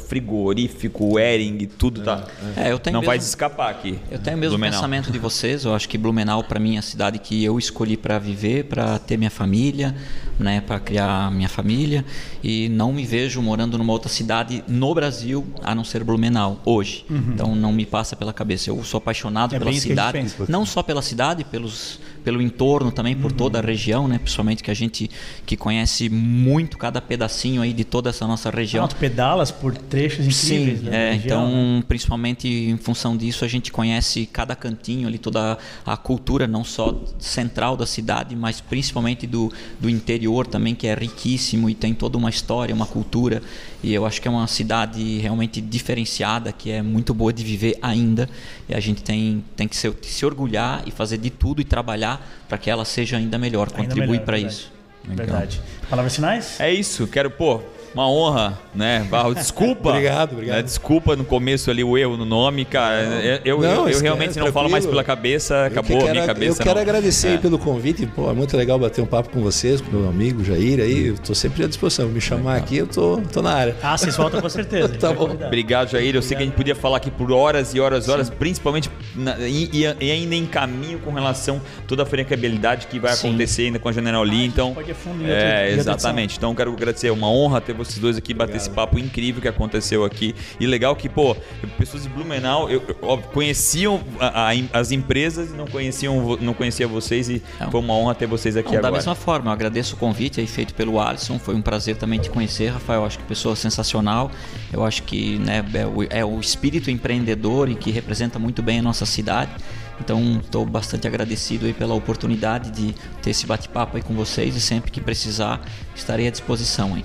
frigorífico, 0.56 1.18
Ering, 1.18 1.66
tudo 1.78 2.02
tá. 2.02 2.24
É, 2.56 2.72
eu 2.72 2.78
tenho 2.78 2.94
não 2.94 3.02
vai 3.02 3.16
mesmo- 3.16 3.28
escapar 3.28 3.70
aqui. 3.70 3.98
Eu 4.10 4.18
tenho 4.18 4.36
o 4.36 4.40
mesmo 4.40 4.52
Blumenau. 4.56 4.78
pensamento 4.80 5.10
de 5.12 5.18
vocês. 5.18 5.64
Eu 5.64 5.74
acho 5.74 5.88
que 5.88 5.98
Blumenau, 5.98 6.42
para 6.42 6.58
mim, 6.58 6.76
é 6.76 6.78
a 6.78 6.82
cidade 6.82 7.18
que 7.18 7.44
eu 7.44 7.58
escolhi 7.58 7.96
para 7.96 8.18
viver, 8.18 8.64
para 8.64 8.98
ter 8.98 9.16
minha 9.16 9.30
família, 9.30 9.94
né, 10.38 10.60
para 10.60 10.80
criar 10.80 11.30
minha 11.30 11.48
família. 11.48 12.04
E 12.42 12.68
não 12.70 12.92
me 12.92 13.04
vejo 13.04 13.40
morando 13.42 13.76
numa 13.76 13.92
outra 13.92 14.08
cidade 14.08 14.64
no 14.66 14.94
Brasil, 14.94 15.46
a 15.62 15.74
não 15.74 15.84
ser 15.84 16.02
Blumenau, 16.02 16.60
hoje. 16.64 17.04
Então, 17.10 17.54
não 17.54 17.72
me 17.72 17.84
passa 17.84 18.16
pela 18.16 18.32
cabeça. 18.32 18.70
Eu 18.70 18.82
sou 18.82 18.98
apaixonado 18.98 19.54
É 19.54 19.58
pela 19.58 19.72
cidade. 19.74 20.18
pensa. 20.18 20.46
Não 20.48 20.64
só 20.64 20.82
pela 20.82 21.02
cidade, 21.02 21.44
pelos, 21.44 22.00
pelo 22.26 22.42
entorno 22.42 22.90
também, 22.90 23.14
por 23.14 23.30
toda 23.30 23.60
a 23.60 23.62
região, 23.62 24.08
né? 24.08 24.18
Principalmente 24.18 24.60
que 24.60 24.68
a 24.68 24.74
gente 24.74 25.08
que 25.46 25.56
conhece 25.56 26.08
muito 26.08 26.76
cada 26.76 27.00
pedacinho 27.00 27.62
aí 27.62 27.72
de 27.72 27.84
toda 27.84 28.10
essa 28.10 28.26
nossa 28.26 28.50
região. 28.50 28.88
Tu 28.88 28.96
pedalas 28.96 29.52
por 29.52 29.76
trechos 29.76 30.26
incríveis. 30.26 30.80
Sim, 30.80 30.86
da 30.86 30.96
é, 30.96 31.12
região. 31.12 31.48
então, 31.48 31.84
principalmente 31.86 32.48
em 32.48 32.76
função 32.78 33.16
disso, 33.16 33.44
a 33.44 33.48
gente 33.48 33.70
conhece 33.70 34.26
cada 34.26 34.56
cantinho 34.56 35.06
ali, 35.06 35.18
toda 35.18 35.56
a 35.84 35.96
cultura, 35.96 36.48
não 36.48 36.64
só 36.64 37.00
central 37.20 37.76
da 37.76 37.86
cidade, 37.86 38.34
mas 38.34 38.60
principalmente 38.60 39.24
do, 39.24 39.52
do 39.78 39.88
interior 39.88 40.48
também, 40.48 40.74
que 40.74 40.88
é 40.88 40.94
riquíssimo 40.94 41.70
e 41.70 41.76
tem 41.76 41.94
toda 41.94 42.18
uma 42.18 42.28
história, 42.28 42.74
uma 42.74 42.86
cultura. 42.86 43.40
E 43.84 43.94
eu 43.94 44.04
acho 44.04 44.20
que 44.20 44.26
é 44.26 44.30
uma 44.32 44.48
cidade 44.48 45.18
realmente 45.18 45.60
diferenciada, 45.60 46.50
que 46.50 46.72
é 46.72 46.82
muito 46.82 47.14
boa 47.14 47.32
de 47.32 47.44
viver 47.44 47.78
ainda. 47.80 48.28
E 48.68 48.74
a 48.74 48.80
gente 48.80 49.00
tem, 49.04 49.44
tem 49.54 49.68
que 49.68 49.76
se, 49.76 49.92
se 50.02 50.26
orgulhar 50.26 50.82
e 50.86 50.90
fazer 50.90 51.18
de 51.18 51.30
tudo 51.30 51.60
e 51.60 51.64
trabalhar 51.64 52.15
para 52.48 52.58
que 52.58 52.70
ela 52.70 52.84
seja 52.84 53.16
ainda 53.16 53.38
melhor, 53.38 53.68
Ainda 53.74 53.94
melhor, 53.94 54.24
para 54.24 54.38
isso. 54.38 54.72
Verdade. 55.04 55.60
Palavras 55.88 56.14
finais? 56.16 56.60
É 56.60 56.72
isso, 56.72 57.06
quero, 57.06 57.30
pô, 57.30 57.62
uma 57.96 58.10
honra, 58.10 58.58
né? 58.74 59.06
Barro, 59.10 59.34
desculpa. 59.34 59.88
Obrigado, 59.96 60.32
obrigado. 60.32 60.56
né, 60.56 60.62
Desculpa 60.62 61.16
no 61.16 61.24
começo 61.24 61.70
ali 61.70 61.82
o 61.82 61.96
erro 61.96 62.16
no 62.16 62.24
nome, 62.26 62.64
cara. 62.66 63.00
Eu, 63.24 63.40
eu, 63.44 63.60
Não, 63.60 63.88
eu- 63.88 63.94
eu 63.94 64.00
realmente 64.00 64.38
não 64.38 64.52
falo 64.52 64.68
mais 64.68 64.84
pela 64.84 65.02
cabeça, 65.02 65.66
acabou 65.66 65.96
que 65.96 66.02
a 66.02 66.06
quero, 66.06 66.12
minha 66.12 66.26
cabeça. 66.26 66.60
Eu 66.60 66.64
quero 66.64 66.74
não. 66.76 66.82
agradecer 66.82 67.28
É. 67.34 67.38
pelo 67.38 67.58
convite. 67.58 68.06
Pô, 68.06 68.30
é 68.30 68.34
muito 68.34 68.54
legal 68.56 68.78
bater 68.78 69.00
um 69.00 69.06
papo 69.06 69.30
com 69.30 69.40
vocês, 69.40 69.80
com 69.80 69.90
meu 69.96 70.08
amigo 70.08 70.44
Jair 70.44 70.80
aí. 70.80 71.06
Eu 71.08 71.18
tô 71.18 71.34
sempre 71.34 71.64
à 71.64 71.66
disposição. 71.68 72.06
Me 72.08 72.20
chamar 72.20 72.56
aqui, 72.56 72.76
eu 72.78 72.86
tô, 72.86 73.18
tô 73.32 73.40
na 73.40 73.52
área. 73.54 73.76
Ah, 73.82 73.96
vocês 73.96 74.14
voltam 74.16 74.40
com 74.40 74.48
certeza. 74.48 74.88
Tá 75.00 75.12
bom. 75.12 75.26
convidar. 75.26 75.46
Obrigado, 75.46 75.90
Jair. 75.90 76.14
Eu 76.14 76.22
sei 76.22 76.36
que 76.36 76.42
a 76.42 76.46
gente 76.46 76.54
podia 76.54 76.74
falar 76.74 76.98
aqui 76.98 77.10
por 77.10 77.32
horas 77.32 77.74
e 77.74 77.80
horas 77.80 78.06
e 78.06 78.10
horas, 78.10 78.28
principalmente 78.30 78.90
na- 79.14 79.38
e, 79.38 79.70
e- 79.72 80.10
ainda 80.12 80.34
em 80.34 80.44
caminho 80.46 80.98
com 80.98 81.10
relação 81.12 81.60
a 81.78 81.82
toda 81.86 82.02
a 82.02 82.06
franqueabilidade 82.06 82.86
que 82.88 82.98
vai 82.98 83.12
Sim. 83.14 83.28
acontecer 83.28 83.62
ainda 83.66 83.78
com 83.78 83.88
a 83.88 83.92
General 83.92 84.22
Lee. 84.22 84.44
Então, 84.46 84.74
pode 84.74 84.90
ir 84.90 84.92
a 84.94 85.08
em 85.08 85.20
outra- 85.20 85.32
é, 85.34 85.72
exatamente. 85.72 86.36
Então, 86.36 86.54
quero 86.54 86.72
agradecer. 86.72 87.06
É 87.08 87.12
uma 87.12 87.30
honra 87.30 87.60
ter 87.60 87.72
vocês 87.86 87.98
dois 87.98 88.16
aqui, 88.16 88.34
bater 88.34 88.56
esse 88.56 88.70
papo 88.70 88.98
incrível 88.98 89.40
que 89.40 89.48
aconteceu 89.48 90.04
aqui. 90.04 90.34
E 90.60 90.66
legal 90.66 90.94
que, 90.96 91.08
pô, 91.08 91.36
pessoas 91.78 92.02
de 92.02 92.08
Blumenau 92.08 92.68
eu, 92.70 92.82
eu, 92.88 92.96
óbvio, 93.02 93.28
conheciam 93.30 94.00
a- 94.20 94.50
a- 94.50 94.78
as 94.78 94.92
empresas 94.92 95.50
e 95.50 95.54
não 95.54 95.66
conheciam, 95.66 96.36
não 96.40 96.54
conhecia 96.54 96.86
vocês. 96.86 97.28
E 97.28 97.42
Não. 97.60 97.70
foi 97.70 97.80
uma 97.80 97.94
honra 97.94 98.14
ter 98.14 98.26
vocês 98.26 98.56
aqui 98.56 98.66
Não, 98.74 98.74
da 98.82 98.88
agora. 98.88 98.92
mesma 99.00 99.14
forma, 99.14 99.48
eu 99.48 99.52
agradeço 99.52 99.94
o 99.94 99.98
convite 99.98 100.40
aí 100.40 100.46
feito 100.46 100.74
pelo 100.74 101.00
Alisson. 101.00 101.38
Foi 101.38 101.54
um 101.54 101.62
prazer 101.62 101.96
também 101.96 102.18
te 102.18 102.30
conhecer, 102.30 102.68
Rafael. 102.68 103.04
Acho 103.04 103.18
que 103.18 103.24
pessoa 103.24 103.56
sensacional. 103.56 104.30
Eu 104.72 104.84
acho 104.84 105.02
que 105.04 105.38
né, 105.38 105.64
é, 105.74 105.86
o, 105.86 106.02
é 106.10 106.24
o 106.24 106.40
espírito 106.40 106.90
empreendedor 106.90 107.68
e 107.68 107.74
que 107.74 107.90
representa 107.90 108.38
muito 108.38 108.62
bem 108.62 108.78
a 108.80 108.82
nossa 108.82 109.06
cidade. 109.06 109.50
Então, 109.98 110.40
estou 110.44 110.66
bastante 110.66 111.06
agradecido 111.06 111.64
aí 111.64 111.72
pela 111.72 111.94
oportunidade 111.94 112.70
de 112.70 112.94
ter 113.22 113.30
esse 113.30 113.46
bate-papo 113.46 113.96
aí 113.96 114.02
com 114.02 114.14
vocês 114.14 114.54
e 114.54 114.60
sempre 114.60 114.90
que 114.90 115.00
precisar 115.00 115.60
estarei 115.94 116.26
à 116.28 116.30
disposição 116.30 116.94
aí. 116.94 117.04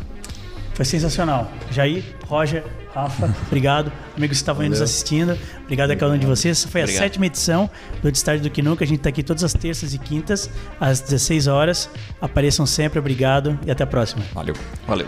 Foi 0.73 0.85
sensacional. 0.85 1.51
Jair, 1.69 2.03
Roger, 2.27 2.63
Rafa, 2.93 3.33
obrigado. 3.47 3.91
Amigos 4.17 4.37
que 4.37 4.41
estavam 4.41 4.63
aí 4.63 4.69
nos 4.69 4.81
assistindo, 4.81 5.37
obrigado 5.63 5.91
a 5.91 5.95
cada 5.95 6.13
um 6.13 6.17
de 6.17 6.25
vocês. 6.25 6.57
Essa 6.59 6.67
foi 6.67 6.81
a 6.81 6.83
Obrigado. 6.85 7.03
sétima 7.03 7.25
edição 7.25 7.69
do 8.01 8.11
Destaque 8.11 8.41
do 8.41 8.49
Que 8.49 8.61
Nunca. 8.61 8.83
A 8.83 8.87
gente 8.87 8.97
está 8.99 9.09
aqui 9.09 9.21
todas 9.23 9.43
as 9.43 9.53
terças 9.53 9.93
e 9.93 9.97
quintas, 9.97 10.49
às 10.79 10.99
16 11.01 11.47
horas. 11.47 11.89
Apareçam 12.21 12.65
sempre, 12.65 12.99
obrigado 12.99 13.59
e 13.65 13.71
até 13.71 13.83
a 13.83 13.87
próxima. 13.87 14.23
Valeu. 14.33 14.55
Valeu. 14.87 15.07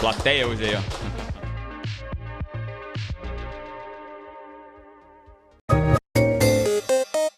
Plateia 0.00 0.46
hoje 0.48 0.64
aí, 0.64 0.74
ó. 0.76 1.11